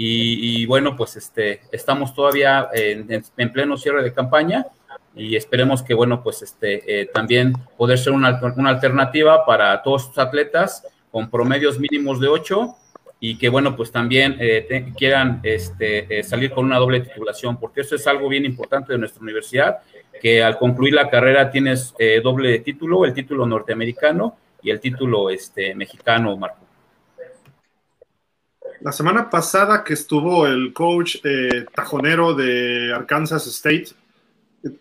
[0.00, 4.64] Y, bueno, pues este, estamos todavía en, pleno cierre de campaña
[5.16, 10.06] y esperemos que, bueno, pues este, eh, también poder ser una, una, alternativa para todos
[10.06, 12.76] los atletas con promedios mínimos de 8
[13.20, 17.96] y que, bueno, pues también eh, quieran este, salir con una doble titulación, porque eso
[17.96, 19.78] es algo bien importante de nuestra universidad
[20.20, 25.30] que al concluir la carrera tienes eh, doble título, el título norteamericano y el título
[25.30, 26.66] este, mexicano, Marco.
[28.80, 33.88] La semana pasada que estuvo el coach eh, tajonero de Arkansas State,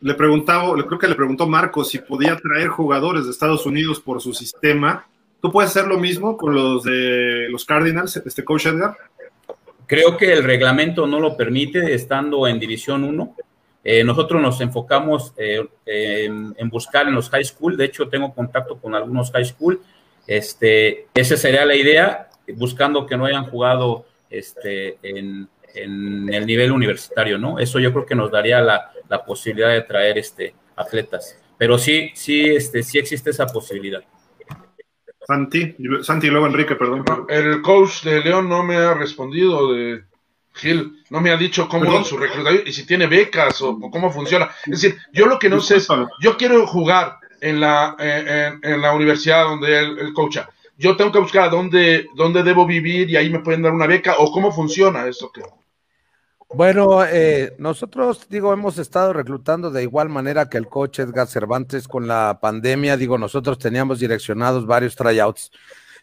[0.02, 4.22] le preguntaba, creo que le preguntó Marco si podía traer jugadores de Estados Unidos por
[4.22, 5.08] su sistema.
[5.42, 8.98] ¿Tú puedes hacer lo mismo con los de los Cardinals, este coach Edgar?
[9.86, 13.36] Creo que el reglamento no lo permite estando en División 1.
[13.84, 18.78] Eh, nosotros nos enfocamos eh, en, buscar en los high school, de hecho tengo contacto
[18.78, 19.80] con algunos high school,
[20.26, 27.38] este, esa sería la idea, buscando que no hayan jugado este, en, el nivel universitario,
[27.38, 27.60] ¿no?
[27.60, 28.92] Eso yo creo que nos daría la,
[29.26, 34.02] posibilidad de traer este, atletas, pero sí, sí, este, sí existe esa posibilidad.
[35.28, 37.04] Santi, Santi y luego Enrique, perdón.
[37.28, 40.04] El coach de León no me ha respondido de
[40.54, 44.50] Gil, no me ha dicho cómo su reclutamiento y si tiene becas o, cómo funciona.
[44.66, 45.88] Es decir, yo lo que no sé es,
[46.22, 50.50] yo quiero jugar en la, en, la universidad donde él, coacha.
[50.78, 54.16] Yo tengo que buscar dónde, dónde debo vivir y ahí me pueden dar una beca
[54.20, 55.42] o cómo funciona esto que.
[56.50, 61.88] Bueno, eh, nosotros, digo, hemos estado reclutando de igual manera que el coach Edgar Cervantes
[61.88, 62.96] con la pandemia.
[62.96, 65.52] Digo, nosotros teníamos direccionados varios tryouts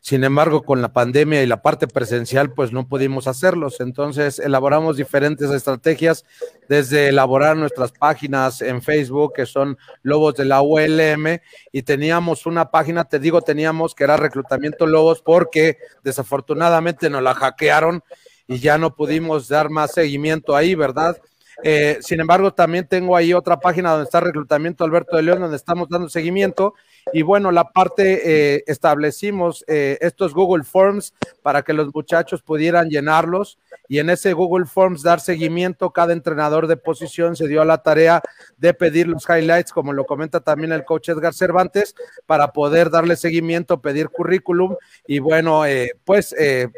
[0.04, 3.80] sin embargo, con la pandemia y la parte presencial, pues no pudimos hacerlos.
[3.80, 6.26] Entonces, elaboramos diferentes estrategias,
[6.68, 11.40] desde elaborar nuestras páginas en Facebook, que son Lobos de la ULM,
[11.72, 17.32] y teníamos una página, te digo, teníamos que era Reclutamiento Lobos, porque desafortunadamente nos la
[17.32, 18.04] hackearon
[18.46, 21.16] y ya no pudimos dar más seguimiento ahí, ¿verdad?
[21.62, 25.56] Eh, sin embargo, también tengo ahí otra página donde está reclutamiento Alberto de León, donde
[25.56, 26.74] estamos dando seguimiento.
[27.12, 31.12] Y bueno, la parte eh, establecimos eh, estos Google Forms
[31.42, 33.58] para que los muchachos pudieran llenarlos
[33.88, 35.90] y en ese Google Forms dar seguimiento.
[35.90, 38.22] Cada entrenador de posición se dio a la tarea
[38.56, 41.94] de pedir los highlights, como lo comenta también el coach Edgar Cervantes,
[42.26, 44.74] para poder darle seguimiento, pedir currículum
[45.06, 46.34] y bueno, eh, pues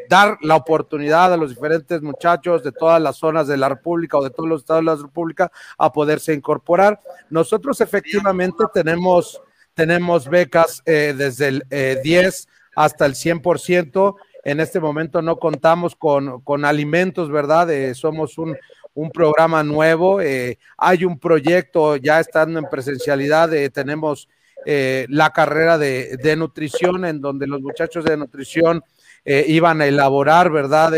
[0.09, 4.23] dar la oportunidad a los diferentes muchachos de todas las zonas de la República o
[4.23, 6.99] de todos los estados de la República a poderse incorporar.
[7.29, 9.41] Nosotros efectivamente tenemos,
[9.77, 14.15] tenemos becas eh, desde el 10 hasta el 100%.
[14.43, 17.93] En este momento no contamos con, con alimentos, ¿verdad?
[17.93, 18.57] somos un,
[18.93, 20.19] un programa nuevo.
[20.77, 23.49] hay un proyecto ya estando en presencialidad.
[23.71, 24.27] tenemos
[24.69, 28.83] eh, la carrera de, nutrición, en donde los muchachos de nutrición
[29.23, 30.91] eh, iban a elaborar, ¿verdad?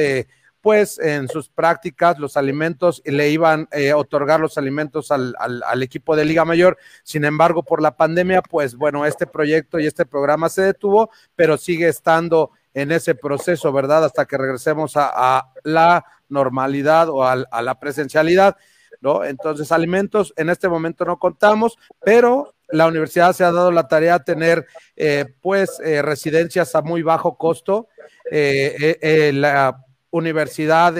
[0.61, 5.83] Pues en sus prácticas los alimentos le iban a eh, otorgar los alimentos al, al,
[5.83, 6.77] equipo de Liga Mayor.
[7.03, 11.57] Sin embargo, por la pandemia, pues bueno, este proyecto y este programa se detuvo, pero
[11.57, 14.05] sigue estando en ese proceso, ¿verdad?
[14.05, 18.57] Hasta que regresemos a, la normalidad o a, la presencialidad,
[19.01, 19.23] ¿no?
[19.23, 24.19] Entonces, alimentos en este momento no contamos, pero la universidad se ha dado la tarea
[24.19, 27.87] de tener eh, pues eh, residencias a muy bajo costo.
[28.31, 30.93] Eh, la universidad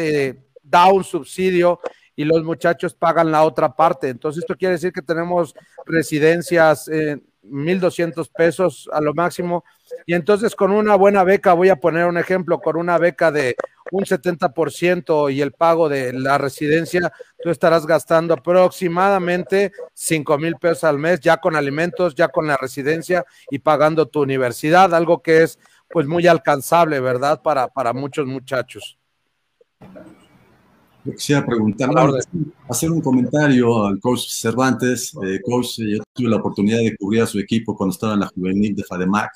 [0.64, 1.80] da un subsidio
[2.15, 4.10] y los muchachos pagan la otra parte.
[4.10, 5.56] Entonces esto quiere decir que tenemos
[5.86, 9.64] residencias en 1.200 pesos a lo máximo.
[10.06, 13.56] Y entonces con una buena beca, voy a poner un ejemplo, con una beca de
[13.91, 17.11] un 70% y el pago de la residencia,
[17.41, 22.57] tú estarás gastando aproximadamente 5 mil pesos al mes, ya con alimentos, ya con la
[22.57, 25.57] residencia y pagando tu universidad, algo que es
[25.90, 27.41] pues muy alcanzable, ¿verdad?
[27.41, 28.98] Para, para muchos muchachos.
[31.06, 31.89] Yo quisiera preguntar,
[32.68, 35.14] hacer un comentario al coach Cervantes.
[35.26, 38.27] Eh, coach, yo tuve la oportunidad de cubrir a su equipo cuando estaba en la
[38.27, 39.31] juvenil de FADEMAC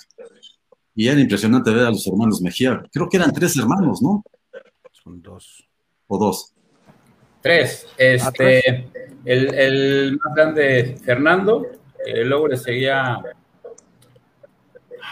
[0.96, 2.84] y era impresionante ver a los hermanos Mejía.
[2.92, 4.24] Creo que eran tres hermanos, ¿no?
[4.92, 5.68] Son dos.
[6.08, 6.54] ¿O dos?
[7.42, 7.88] Tres.
[7.98, 8.88] Este,
[9.26, 11.66] el, más grande, Fernando.
[12.26, 13.22] luego le seguía.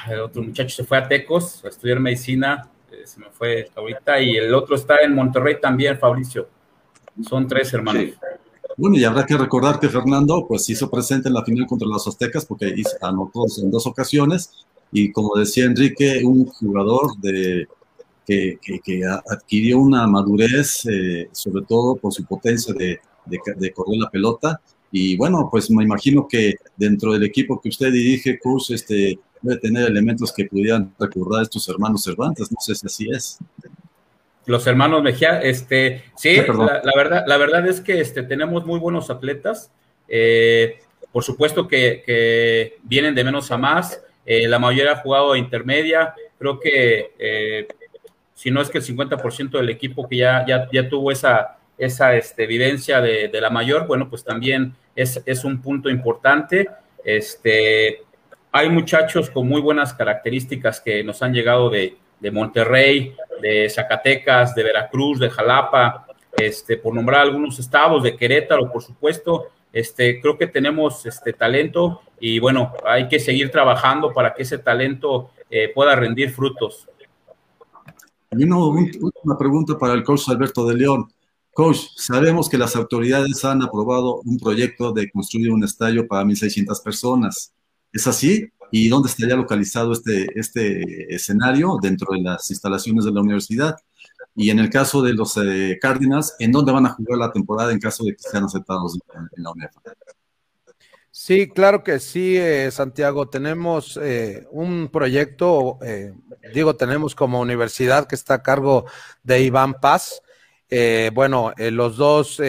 [0.10, 2.70] El otro muchacho se fue a Tecos a estudiar medicina.
[3.06, 4.19] Se me fue ahorita.
[4.22, 6.48] Y el otro está en Monterrey también, Fabricio.
[7.28, 8.14] Son tres hermanos.
[8.78, 12.07] Bueno, y habrá que recordar que Fernando pues hizo presente en la final contra los
[12.07, 17.68] Aztecas porque hizo, anotó en dos ocasiones y como decía Enrique, un jugador de,
[18.26, 18.60] que,
[19.30, 24.61] adquirió una madurez, eh, sobre todo por su potencia de, de, correr la pelota.
[24.91, 29.59] Y bueno, pues me imagino que dentro del equipo que usted dirige, Cruz, este, debe
[29.59, 32.51] tener elementos que pudieran recordar a estos hermanos Cervantes.
[32.51, 33.39] No sé si así es.
[34.45, 39.09] Los hermanos Mejía, este, sí, la, verdad, la verdad es que este, tenemos muy buenos
[39.09, 39.72] atletas.
[40.07, 40.80] Eh,
[41.11, 44.01] por supuesto que, que, vienen de menos a más.
[44.26, 46.15] Eh, la mayoría ha jugado a intermedia.
[46.39, 47.68] Creo que eh,
[48.34, 52.15] si no es que el 50% del equipo que ya, ya, ya tuvo esa, esa
[52.15, 56.68] este, evidencia de, de, la mayor, bueno, pues también es, es un punto importante.
[57.03, 58.03] Este,
[58.52, 64.53] hay muchachos con muy buenas características que nos han llegado de, de Monterrey, de Zacatecas,
[64.56, 66.07] de Veracruz, de Jalapa,
[66.38, 69.48] este, por nombrar algunos estados, de Querétaro, por supuesto.
[69.73, 74.57] Este, creo que tenemos este talento y bueno, hay que seguir trabajando para que ese
[74.57, 76.88] talento eh, pueda rendir frutos.
[78.32, 81.11] Una pregunta para el coach Alberto de León.
[81.53, 86.82] Coach, sabemos que las autoridades han aprobado un proyecto de construir un estadio para 1.600
[86.82, 87.53] personas.
[87.91, 88.49] ¿Es así?
[88.72, 93.76] ¿Y dónde estaría localizado este, este escenario dentro de las instalaciones de la universidad?
[94.34, 97.72] Y en el caso de los eh, Cardinals, ¿en dónde van a jugar la temporada
[97.72, 99.81] en caso de que sean aceptados en, la UNEFA?
[101.11, 103.27] Sí, claro que sí, eh, Santiago.
[103.27, 105.77] Tenemos eh, un proyecto,
[106.53, 108.85] digo, tenemos como universidad que está a cargo
[109.22, 110.22] de Iván Paz.
[111.13, 112.41] bueno, los dos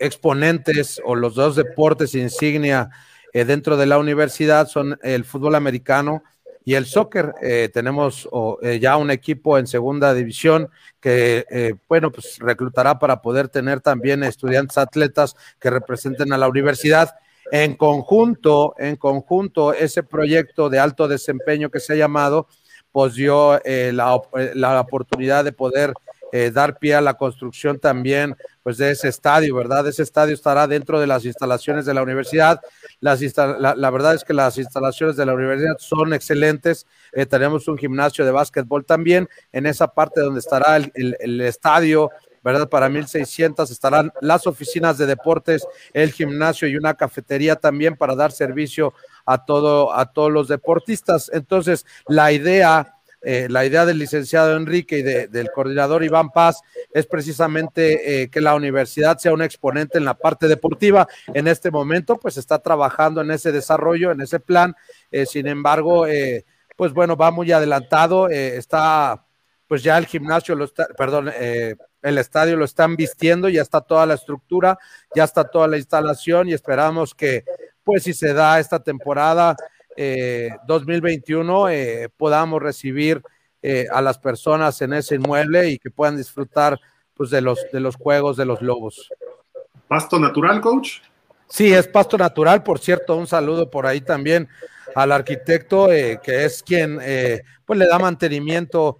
[0.00, 2.90] exponentes o los dos deportes insignia
[3.34, 6.22] dentro de la universidad son el fútbol americano
[6.64, 7.34] y el soccer.
[7.42, 8.28] Eh, tenemos
[8.62, 10.70] eh, ya un equipo en segunda división
[11.00, 16.48] que, eh, bueno, pues reclutará para poder tener también estudiantes atletas que representen a la
[16.48, 17.10] universidad.
[17.52, 22.48] En conjunto, en conjunto, ese proyecto de alto desempeño que se ha llamado,
[22.90, 24.18] pues dio la,
[24.54, 25.92] la oportunidad de poder
[26.36, 29.86] eh, dar pie a la construcción también pues de ese estadio, ¿verdad?
[29.86, 32.60] Ese estadio estará dentro de las instalaciones de la universidad.
[32.98, 36.88] Las la, verdad es que las instalaciones de la universidad son excelentes.
[37.12, 42.10] Eh, tenemos un gimnasio de básquetbol también en esa parte donde estará el, estadio
[42.42, 42.68] ¿verdad?
[42.68, 48.32] Para 1600 estarán las oficinas de deportes, el gimnasio y una cafetería también para dar
[48.32, 48.92] servicio
[49.24, 51.30] a todo a todos los deportistas.
[51.32, 52.93] Entonces, la idea
[53.24, 56.60] eh, la idea del licenciado Enrique y del coordinador Iván Paz
[56.92, 61.08] es precisamente eh, que la universidad sea un exponente en la parte deportiva.
[61.32, 64.74] En este momento, pues está trabajando en ese desarrollo, en ese plan.
[65.10, 66.06] Eh, sin embargo,
[66.76, 68.28] pues bueno, va muy adelantado.
[68.28, 69.24] está,
[69.66, 70.56] pues ya el gimnasio,
[70.96, 71.30] perdón,
[72.02, 74.78] el estadio lo están vistiendo, ya está toda la estructura,
[75.14, 77.44] ya está toda la instalación y esperamos que,
[77.82, 79.56] pues si se da esta temporada,
[80.66, 83.22] 2021 eh, eh, podamos recibir
[83.62, 86.78] eh, a las personas en ese inmueble y que puedan disfrutar
[87.14, 89.10] pues, de, los, de los juegos de los lobos.
[89.88, 90.98] ¿Pasto natural, coach?
[91.48, 92.62] Sí, es pasto natural.
[92.62, 94.48] Por cierto, un saludo por ahí también
[94.94, 96.98] al arquitecto, que es quien
[97.64, 98.98] pues le da mantenimiento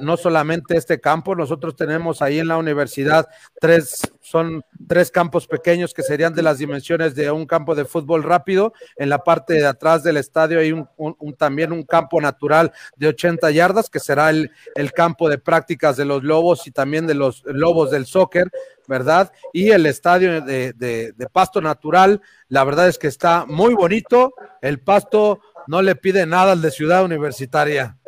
[0.00, 3.28] no solamente este campo, nosotros tenemos ahí en la universidad
[3.60, 8.22] tres, son tres campos pequeños que serían de las dimensiones de un campo de fútbol
[8.22, 8.72] rápido.
[8.96, 10.88] En la parte de atrás del estadio hay un,
[11.36, 16.06] también un campo natural de 80 yardas, que será el, el campo de prácticas de
[16.06, 18.50] los lobos y también de los lobos del soccer.
[18.86, 19.30] ¿verdad?
[19.52, 24.32] Y el estadio de, de, de, pasto natural, la verdad es que está muy bonito.
[24.62, 27.98] El pasto no le pide nada al de Ciudad Universitaria.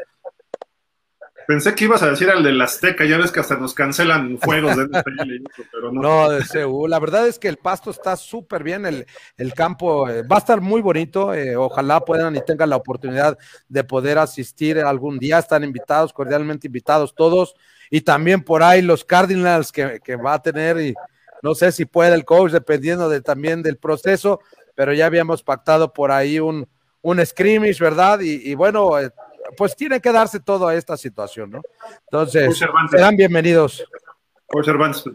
[1.51, 4.77] Pensé que ibas a decir al del Azteca, ya ves que hasta nos cancelan juegos
[4.77, 4.87] de
[5.73, 6.01] pero no.
[6.01, 6.87] No, de CU.
[6.87, 9.05] La verdad es que el pasto está súper bien, el,
[9.37, 11.35] el campo eh, va a estar muy bonito.
[11.35, 13.37] Eh, ojalá puedan y tengan la oportunidad
[13.69, 15.41] de poder asistir algún día.
[15.41, 17.57] Están invitados, cordialmente invitados todos.
[17.91, 20.95] Y también por ahí los Cardinals que, que va a tener, y
[21.43, 24.39] no sé si puede el coach, dependiendo de, también del proceso,
[24.77, 26.69] pero ya habíamos pactado por ahí un,
[27.03, 28.21] un scrimmage, ¿verdad?
[28.21, 29.11] Y, y bueno, eh,
[29.57, 31.63] pues tiene que darse toda esta situación, ¿no?
[32.11, 32.59] Entonces,
[32.91, 33.85] serán bienvenidos.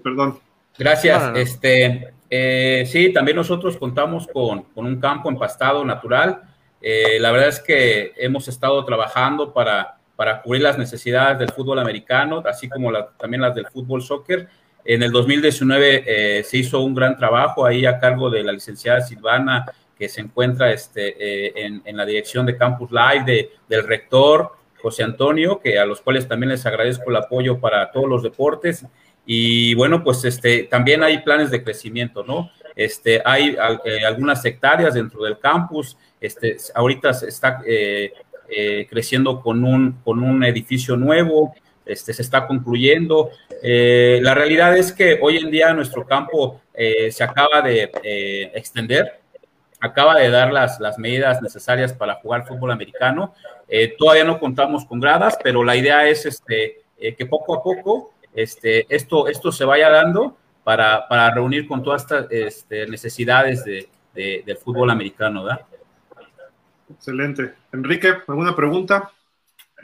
[0.03, 0.39] perdón.
[0.77, 1.31] Gracias.
[1.35, 6.41] Este, eh, sí, también nosotros contamos con, un campo empastado natural.
[6.81, 11.79] Eh, la verdad es que hemos estado trabajando para, para cubrir las necesidades del fútbol
[11.79, 14.47] americano, así como también las del fútbol soccer.
[14.83, 19.01] En el 2019 eh, se hizo un gran trabajo ahí a cargo de la licenciada
[19.01, 19.65] Silvana
[19.97, 24.51] que se encuentra este, eh, en, la dirección de Campus Live, de, del rector
[24.81, 28.85] José Antonio, que a los cuales también les agradezco el apoyo para todos los deportes.
[29.25, 32.51] Y bueno, pues este, también hay planes de crecimiento, ¿no?
[32.75, 38.11] Este, hay eh, algunas hectáreas dentro del campus, este, ahorita se está eh,
[38.89, 41.55] creciendo con un, con un edificio nuevo,
[41.85, 43.29] este, se está concluyendo.
[43.63, 47.89] la realidad es que hoy en día nuestro campo se acaba de
[48.53, 49.24] extender,
[49.85, 53.33] acaba de dar las, las medidas necesarias para jugar fútbol americano.
[53.67, 57.63] Eh, todavía no contamos con gradas, pero la idea es este, eh, que poco a
[57.63, 63.63] poco este, esto, esto se vaya dando para, para reunir con todas estas este, necesidades
[63.63, 65.43] de, del fútbol americano.
[65.43, 65.65] ¿verdad?
[66.89, 67.53] Excelente.
[67.71, 69.11] Enrique, ¿alguna pregunta?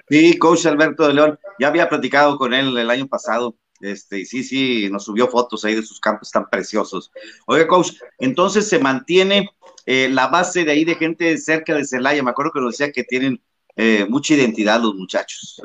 [0.09, 3.55] Sí, coach Alberto de León, ya había platicado con él el año pasado.
[3.79, 7.11] Este, y sí, sí, nos subió fotos ahí de sus campos tan preciosos.
[7.47, 9.49] Oiga, coach, entonces se mantiene
[9.85, 12.91] eh, la base de ahí de gente cerca de Celaya, me acuerdo que nos decía
[12.91, 13.41] que tienen
[13.75, 15.61] eh, mucha identidad los muchachos.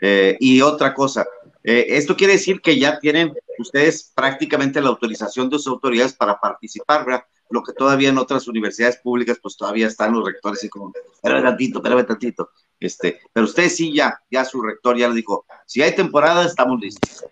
[0.00, 1.26] Eh, y otra cosa,
[1.62, 7.04] esto quiere decir que ya tienen ustedes prácticamente la autorización de sus autoridades para participar,
[7.04, 7.24] ¿verdad?
[7.50, 11.42] Lo que todavía en otras universidades públicas, pues todavía están los rectores y como, espérame
[11.42, 12.50] tantito, espérame tantito.
[12.78, 16.80] Este, pero ustedes sí ya, ya su rector ya le dijo, si hay temporada, estamos
[16.80, 17.24] listos.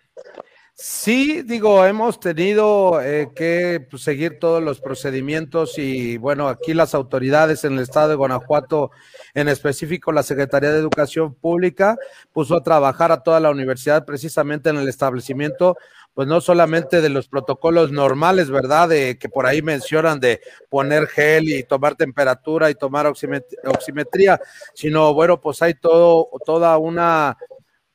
[0.81, 6.95] Sí, digo, hemos tenido eh, que pues, seguir todos los procedimientos y bueno, aquí las
[6.95, 8.93] autoridades en el estado de Guanajuato,
[9.35, 11.97] en específico la Secretaría de Educación Pública,
[12.33, 15.77] puso a trabajar a toda la universidad precisamente en el establecimiento,
[16.15, 18.89] pues no solamente de los protocolos normales, ¿verdad?
[18.89, 24.41] De, que por ahí mencionan de poner gel y tomar temperatura y tomar oximetría,
[24.75, 27.37] sino bueno, pues hay todo, toda una,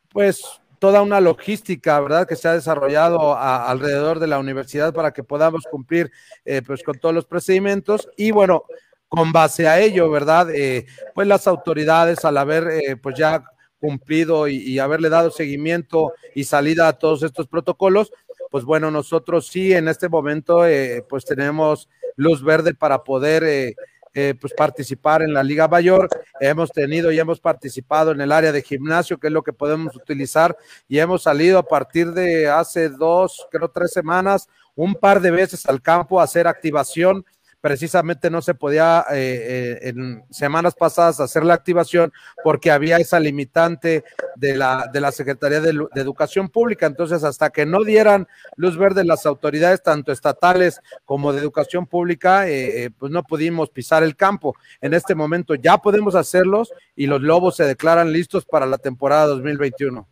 [0.09, 5.23] pues toda una logística, ¿verdad?, que se ha desarrollado alrededor de la universidad para que
[5.23, 6.11] podamos cumplir,
[6.43, 8.09] eh, pues, con todos los procedimientos.
[8.17, 8.65] Y bueno,
[9.07, 10.85] con base a ello, ¿verdad?, eh,
[11.15, 13.45] pues las autoridades, al haber, eh, pues, ya
[13.79, 18.11] cumplido y, haberle dado seguimiento y salida a todos estos protocolos,
[18.51, 20.63] pues bueno, nosotros sí en este momento,
[21.07, 21.87] pues tenemos
[22.17, 23.73] luz verde para poder
[24.13, 26.07] eh, pues participar en la Liga Mayor.
[26.39, 29.95] Hemos tenido y hemos participado en el área de gimnasio, que es lo que podemos
[29.95, 30.55] utilizar,
[30.87, 35.65] y hemos salido a partir de hace dos, creo tres semanas, un par de veces
[35.65, 37.25] al campo a hacer activación
[37.63, 42.11] precisamente no se podía eh, eh, en semanas pasadas hacer la activación
[42.43, 44.03] porque había esa limitante
[44.35, 46.87] de la, de la Secretaría de, Educación Pública.
[46.87, 48.27] Entonces, hasta que no dieran
[48.57, 54.03] luz verde las autoridades, tanto estatales como de educación pública, eh, pues no pudimos pisar
[54.03, 54.57] el campo.
[54.81, 59.27] En este momento ya podemos hacerlos y los Lobos se declaran listos para la temporada
[59.27, 60.05] 2021.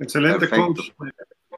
[0.00, 0.90] Excelente, coach.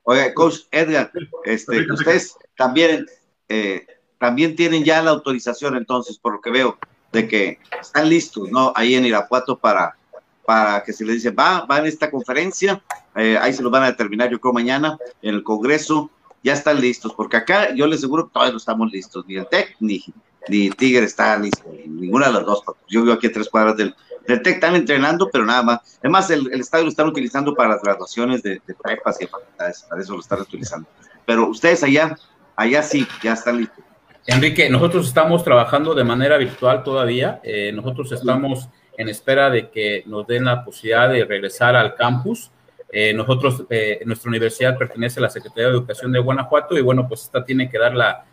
[0.03, 1.11] Oye, coach Edgar,
[1.45, 3.07] este, ustedes también
[3.49, 3.87] eh,
[4.19, 6.79] también tienen ya la autorización entonces, por lo que veo,
[7.13, 8.73] de que están listos, ¿no?
[8.75, 9.97] Ahí en Irapuato para,
[10.45, 12.83] para que se les dice, va, va en esta conferencia,
[13.15, 16.11] eh, ahí se lo van a determinar yo creo mañana en el Congreso,
[16.43, 19.47] ya están listos, porque acá yo les aseguro que todos no estamos listos, ni el
[19.47, 20.05] TEC ni,
[20.49, 23.95] ni Tigre está listo, ninguna de las dos, yo vivo aquí a tres cuadras del,
[24.27, 27.71] del TEC, están entrenando, pero nada más, además el, el estadio lo están utilizando para
[27.71, 30.89] las graduaciones de, de prepas y de facultades, para eso lo están utilizando,
[31.27, 32.17] pero ustedes allá,
[32.57, 33.88] allá sí, ya están listos.
[34.31, 37.41] Enrique, nosotros estamos trabajando de manera virtual todavía.
[37.43, 38.69] Eh, nosotros estamos
[38.99, 42.51] en espera de que nos den la posibilidad de regresar al campus.
[42.93, 47.09] Eh, nosotros, eh, nuestra universidad pertenece a la Secretaría de Educación de Guanajuato y bueno,
[47.09, 48.27] pues esta tiene que dar la,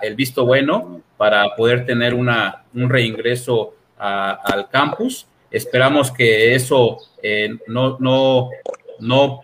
[0.00, 5.26] el visto bueno para poder tener una, un reingreso al campus.
[5.50, 6.96] Esperamos que eso
[7.68, 8.48] no, no,
[8.98, 9.40] no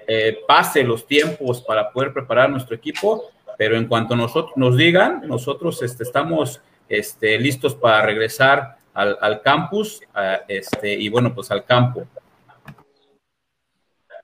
[0.49, 5.83] pase los tiempos para poder preparar nuestro equipo pero en cuanto nosotros nos digan, nosotros
[5.83, 10.01] este, estamos este, listos para regresar al, campus
[10.49, 12.09] este, y bueno, pues al campo.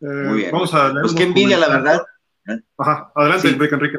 [0.00, 0.50] Eh, Muy bien.
[0.50, 2.02] Vamos a pues qué envidia, la verdad.
[2.78, 3.98] Ajá, adelante, Enrique, Enrique.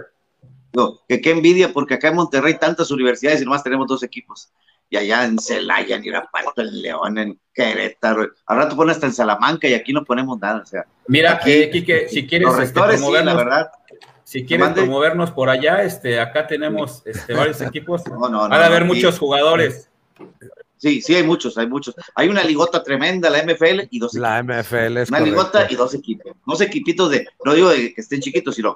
[0.74, 4.52] No, que qué envidia, porque acá en Monterrey tantas universidades y nomás tenemos dos equipos.
[4.90, 8.28] Y allá en Celaya, en Irapuato, en León, en Querétaro.
[8.48, 10.64] Al rato ponen hasta en Salamanca y aquí no ponemos nada.
[10.64, 12.48] O sea, Mira, que, Kike, si quieres.
[12.48, 13.70] Los rectores, sí, la verdad
[14.28, 18.06] si quieren promovernos por allá, este, acá tenemos este, varios equipos.
[18.08, 19.90] No, no, Van a haber muchos jugadores.
[20.76, 21.96] Sí, sí, hay muchos, hay muchos.
[22.14, 25.94] Hay una ligota tremenda, la MFL y dos La MFL es Una ligota y dos
[25.94, 26.34] equipos.
[26.46, 28.76] No sé equipitos de, no digo que estén chiquitos, sino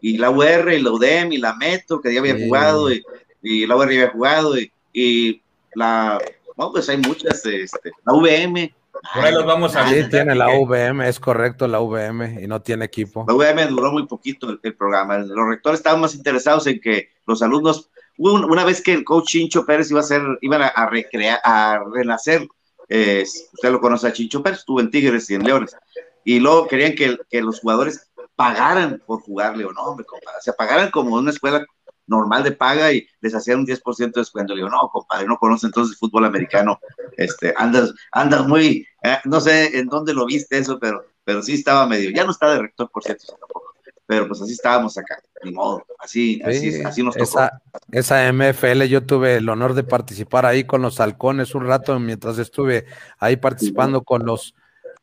[0.00, 3.04] y la UR, y la UDEM, y la Metro, que ya había jugado, y,
[3.42, 4.54] y, la UR había jugado,
[4.94, 5.42] y,
[5.74, 6.18] la,
[6.56, 8.74] bueno, pues hay muchas, este, la VM,
[9.14, 10.04] por ahí los vamos a ver.
[10.04, 13.24] Sí, tiene la VM, es correcto, la VM, y no tiene equipo.
[13.28, 15.18] La VM duró muy poquito el, programa.
[15.18, 19.64] Los rectores estaban más interesados en que los alumnos, una vez que el coach Chincho
[19.66, 22.46] Pérez iba a ser, iban a, recrear, a renacer,
[22.88, 25.76] eh, usted lo conoce a Chincho Pérez, estuvo en Tigres y en Leones,
[26.24, 30.42] y luego querían que, que los jugadores pagaran por jugarle o no, hombre, compadre, o
[30.42, 31.64] sea, pagaran como una escuela
[32.06, 34.54] normal de paga y les hacían un 10% de descuento.
[34.54, 36.78] Le digo, no, compadre, no conoce entonces el fútbol americano.
[37.16, 41.54] Este, andas, andas muy, eh, no sé en dónde lo viste eso, pero, pero sí
[41.54, 43.74] estaba medio, ya no está de rector, por cierto, tampoco.
[44.08, 47.24] Pero pues así estábamos acá, ni modo, así, así, así nos tocó.
[47.24, 47.60] Esa,
[47.90, 52.38] esa MFL, yo tuve el honor de participar ahí con los halcones un rato mientras
[52.38, 52.86] estuve
[53.18, 54.54] ahí participando con los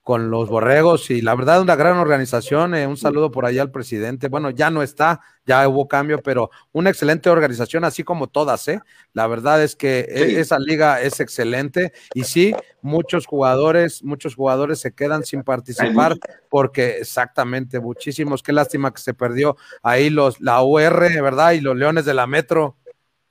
[0.03, 2.75] con los borregos y la verdad una gran organización.
[2.75, 4.27] Eh, un saludo por allá al presidente.
[4.27, 8.81] Bueno, ya no está, ya hubo cambio, pero una excelente organización, así como todas, ¿eh?
[9.13, 14.79] La verdad es que e, esa liga es excelente y sí, muchos jugadores, muchos jugadores
[14.79, 16.17] se quedan sin participar
[16.49, 18.43] porque exactamente, muchísimos.
[18.43, 21.53] Qué lástima que se perdió ahí los, la UR, ¿verdad?
[21.53, 22.75] Y los Leones de la Metro.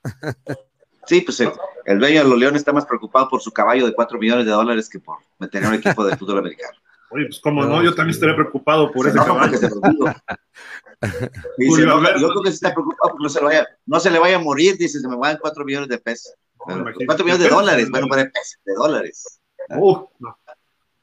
[1.05, 4.17] Sí, pues el, dueño de los Leones está más preocupado por su caballo de 4
[4.17, 6.77] millones de dólares que por meter un equipo de fútbol americano.
[7.09, 9.57] Oye, pues como no, yo también estaría preocupado por ese caballo.
[9.57, 9.67] Se
[11.57, 14.09] dice, no, yo creo que se está preocupado porque no se, le vaya, no se
[14.09, 16.33] le vaya a morir, dice, se me van 4 millones de pesos.
[16.57, 19.39] 4 millones de dólares, bueno, para pesos, de dólares.
[19.69, 20.07] Uh,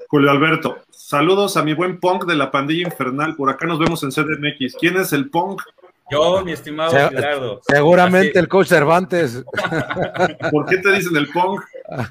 [0.08, 3.36] Julio Alberto, saludos a mi buen punk de la pandilla infernal.
[3.36, 4.74] Por acá nos vemos en CDMX.
[4.80, 5.62] ¿Quién es el punk?
[6.10, 7.60] Yo, mi estimado Gerardo.
[7.66, 9.44] Seguramente el coach Cervantes.
[10.50, 11.60] ¿Por qué te dicen el Pong?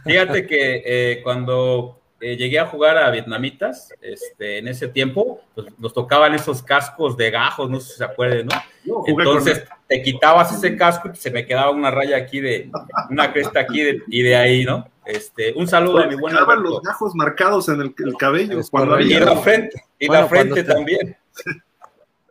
[0.06, 5.68] Fíjate que eh, cuando eh, llegué a jugar a vietnamitas, este, en ese tiempo, pues,
[5.78, 8.48] nos tocaban esos cascos de gajos, no sé si se acuerdan,
[8.86, 9.04] ¿no?
[9.08, 12.70] Entonces te quitabas ese casco y se me quedaba una raya aquí de,
[13.10, 14.90] una cresta aquí y de ahí, ¿no?
[15.06, 18.62] Este, un saludo a mi buen Estaban los gajos marcados en el, cabello.
[18.70, 19.18] Cuando había...
[19.18, 21.18] Y la frente, y la frente también.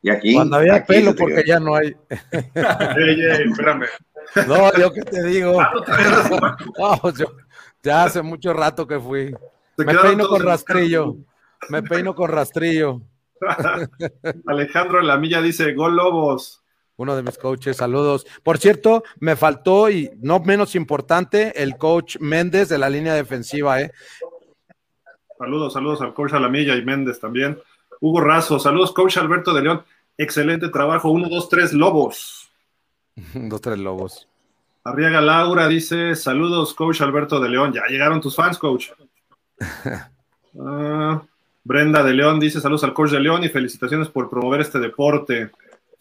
[0.03, 0.35] Y aquí.
[0.35, 1.95] Cuando había pelo, porque ya no hay.
[2.09, 3.87] espérame.
[4.47, 5.61] No, yo qué te digo.
[5.61, 7.01] Ah,
[7.83, 9.35] ya hace mucho rato que fui.
[9.77, 11.17] Me peino con rastrillo.
[11.69, 13.01] Me peino con rastrillo.
[14.47, 16.63] Alejandro Lamilla dice: Gol Lobos.
[16.97, 18.27] Uno de mis coaches, saludos.
[18.43, 23.81] Por cierto, me faltó, y no menos importante, el coach Méndez de la línea defensiva,
[23.81, 23.93] ¿eh?
[25.39, 27.57] Saludos, saludos al coach Alamilla y Méndez también.
[28.01, 29.85] Hugo Razo, saludos, coach Alberto de León.
[30.17, 31.11] Excelente trabajo.
[31.11, 32.51] Uno, dos, tres, Lobos.
[33.35, 34.29] dos, tres Lobos.
[34.85, 37.73] Arriaga Laura dice, saludos, coach Alberto de León.
[37.73, 38.91] Ya llegaron tus fans, coach.
[40.61, 41.23] Ah,
[41.63, 45.51] Brenda de León dice, saludos al coach de León y felicitaciones por promover este deporte.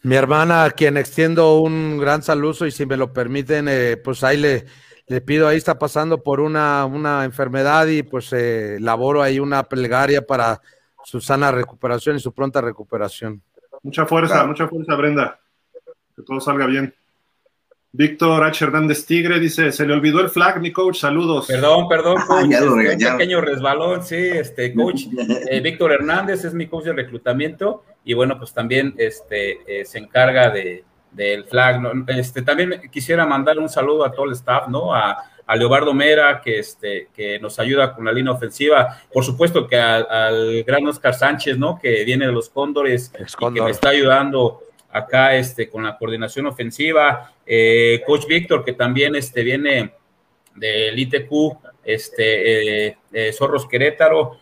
[0.02, 4.24] Mi hermana, a quien extiendo un gran saludo y si me lo permiten, eh, pues
[4.24, 4.64] ahí le,
[5.08, 9.64] le pido, ahí está pasando por una, una enfermedad y pues eh, laboro ahí una
[9.64, 10.60] plegaria para
[11.04, 13.42] su sana recuperación y su pronta recuperación.
[13.82, 15.40] Mucha fuerza, mucha fuerza, Brenda.
[16.16, 16.94] Que todo salga bien.
[17.90, 18.64] Víctor H.
[18.64, 21.46] Hernández Tigre dice, se le olvidó el flag, mi coach, saludos.
[21.46, 25.04] Perdón, perdón, coach, este, un pequeño resbalón, sí, este coach
[25.50, 29.98] eh, Víctor Hernández es mi coach de reclutamiento y bueno, pues también este, eh, se
[29.98, 31.80] encarga de, del flag.
[31.80, 31.92] ¿no?
[32.08, 34.94] Este, también quisiera mandar un saludo a todo el staff, ¿no?
[34.94, 35.16] A,
[35.48, 39.00] a Leobardo Mera, que, este, que nos ayuda con la línea ofensiva.
[39.10, 41.78] Por supuesto que al gran Oscar Sánchez, ¿no?
[41.80, 44.60] Que viene de los Cóndores y que me está ayudando
[44.90, 47.32] acá este, con la coordinación ofensiva.
[47.46, 49.94] Eh, Coach Víctor, que también este, viene
[50.54, 51.32] del ITQ,
[51.82, 54.40] este, eh, eh, Zorros Querétaro.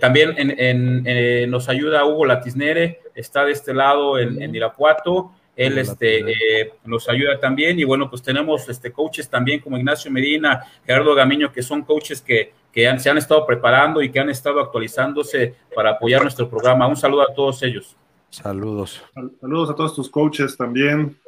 [0.00, 5.32] también en, nos ayuda Hugo Latisnere, está de este lado en, en Irapuato.
[5.56, 10.62] Él este, nos ayuda también y bueno, pues tenemos este, coaches también como Ignacio Medina,
[10.84, 14.60] Gerardo Gamiño, que son coaches que, que se han estado preparando y que han estado
[14.60, 16.86] actualizándose para apoyar nuestro programa.
[16.86, 17.96] Un saludo a todos ellos.
[18.28, 19.02] Saludos.
[19.40, 21.18] Saludos a todos tus coaches también.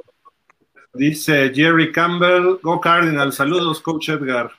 [0.92, 4.50] Dice Jerry Campbell, Go Cardinal, saludos, coach Edgar.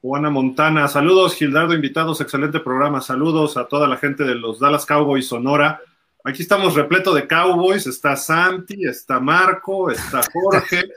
[0.00, 4.86] Juana Montana, saludos, Gildardo, invitados, excelente programa, saludos a toda la gente de los Dallas
[4.86, 5.80] Cowboys Sonora.
[6.26, 10.84] Aquí estamos repleto de Cowboys, está Santi, está Marco, está Jorge.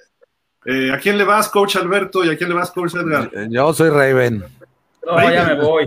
[0.65, 2.23] Eh, ¿A quién le vas, coach Alberto?
[2.23, 3.31] ¿Y a quién le vas, coach Edgar?
[3.49, 4.43] Yo soy Raven.
[5.07, 5.85] No, ya me voy.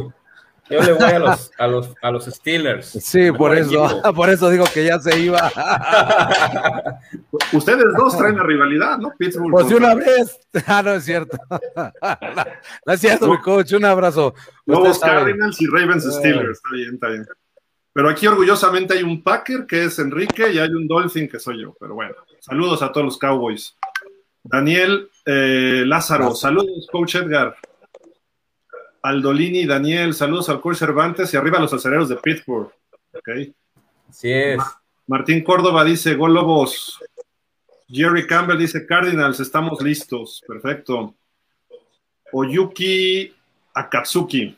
[0.71, 2.87] Yo le voy a los, a los, a los Steelers.
[2.87, 5.53] Sí, por eso, por eso digo que ya se iba.
[7.53, 9.13] Ustedes dos traen la rivalidad, ¿no?
[9.17, 9.53] Pittsburgh.
[9.53, 10.41] Pues de una vez.
[10.67, 11.37] Ah, no es cierto.
[12.87, 13.75] No, es cierto, mi coach.
[13.75, 14.35] Un abrazo.
[14.65, 16.57] Lobos Cardinals y Ravens Steelers.
[16.57, 17.27] Está bien, está bien.
[17.93, 21.63] Pero aquí orgullosamente hay un Packer que es Enrique y hay un Dolphin que soy
[21.63, 21.77] yo.
[21.79, 23.77] Pero bueno, saludos a todos los Cowboys.
[24.43, 27.57] Daniel eh, Lázaro, saludos, coach Edgar.
[29.03, 32.73] Aldolini, Daniel, saludos al Coach Cervantes y arriba los acereros de Pittsburgh.
[33.13, 33.53] Okay.
[34.09, 34.63] Así es.
[35.09, 37.01] Martín Córdoba dice, Gol Lobos.
[37.89, 40.43] Jerry Campbell dice, Cardinals, estamos listos.
[40.47, 41.15] Perfecto.
[42.33, 43.35] Oyuki
[43.75, 44.57] Akatsuki.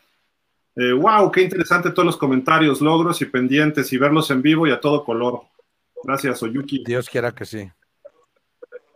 [0.76, 4.72] Eh, wow, qué interesante todos los comentarios, logros y pendientes y verlos en vivo y
[4.72, 5.42] a todo color.
[6.02, 6.82] Gracias, Oyuki.
[6.84, 7.70] Dios quiera que sí.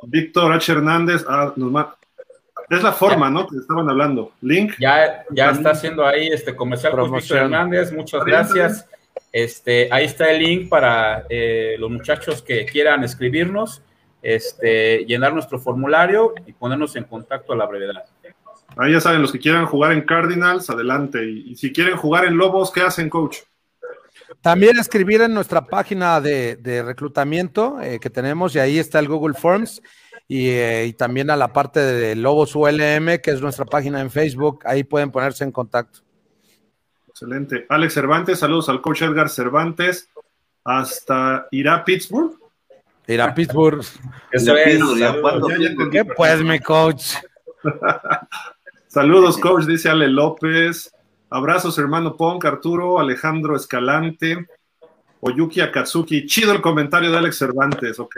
[0.02, 0.72] Víctor H.
[0.72, 1.55] Hernández, ah,
[2.70, 3.46] es la forma, ¿no?
[3.46, 4.32] Que estaban hablando.
[4.42, 4.74] Link.
[4.78, 8.86] Ya, ya está haciendo ahí este comercial con Víctor Hernández, muchas gracias.
[9.32, 13.82] Este, ahí está el link para eh, los muchachos que quieran escribirnos,
[14.22, 18.05] este, llenar nuestro formulario y ponernos en contacto a la brevedad.
[18.76, 21.24] Ahí ya saben, los que quieran jugar en Cardinals, adelante.
[21.24, 23.38] Y, si quieren jugar en Lobos, ¿qué hacen, coach?
[24.40, 29.34] También escribir en nuestra página de, reclutamiento eh, que tenemos y ahí está el Google
[29.34, 29.82] Forms
[30.28, 34.60] eh, y, también a la parte de Lobos ULM, que es nuestra página en Facebook,
[34.64, 36.00] ahí pueden ponerse en contacto.
[37.08, 37.66] Excelente.
[37.68, 40.08] Alex Cervantes, saludos al coach Edgar Cervantes.
[40.62, 42.38] Hasta irá Pittsburgh.
[43.06, 43.80] Irá Pittsburgh.
[44.30, 44.78] Eso es.
[45.90, 47.14] ¿Qué pues, mi coach?
[48.89, 50.90] Saludos, coach, dice Ale López.
[51.28, 54.47] Abrazos, hermano Punk, Arturo, Alejandro Escalante,
[55.20, 56.27] Oyuki Akatsuki.
[56.27, 58.16] Chido el comentario de Alex Cervantes, ok.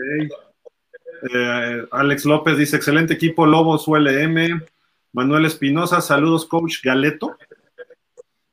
[1.34, 4.64] Eh, Alex López dice: excelente equipo, Lobos ULM.
[5.12, 7.36] Manuel Espinosa, saludos, coach Galeto.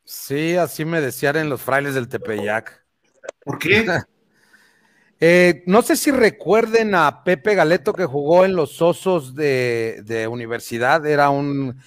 [0.03, 2.83] Sí, así me decían en los frailes del Tepeyac.
[3.43, 3.85] ¿Por qué?
[5.19, 10.27] Eh, no sé si recuerden a Pepe Galeto que jugó en los Osos de, de
[10.27, 11.81] universidad, era un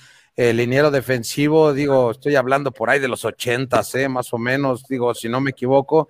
[0.49, 4.09] el liniero defensivo, digo, estoy hablando por ahí de los ochentas, ¿eh?
[4.09, 6.09] más o menos, digo, si no me equivoco.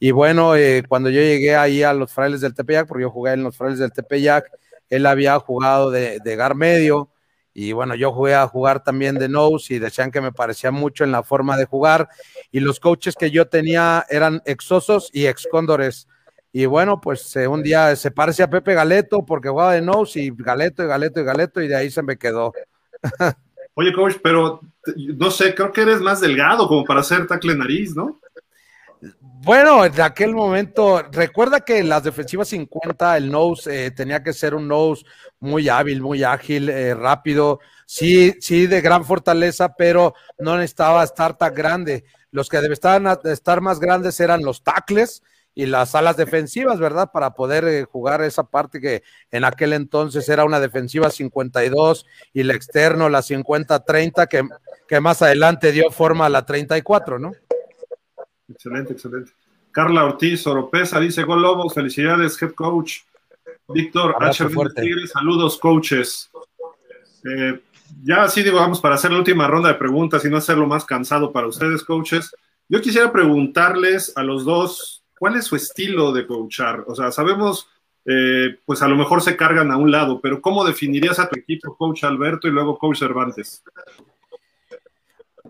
[0.00, 3.34] Y bueno, eh, cuando yo llegué ahí a los frailes del Tepeyac, porque yo jugué
[3.34, 4.50] en los frailes del Tepeyac,
[4.88, 7.10] él había jugado de, de gar medio,
[7.52, 11.04] y bueno, yo jugué a jugar también de nose y decían que me parecía mucho
[11.04, 12.08] en la forma de jugar.
[12.50, 16.08] Y los coaches que yo tenía eran exosos y excóndores.
[16.50, 20.20] Y bueno, pues eh, un día se parece a Pepe Galeto porque jugaba de nose
[20.20, 22.52] y Galeto y Galeto y Galeto y de ahí se me quedó.
[23.78, 24.60] Oye, coach, pero
[24.96, 28.18] no sé, creo que eres más delgado como para hacer tackle nariz, ¿no?
[29.20, 34.32] Bueno, en aquel momento, recuerda que en las defensivas 50, el nose eh, tenía que
[34.32, 35.04] ser un nose
[35.40, 41.36] muy hábil, muy ágil, eh, rápido, sí, sí, de gran fortaleza, pero no necesitaba estar
[41.36, 42.06] tan grande.
[42.30, 45.22] Los que debían estar más grandes eran los tackles
[45.56, 47.10] y las alas defensivas, ¿verdad?
[47.10, 52.04] Para poder eh, jugar esa parte que en aquel entonces era una defensiva 52
[52.34, 54.46] y la externo la 50-30, que,
[54.86, 57.32] que más adelante dio forma a la 34, ¿no?
[58.48, 59.32] Excelente, excelente.
[59.72, 62.98] Carla Ortiz Oropesa dice: Gol Lobos, felicidades, head coach.
[63.68, 64.44] Víctor H.
[64.76, 66.30] Tigres, saludos, coaches.
[67.24, 67.60] Eh,
[68.04, 70.84] ya así digo, vamos para hacer la última ronda de preguntas y no hacerlo más
[70.84, 72.30] cansado para ustedes, coaches.
[72.68, 76.84] Yo quisiera preguntarles a los dos, ¿cuál es su estilo de coachar?
[76.86, 77.68] O sea, sabemos,
[78.04, 81.38] eh, pues a lo mejor se cargan a un lado, pero ¿cómo definirías a tu
[81.38, 83.62] equipo, coach Alberto y luego coach Cervantes?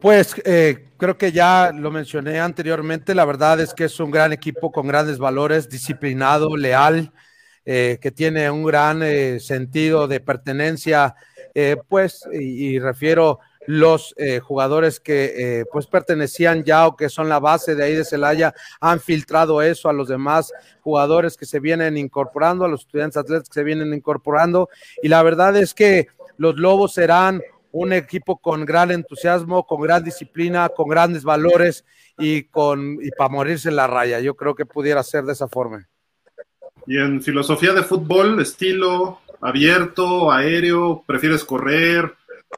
[0.00, 4.32] Pues eh, creo que ya lo mencioné anteriormente, la verdad es que es un gran
[4.32, 7.12] equipo con grandes valores, disciplinado, leal,
[7.64, 9.00] eh, que tiene un gran
[9.40, 11.14] sentido de pertenencia,
[11.88, 17.40] pues, y, refiero los eh, jugadores que eh, pues pertenecían ya o que son la
[17.40, 21.96] base de ahí de Celaya han filtrado eso a los demás jugadores que se vienen
[21.96, 24.68] incorporando, a los estudiantes atletas que se vienen incorporando
[25.02, 30.02] y la verdad es que los Lobos serán un equipo con gran entusiasmo, con gran
[30.02, 31.84] disciplina, con grandes valores
[32.18, 34.20] y con y para morirse en la raya.
[34.20, 35.86] Yo creo que pudiera ser de esa forma.
[36.86, 42.14] Y en filosofía de fútbol, estilo abierto, aéreo, prefieres correr.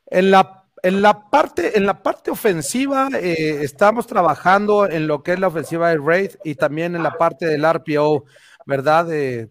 [0.07, 5.33] En la en la parte, en la parte ofensiva, eh, estamos trabajando en lo que
[5.33, 8.25] es la ofensiva de Raid y también en la parte del RPO,
[8.67, 9.07] ¿verdad?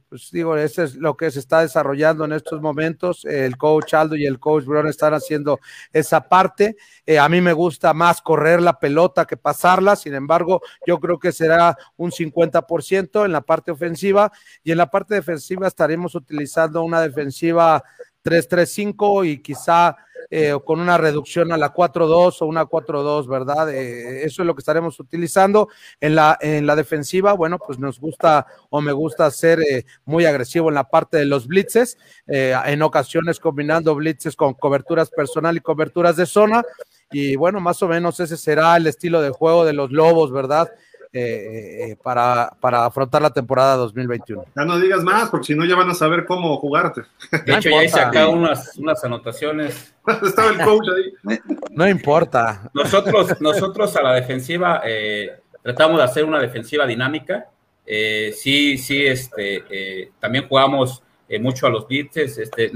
[0.09, 3.25] Pues digo, ese es lo que se está desarrollando en estos momentos.
[3.25, 5.59] El coach Aldo y el coach Brown están haciendo
[5.91, 6.75] esa parte.
[7.05, 11.17] Eh, a mí me gusta más correr la pelota que pasarla, sin embargo, yo creo
[11.17, 14.31] que será un 50% en la parte ofensiva
[14.63, 17.83] y en la parte defensiva estaremos utilizando una defensiva
[18.23, 19.95] 3-3-5 y quizá
[20.29, 23.73] eh, con una reducción a la 4-2 o una 4-2, ¿verdad?
[23.73, 25.69] Eh, eso es lo que estaremos utilizando.
[25.99, 30.25] En la, en la defensiva, bueno, pues nos gusta o me gusta ser eh, muy
[30.25, 31.97] agresivo en la parte de los blitzes,
[32.27, 36.63] en ocasiones combinando blitzes con coberturas personal y coberturas de zona.
[37.11, 40.69] Y bueno, más o menos ese será el estilo de juego de los Lobos, ¿verdad?
[41.19, 44.45] Eh, para, para, afrontar la temporada 2021.
[44.55, 47.01] Ya no digas más, porque si no ya van a saber cómo jugarte.
[47.45, 49.95] De hecho, ya hice acá unas, unas anotaciones.
[50.23, 51.39] Estaba el coach ahí.
[51.71, 52.69] No importa.
[52.73, 57.47] Nosotros, nosotros a la defensiva eh, tratamos de hacer una defensiva dinámica.
[57.85, 61.01] Eh, sí, sí, este, también jugamos
[61.39, 62.37] mucho a los blitzes.
[62.37, 62.71] Este,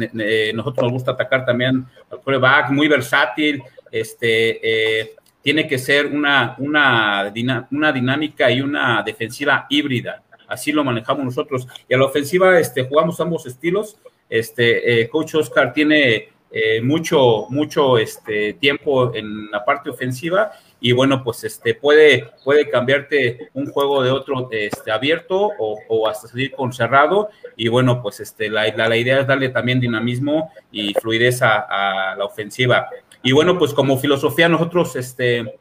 [0.54, 3.62] nosotros nos gusta atacar también al quarterback, muy versátil.
[3.92, 7.34] Este, tiene que ser una, una,
[7.72, 10.24] una dinámica y una defensiva híbrida.
[10.48, 11.68] Así lo manejamos nosotros.
[11.88, 13.98] Y a la ofensiva este, jugamos ambos estilos.
[14.30, 20.52] Este, eh, Coach Oscar tiene eh, mucho, mucho este, tiempo en la parte ofensiva
[20.82, 26.28] y bueno, pues este, puede, puede cambiarte un juego de otro este, abierto o, hasta
[26.28, 30.94] salir con cerrado y bueno, pues este, la, la, idea es darle también dinamismo y
[30.96, 32.90] fluidez a la ofensiva.
[33.24, 35.60] Y bueno, pues como filosofía nosotros este,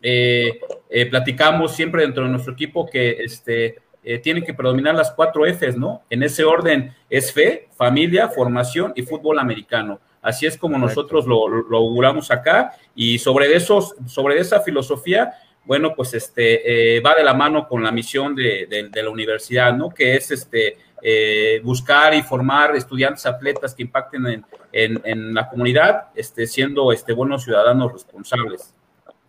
[0.00, 0.60] eh,
[0.90, 5.46] eh, platicamos siempre dentro de nuestro equipo que este, eh, tienen que predominar las cuatro
[5.46, 6.02] Fs, ¿no?
[6.10, 10.00] En ese orden es fe, familia, formación y fútbol americano.
[10.20, 15.32] Así es como nosotros lo, lo auguramos acá y sobre, esos, sobre esa filosofía,
[15.64, 19.74] bueno, pues este, va de la mano con la misión de, de, de la universidad,
[19.74, 19.90] ¿no?
[19.90, 25.48] Que es este, eh, buscar y formar estudiantes atletas que impacten en, en, en, la
[25.48, 28.72] comunidad, este, siendo este, buenos ciudadanos responsables.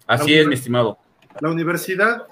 [0.05, 0.99] Así es, mi estimado.
[1.39, 2.27] La universidad,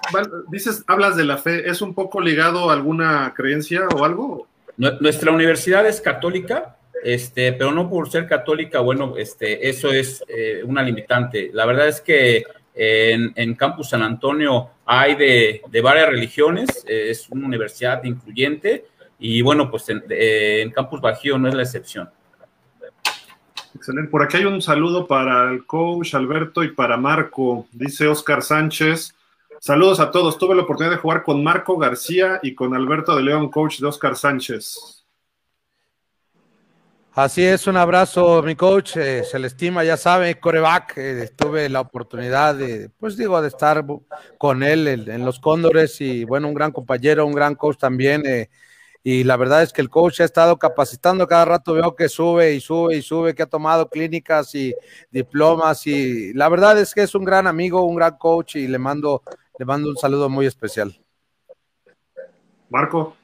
[0.48, 4.46] dices, hablas de la fe, ¿es un poco ligado a alguna creencia o algo?
[4.76, 10.62] Nuestra universidad es católica, este, pero no por ser católica, bueno, este, eso es eh,
[10.64, 11.50] una limitante.
[11.52, 12.44] La verdad es que
[12.74, 18.86] en, en, Campus San Antonio hay de, de varias religiones, es una universidad incluyente,
[19.22, 22.10] y bueno, pues en, en, Campus Bajío no es la excepción.
[23.72, 24.10] Excelente.
[24.10, 27.68] Por aquí hay un saludo para el coach Alberto y para Marco.
[27.70, 29.14] Dice Oscar Sánchez.
[29.60, 30.38] Saludos a todos.
[30.38, 33.86] Tuve la oportunidad de jugar con Marco García y con Alberto de León, coach de
[33.86, 35.04] Oscar Sánchez.
[37.14, 38.96] Así es, un abrazo, mi coach.
[38.96, 40.94] Eh, se le estima, ya sabe, coreback.
[40.96, 43.84] Eh, tuve la oportunidad de, pues digo, de estar
[44.36, 48.22] con él en, en, los Cóndores y bueno, un gran compañero, un gran coach también.
[48.26, 48.50] Eh,
[49.04, 52.54] y la verdad es que el coach ha estado capacitando cada rato, veo que sube
[52.54, 54.72] y sube y sube, que ha tomado clínicas y
[55.10, 58.78] diplomas y la verdad es que es un gran amigo, un gran coach y le
[58.78, 59.22] mando,
[59.58, 60.96] le mando un saludo muy especial.
[62.70, 63.16] Marco.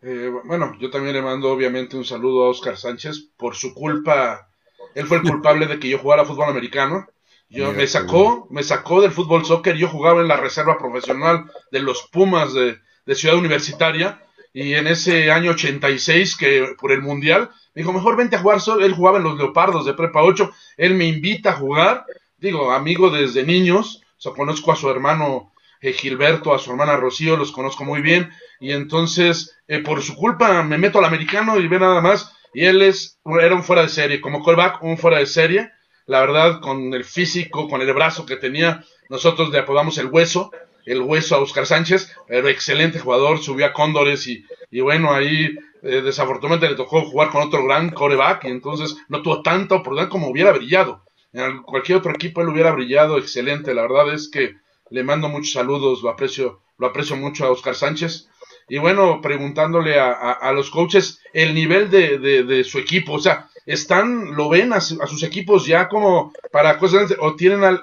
[0.00, 4.48] Eh, bueno, yo también le mando obviamente un saludo a Oscar Sánchez por su culpa.
[4.94, 7.06] Él fue el culpable de que yo jugara fútbol americano.
[7.48, 11.80] Yo me sacó, me sacó del fútbol soccer, yo jugaba en la reserva profesional de
[11.80, 14.20] los Pumas de, de Ciudad Universitaria
[14.52, 18.60] y en ese año 86 que por el Mundial me dijo, mejor vente a jugar
[18.60, 22.06] solo, él jugaba en los Leopardos de Prepa 8, él me invita a jugar,
[22.38, 27.36] digo, amigo desde niños, o conozco a su hermano eh, Gilberto, a su hermana Rocío,
[27.36, 31.68] los conozco muy bien, y entonces, eh, por su culpa, me meto al americano y
[31.68, 35.18] ve nada más, y él es, era un fuera de serie, como callback, un fuera
[35.18, 35.70] de serie,
[36.06, 40.52] la verdad, con el físico, con el brazo que tenía, nosotros le apodamos el hueso,
[40.84, 45.56] el hueso a Oscar Sánchez, pero excelente jugador, subió a Cóndores y, y bueno, ahí
[45.82, 50.08] eh, desafortunadamente le tocó jugar con otro gran coreback y entonces no tuvo tanta oportunidad
[50.08, 51.02] como hubiera brillado.
[51.32, 53.74] En cualquier otro equipo él hubiera brillado excelente.
[53.74, 54.54] La verdad es que
[54.90, 58.28] le mando muchos saludos, lo aprecio, lo aprecio mucho a Oscar Sánchez.
[58.68, 63.50] Y bueno, preguntándole a, a, los coaches el nivel de, de, su equipo, o sea,
[63.66, 67.82] están, lo ven a, sus equipos ya como para cosas, o tienen al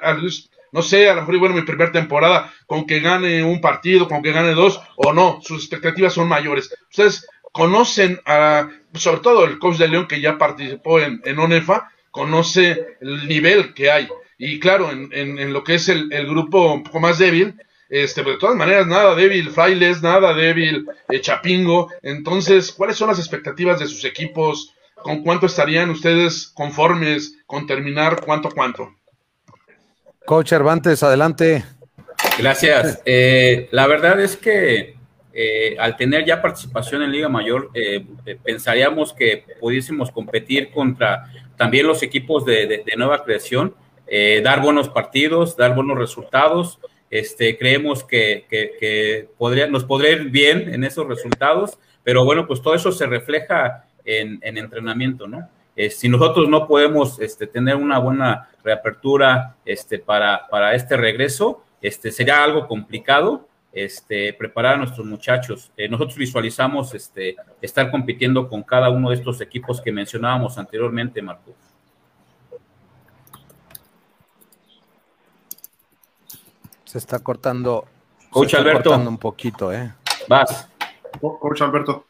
[0.71, 4.21] no sé, a lo mejor, bueno, mi primera temporada, con que gane un partido, con
[4.21, 6.73] que gane dos, o no, sus expectativas son mayores.
[6.89, 11.91] Ustedes conocen a, sobre todo el coach de León que ya participó en, en ONEFA,
[12.11, 14.07] conoce el nivel que hay.
[14.37, 17.55] Y claro, en, en, lo que es el, el, grupo un poco más débil,
[17.89, 21.89] este, pero de todas maneras, nada débil Frailes, nada débil eh, Chapingo.
[22.01, 24.73] Entonces, ¿cuáles son las expectativas de sus equipos?
[24.95, 28.21] ¿Con cuánto estarían ustedes conformes con terminar?
[28.25, 28.95] ¿Cuánto, cuánto?
[30.25, 31.63] Coach Cervantes, adelante.
[32.37, 33.01] Gracias.
[33.05, 34.95] Eh, la verdad es que
[35.33, 41.25] eh, al tener ya participación en Liga Mayor, eh, eh, pensaríamos que pudiésemos competir contra
[41.55, 43.75] también los equipos de, nueva creación,
[44.07, 46.79] eh, dar buenos partidos, dar buenos resultados.
[47.09, 52.47] Este, creemos que, que, que podría, nos podría ir bien en esos resultados, pero bueno,
[52.47, 55.47] pues todo eso se refleja en, en entrenamiento, ¿no?
[55.75, 61.63] Eh, si nosotros no podemos este, tener una buena reapertura este, para, para este regreso,
[61.81, 65.71] este, sería algo complicado este, preparar a nuestros muchachos.
[65.77, 71.21] Eh, nosotros visualizamos este, estar compitiendo con cada uno de estos equipos que mencionábamos anteriormente,
[71.21, 71.53] Marco.
[76.83, 77.85] Se está cortando.
[78.29, 78.89] Coach se está Alberto.
[78.89, 79.93] cortando un poquito, ¿eh?
[80.27, 80.67] Vas.
[81.21, 82.05] Coach Alberto.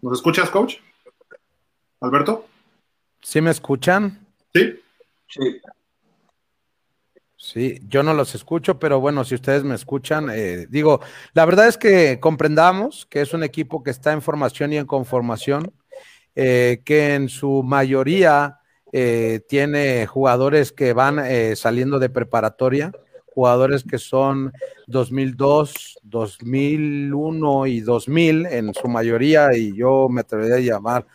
[0.00, 0.76] ¿Nos escuchas, coach?
[2.00, 2.46] Alberto.
[3.20, 4.26] ¿Sí me escuchan?
[4.54, 4.80] Sí.
[5.28, 5.60] Sí.
[7.38, 11.00] Sí, yo no los escucho, pero bueno, si ustedes me escuchan, eh, digo,
[11.32, 14.86] la verdad es que comprendamos que es un equipo que está en formación y en
[14.86, 15.72] conformación,
[16.34, 18.60] eh, que en su mayoría
[18.92, 22.92] eh, tiene jugadores que van eh, saliendo de preparatoria,
[23.26, 24.52] jugadores que son
[24.86, 31.06] 2002, 2001 y 2000 en su mayoría, y yo me atrevería a llamar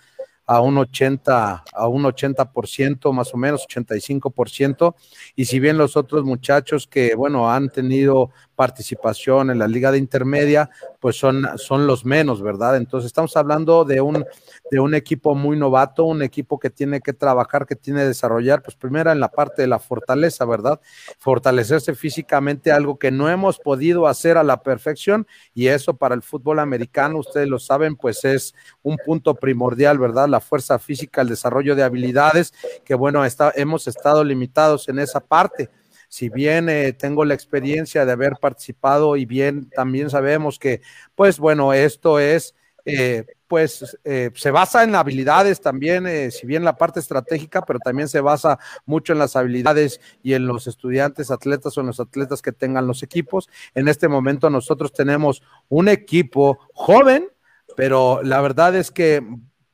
[0.51, 4.95] a un 80, a un 80% más o menos, 85%,
[5.33, 9.97] y si bien los otros muchachos que, bueno, han tenido participación en la liga de
[9.97, 10.69] intermedia,
[10.99, 12.77] pues son, son los menos, ¿verdad?
[12.77, 14.23] Entonces estamos hablando de un,
[14.69, 18.61] de un equipo muy novato, un equipo que tiene que trabajar, que tiene que desarrollar,
[18.61, 20.79] pues primero en la parte de la fortaleza, ¿verdad?
[21.17, 25.25] Fortalecerse físicamente, algo que no hemos podido hacer a la perfección,
[25.55, 30.27] y eso para el fútbol americano, ustedes lo saben, pues es un punto primordial, ¿verdad?
[30.27, 32.53] La fuerza física, el desarrollo de habilidades,
[32.85, 35.71] que bueno, está, hemos estado limitados en esa parte
[36.11, 40.81] si bien eh, tengo la experiencia de haber participado y bien también sabemos que,
[41.15, 46.65] pues bueno, esto es, eh, pues eh, se basa en habilidades también, eh, si bien
[46.65, 51.31] la parte estratégica, pero también se basa mucho en las habilidades y en los estudiantes,
[51.31, 53.47] atletas o en los atletas que tengan los equipos.
[53.73, 57.29] En este momento nosotros tenemos un equipo joven,
[57.77, 59.25] pero la verdad es que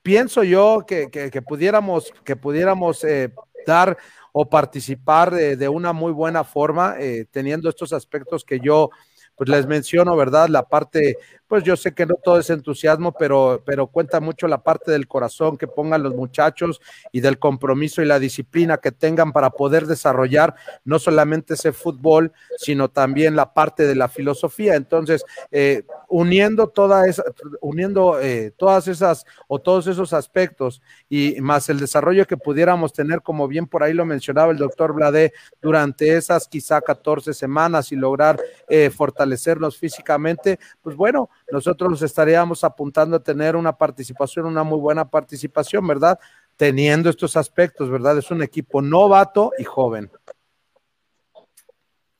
[0.03, 3.33] pienso yo que, que, que pudiéramos, que pudiéramos eh,
[3.65, 3.97] dar
[4.31, 8.89] o participar de, una muy buena forma, eh, teniendo estos aspectos que yo
[9.35, 10.49] pues les menciono, ¿verdad?
[10.49, 11.17] La parte,
[11.47, 15.07] pues yo sé que no todo es entusiasmo, pero, pero cuenta mucho la parte del
[15.07, 19.87] corazón que pongan los muchachos y del compromiso y la disciplina que tengan para poder
[19.87, 24.75] desarrollar no solamente ese fútbol, sino también la parte de la filosofía.
[24.75, 27.23] Entonces, eh, uniendo toda esa,
[27.61, 33.21] uniendo eh, todas esas o todos esos aspectos y más el desarrollo que pudiéramos tener,
[33.21, 37.95] como bien por ahí lo mencionaba el doctor Bladé, durante esas quizá 14 semanas y
[37.95, 44.79] lograr eh, fortalecernos físicamente, pues bueno, nosotros estaríamos apuntando a tener una participación, una muy
[44.79, 46.19] buena participación, ¿verdad?
[46.55, 48.17] Teniendo estos aspectos, ¿verdad?
[48.17, 50.11] Es un equipo novato y joven.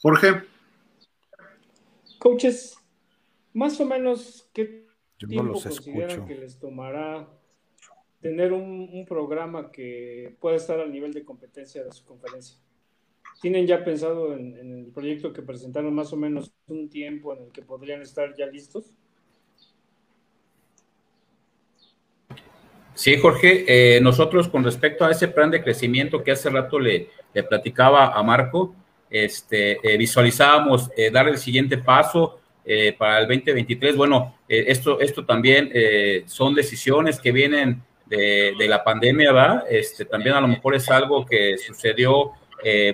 [0.02, 0.44] Jorge.
[2.20, 2.78] Coaches,
[3.54, 4.88] más o menos, ¿qué
[5.18, 6.28] Yo no tiempo los consideran escucho.
[6.28, 7.28] que les tomará
[8.22, 12.58] tener un, un programa que pueda estar al nivel de competencia de su conferencia?
[13.42, 17.44] ¿Tienen ya pensado en, en, el proyecto que presentaron más o menos un tiempo en
[17.44, 18.96] el que podrían estar ya listos?
[22.98, 27.10] Sí, Jorge, eh, nosotros con respecto a ese plan de crecimiento que hace rato le,
[27.48, 28.74] platicaba a Marco,
[29.08, 32.40] este, eh, visualizábamos eh, dar el siguiente paso
[32.98, 33.96] para el 2023.
[33.96, 35.72] Bueno, esto, esto también
[36.26, 39.64] son decisiones que vienen de, de, la pandemia, ¿verdad?
[39.70, 42.34] Este, también a lo mejor es algo que sucedió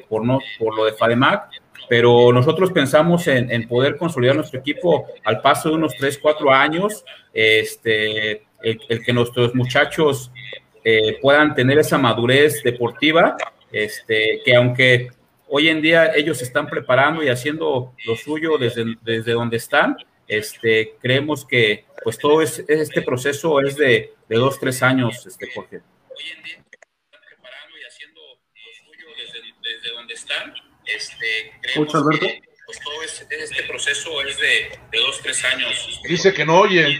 [0.08, 1.50] por, no, por lo de FADEMAC,
[1.90, 6.52] pero nosotros pensamos en, en, poder consolidar nuestro equipo al paso de unos 3, 4
[6.52, 7.04] años,
[7.34, 10.32] este, el, el que nuestros muchachos
[11.22, 13.38] puedan tener esa madurez deportiva,
[13.72, 15.08] este, que aunque
[15.56, 19.96] hoy en día ellos están preparando y haciendo lo suyo desde, desde donde están.
[20.28, 25.52] Este, creemos que pues todo es, este proceso es de, de dos, tres años, este,
[25.54, 25.82] Jorge.
[26.10, 30.54] Hoy en día están preparando y haciendo lo suyo desde, desde donde están.
[30.86, 32.26] Este, creemos Alberto?
[32.26, 36.02] que pues todo es, este proceso es de, de dos, tres años.
[36.10, 37.00] Dice que no oye.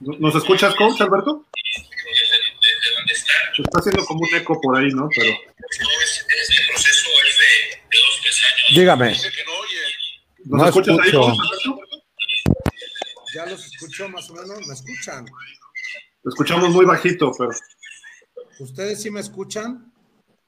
[0.00, 1.44] ¿Nos escuchas, coach, Alberto?
[1.52, 3.36] Desde, desde donde están.
[3.56, 5.08] Se está haciendo como un eco por ahí, ¿no?
[5.14, 5.32] Pero...
[5.34, 8.78] Todo es, este proceso es de, de dos, tres años.
[8.78, 9.10] Dígame.
[10.44, 11.20] ¿Nos No escuchas ahí, escucho.
[11.20, 11.80] coach, Alberto?
[13.34, 15.24] Ya los escucho más o menos, ¿me escuchan?
[15.26, 17.50] Te escuchamos muy bajito, pero
[18.60, 19.92] ¿Ustedes sí me escuchan?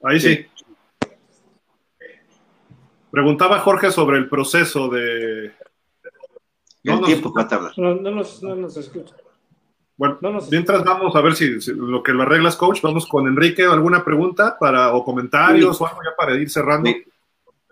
[0.03, 0.45] ahí sí.
[3.11, 5.45] Preguntaba Jorge sobre el proceso de...
[5.45, 5.53] El
[6.83, 9.13] No nos- tiempo para no, nos, no nos escucha.
[10.01, 13.27] Bueno, No mientras vamos a ver si, si lo que lo arreglas, coach, vamos con
[13.27, 13.65] Enrique.
[13.65, 16.89] ¿Alguna pregunta para o comentarios o algo ya para ir cerrando?
[16.89, 17.03] Sí.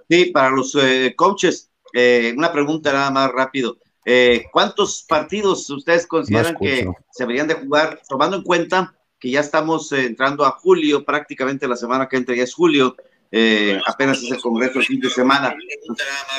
[0.07, 3.77] Sí, para los eh, coaches, eh, una pregunta nada más rápido.
[4.05, 9.39] Eh, ¿Cuántos partidos ustedes consideran que se deberían de jugar, tomando en cuenta que ya
[9.39, 12.95] estamos eh, entrando a julio, prácticamente la semana que entra ya es julio,
[13.31, 15.55] eh, apenas es el Congreso el fin de semana.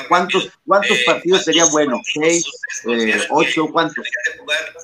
[0.09, 1.99] ¿Cuántos, cuántos partidos sería bueno?
[2.13, 2.45] ¿Seis?
[2.89, 3.67] Eh, ¿Ocho?
[3.71, 4.05] ¿Cuántos?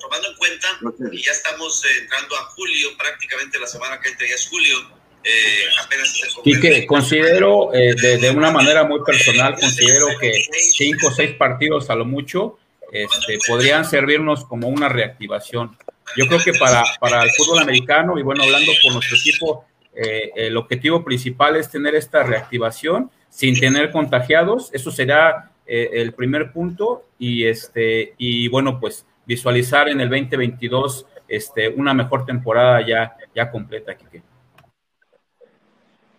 [0.01, 0.67] Tomando en cuenta
[1.11, 4.97] que ya estamos eh, entrando a julio, prácticamente la semana que entra ya es julio.
[5.23, 10.07] Eh, apenas es el y que considero eh, de, de, una manera muy personal, considero
[10.21, 10.31] que
[10.71, 12.57] cinco o seis partidos a lo mucho
[12.93, 15.77] este, podrían servirnos como una reactivación.
[16.15, 19.65] Yo creo que para, para el fútbol americano, y bueno, hablando por nuestro equipo,
[19.99, 24.69] eh, el objetivo principal es tener esta reactivación sin tener contagiados.
[24.71, 27.05] Eso será eh, el primer punto.
[27.17, 33.49] Y, este, y bueno, pues visualizar en el 2022 este, una mejor temporada ya, ya
[33.49, 34.21] completa, Kike.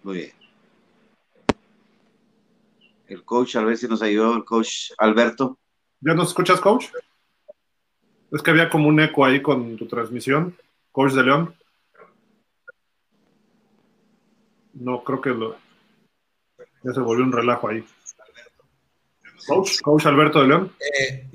[0.03, 0.33] Muy bien.
[3.07, 5.59] El coach, a ver si nos ayudó el coach Alberto.
[6.01, 6.87] ¿Ya nos escuchas, coach?
[8.31, 10.57] Es que había como un eco ahí con tu transmisión,
[10.93, 11.55] coach de León.
[14.81, 15.57] No, creo que lo...
[16.83, 17.85] ya se volvió un relajo ahí.
[19.47, 20.73] Coach, coach Alberto de León.
[20.99, 21.27] Eh,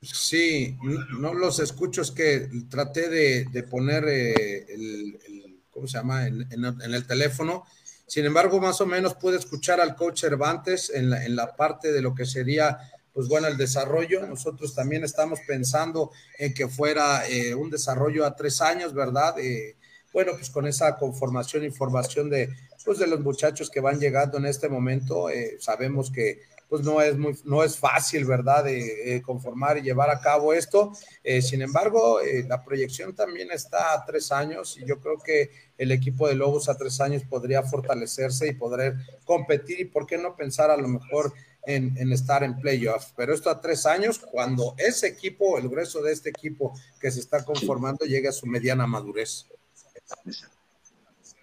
[0.00, 0.76] sí,
[1.18, 6.26] no los escucho, es que traté de, de poner eh, el, el- ¿cómo se llama?
[6.26, 7.64] En, en- en el teléfono.
[8.06, 11.92] Sin embargo, más o menos pude escuchar al coach Cervantes en la, en la parte
[11.92, 12.78] de lo que sería,
[13.14, 14.26] pues bueno, el desarrollo.
[14.26, 19.38] Nosotros también estamos pensando en que fuera eh, un desarrollo a tres años, ¿verdad?
[19.38, 19.76] Eh,
[20.12, 22.50] bueno, pues con esa conformación y formación de,
[22.84, 26.40] pues de los muchachos que van llegando en este momento, eh, sabemos que
[26.72, 30.54] pues no es muy, no es fácil, ¿verdad?, de eh, conformar y llevar a cabo
[30.54, 30.90] esto.
[31.22, 35.50] Eh, sin embargo, eh, la proyección también está a tres años y yo creo que
[35.76, 40.16] el equipo de Lobos a tres años podría fortalecerse y poder competir y por qué
[40.16, 41.34] no pensar a lo mejor
[41.66, 43.12] en, en estar en playoffs.
[43.18, 47.20] Pero esto a tres años, cuando ese equipo, el grueso de este equipo que se
[47.20, 49.46] está conformando llegue a su mediana madurez.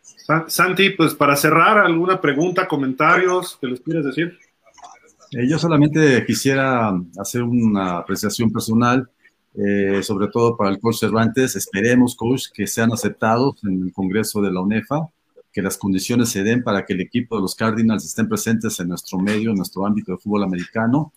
[0.03, 4.37] Sa- Santi, pues para cerrar, ¿alguna pregunta, comentarios que les quieres decir?
[5.31, 9.09] Eh, yo solamente quisiera hacer una apreciación personal,
[9.55, 11.55] eh, sobre todo para el coach Cervantes.
[11.55, 15.07] Esperemos, coach, que sean aceptados en el Congreso de la UNEFA,
[15.51, 18.87] que las condiciones se den para que el equipo de los Cardinals estén presentes en
[18.89, 21.11] nuestro medio, en nuestro ámbito de fútbol americano.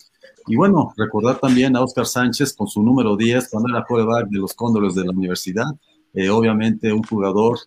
[0.47, 4.39] Y bueno, recordar también a Oscar Sánchez con su número 10, cuando era quarterback de
[4.39, 5.67] los Cóndores de la universidad.
[6.15, 7.59] Eh, obviamente un jugador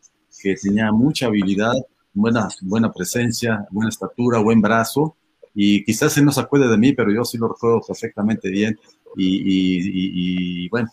[0.41, 1.73] que tenía mucha habilidad,
[2.13, 5.15] buena, buena presencia, buena estatura, buen brazo
[5.55, 8.77] y quizás él no se acuerde de mí, pero yo sí lo recuerdo perfectamente bien.
[9.15, 10.89] Y, bueno,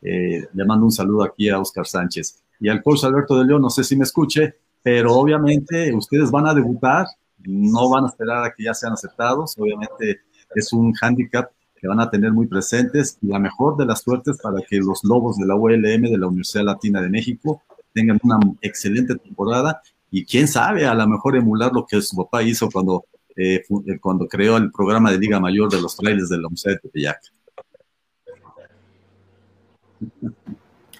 [0.00, 2.40] eh, le mando un saludo aquí a Oscar Sánchez.
[2.60, 6.46] Y al coach Alberto de León, no sé si me escuche, pero obviamente ustedes van
[6.46, 7.06] a debutar,
[7.38, 10.20] no van a esperar a que ya sean aceptados, obviamente
[10.54, 11.50] es un hándicap
[11.84, 15.04] que van a tener muy presentes y la mejor de las suertes para que los
[15.04, 17.62] Lobos de la ULM de la Universidad Latina de México
[17.92, 22.42] tengan una excelente temporada y quién sabe, a lo mejor emular lo que su papá
[22.42, 23.04] hizo cuando,
[23.36, 26.78] eh, eh, cuando creó el programa de Liga Mayor de los trailers del OMSET de
[26.78, 27.20] Tepeyac.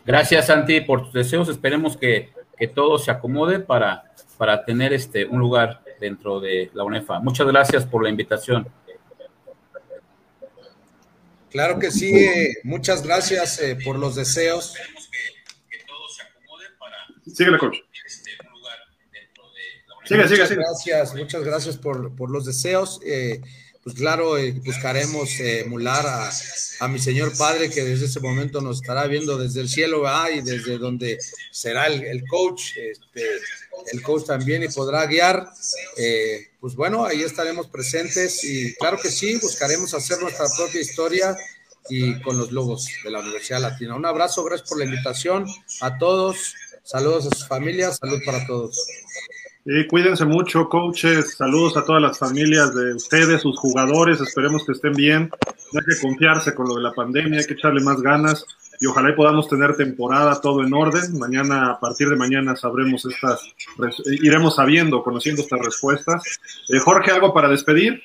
[0.05, 1.49] Gracias, Santi, por tus deseos.
[1.49, 2.29] Esperemos que,
[2.59, 7.21] que todo se acomode para, para tener este, un lugar dentro de la UNEFA.
[7.21, 8.69] Muchas gracias por la invitación.
[11.55, 14.75] Claro que sí, eh, muchas gracias eh, por los deseos.
[17.33, 17.77] Síguele, coach.
[20.05, 20.57] Sigue, sigue, sigue.
[20.57, 23.01] Gracias, muchas gracias por, por los deseos.
[23.07, 23.41] Eh,
[23.85, 26.07] pues claro, eh, buscaremos eh, emular
[26.81, 30.05] a, mi Señor Padre, que desde ese momento nos estará viendo desde el cielo
[30.35, 31.19] y desde donde
[31.51, 33.23] será el, el coach, este,
[33.93, 35.47] el coach también y podrá guiar.
[35.99, 41.37] Eh, pues bueno, ahí estaremos presentes y claro que sí, buscaremos hacer nuestra propia historia
[41.91, 43.97] y con los logos de la Universidad Latina.
[43.97, 45.47] Un abrazo, gracias por la invitación
[45.83, 46.55] a todos,
[46.85, 48.87] saludos a sus familias, salud para todos.
[49.67, 51.37] Y cuídense mucho, coaches.
[51.39, 54.21] Saludos a todas las familias de ustedes, sus jugadores.
[54.21, 55.31] Esperemos que estén bien.
[55.73, 58.45] No hay que confiarse con lo de la pandemia, hay que echarle más ganas
[58.79, 61.19] y ojalá podamos tener temporada todo en orden.
[61.19, 63.41] Mañana, a partir de mañana, sabremos estas,
[64.23, 66.23] iremos sabiendo, conociendo estas respuestas.
[66.69, 68.03] Eh, Jorge, ¿algo para despedir?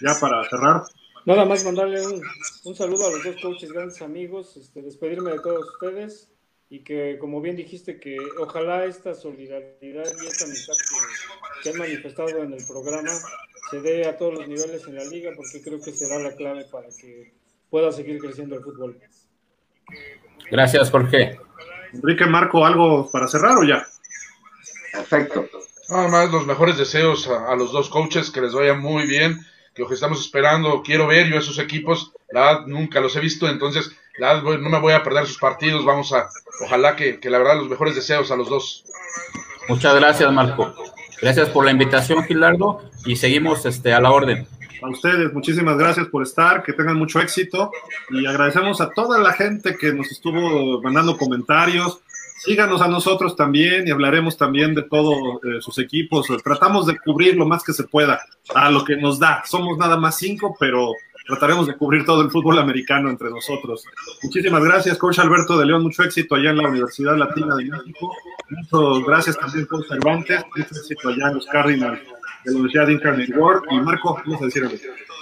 [0.00, 0.82] Ya para cerrar.
[1.26, 2.22] Nada más mandarle un,
[2.64, 6.30] un, saludo a los dos coaches, grandes amigos, este, despedirme de todos ustedes
[6.70, 11.78] y que, como bien dijiste, que ojalá esta solidaridad y esta amistad que, que han
[11.78, 13.10] manifestado en el programa
[13.70, 16.64] se dé a todos los niveles en la liga, porque creo que será la clave
[16.70, 17.32] para que
[17.68, 19.00] pueda seguir creciendo el fútbol.
[20.48, 21.40] Gracias, Jorge.
[21.92, 23.84] Enrique Marco, ¿algo para cerrar o ya?
[24.92, 25.48] Perfecto.
[25.88, 29.40] Nada más los mejores deseos a, a, los dos coaches, que les vaya muy bien,
[29.74, 33.20] que lo que estamos esperando, quiero ver yo esos equipos, la verdad nunca los he
[33.20, 36.28] visto, entonces la verdad no me voy a perder sus partidos, vamos a,
[36.64, 38.84] ojalá que, que la verdad los mejores deseos a los dos.
[39.68, 40.74] Muchas gracias, Marco.
[41.22, 44.46] Gracias por la invitación, Gilardo, y seguimos este, a la orden.
[44.82, 47.70] A ustedes, muchísimas gracias por estar, que tengan mucho éxito
[48.08, 52.00] y agradecemos a toda la gente que nos estuvo mandando comentarios.
[52.42, 55.14] Síganos a nosotros también y hablaremos también de todos
[55.44, 56.26] eh, sus equipos.
[56.42, 58.18] Tratamos de cubrir lo más que se pueda
[58.54, 59.42] a lo que nos da.
[59.44, 60.94] Somos nada más cinco, pero
[61.26, 63.84] trataremos de cubrir todo el fútbol americano entre nosotros.
[64.22, 68.10] Muchísimas gracias, coach Alberto de León, mucho éxito allá en la Universidad Latina de México.
[68.48, 72.00] Muchas gracias también, coach Cervantes, mucho éxito allá en los Cardinals
[72.44, 73.64] de la Universidad de Incarnate World.
[73.70, 74.76] Y Marco, vamos a decir algo.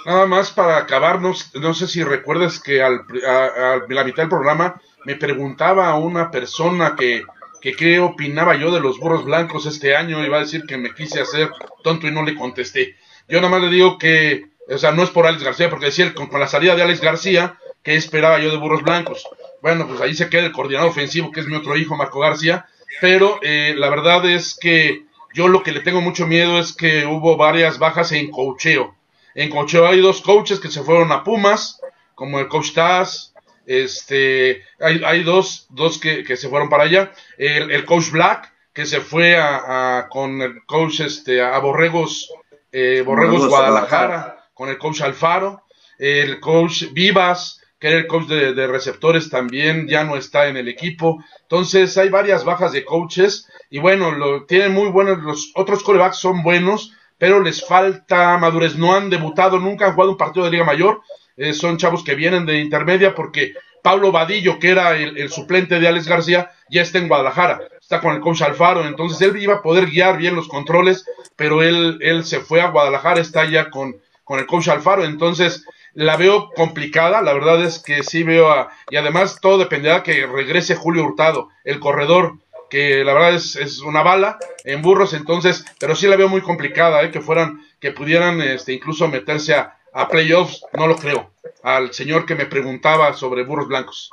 [0.05, 4.23] Nada más para acabar, no, no sé si recuerdas que al, a, a, la mitad
[4.23, 7.23] del programa me preguntaba a una persona que,
[7.61, 10.93] que qué opinaba yo de los burros blancos este año, iba a decir que me
[10.93, 11.49] quise hacer
[11.83, 12.95] tonto y no le contesté.
[13.27, 16.13] Yo nada más le digo que, o sea, no es por Alex García, porque decía
[16.13, 19.27] con, con la salida de Alex García, ¿qué esperaba yo de burros blancos?
[19.61, 22.65] Bueno, pues ahí se queda el coordinador ofensivo, que es mi otro hijo, Marco García,
[23.01, 25.03] pero eh, la verdad es que
[25.33, 28.95] yo lo que le tengo mucho miedo es que hubo varias bajas en cocheo.
[29.35, 31.79] En cocheo hay dos coaches que se fueron a Pumas,
[32.15, 33.28] como el coach Taz,
[33.69, 37.11] este, hay, hay dos, dos que, que, se fueron para allá.
[37.37, 42.33] El, el coach Black, que se fue a, a, con el coach este, a Borregos,
[42.71, 45.65] eh, Borregos Guadalajara, con el coach Alfaro.
[45.99, 50.57] El coach Vivas, que era el coach de, de, receptores, también ya no está en
[50.57, 51.23] el equipo.
[51.43, 53.47] Entonces hay varias bajas de coaches.
[53.69, 58.77] Y bueno, lo, tienen muy buenos, los otros corebacks son buenos, pero les falta madurez.
[58.77, 61.01] No han debutado, nunca han jugado un partido de Liga Mayor
[61.39, 65.87] eh, son chavos que vienen de intermedia porque Pablo Vadillo, que era el, suplente de
[65.87, 69.61] Alex García, ya está en Guadalajara, está con el coach Alfaro, entonces él iba a
[69.61, 71.05] poder guiar bien los controles,
[71.37, 73.95] pero él, él se fue a Guadalajara, está ya con,
[74.25, 78.69] con el coach Alfaro, entonces la veo complicada, la verdad es que sí veo a,
[78.89, 82.33] y además todo dependerá que regrese Julio Hurtado, el corredor,
[82.69, 86.41] que la verdad es, es una bala en burros, entonces, pero sí la veo muy
[86.41, 91.31] complicada, eh, que fueran, que pudieran este, incluso meterse a, a playoffs, no lo creo.
[91.63, 94.11] Al señor que me preguntaba sobre burros blancos.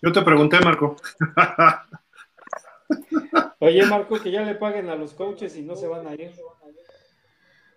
[0.00, 0.96] Yo te pregunté, Marco.
[3.60, 6.32] Oye, Marco, que ya le paguen a los coaches y no se van a ir.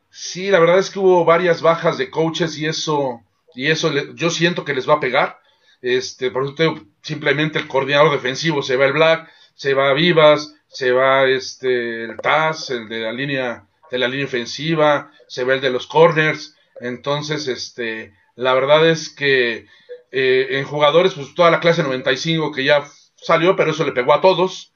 [0.09, 3.21] Sí, la verdad es que hubo varias bajas de coaches y eso,
[3.53, 5.39] y eso le, yo siento que les va a pegar.
[5.81, 10.55] Este, por eso tengo, simplemente el coordinador defensivo se va el Black, se va Vivas,
[10.67, 15.53] se va este el Taz, el de la línea de la línea ofensiva, se va
[15.53, 19.67] el de los corners, entonces, este, la verdad es que
[20.11, 22.85] eh, en jugadores, pues toda la clase 95 que ya
[23.15, 24.73] salió, pero eso le pegó a todos.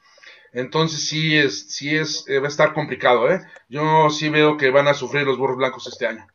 [0.51, 3.41] Entonces sí es, sí es, eh, va a estar complicado, ¿eh?
[3.69, 6.25] Yo sí veo que van a sufrir los burros blancos este año.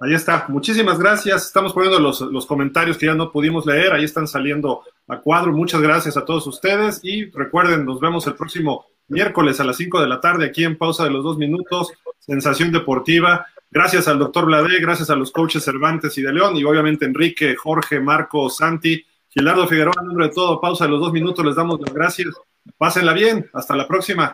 [0.00, 1.46] Ahí está, muchísimas gracias.
[1.46, 5.52] Estamos poniendo los, los comentarios que ya no pudimos leer, ahí están saliendo a cuadro.
[5.52, 10.00] Muchas gracias a todos ustedes y recuerden, nos vemos el próximo miércoles a las 5
[10.00, 13.46] de la tarde aquí en Pausa de los Dos Minutos, Sensación Deportiva.
[13.70, 17.54] Gracias al doctor Bladé, gracias a los coaches Cervantes y de León, y obviamente Enrique,
[17.54, 21.54] Jorge, Marco, Santi, Gilardo Figueroa, en nombre de todo, pausa de los dos minutos, les
[21.54, 22.34] damos las gracias.
[22.76, 24.32] Pásenla bien, hasta la próxima.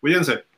[0.00, 0.51] Cuídense.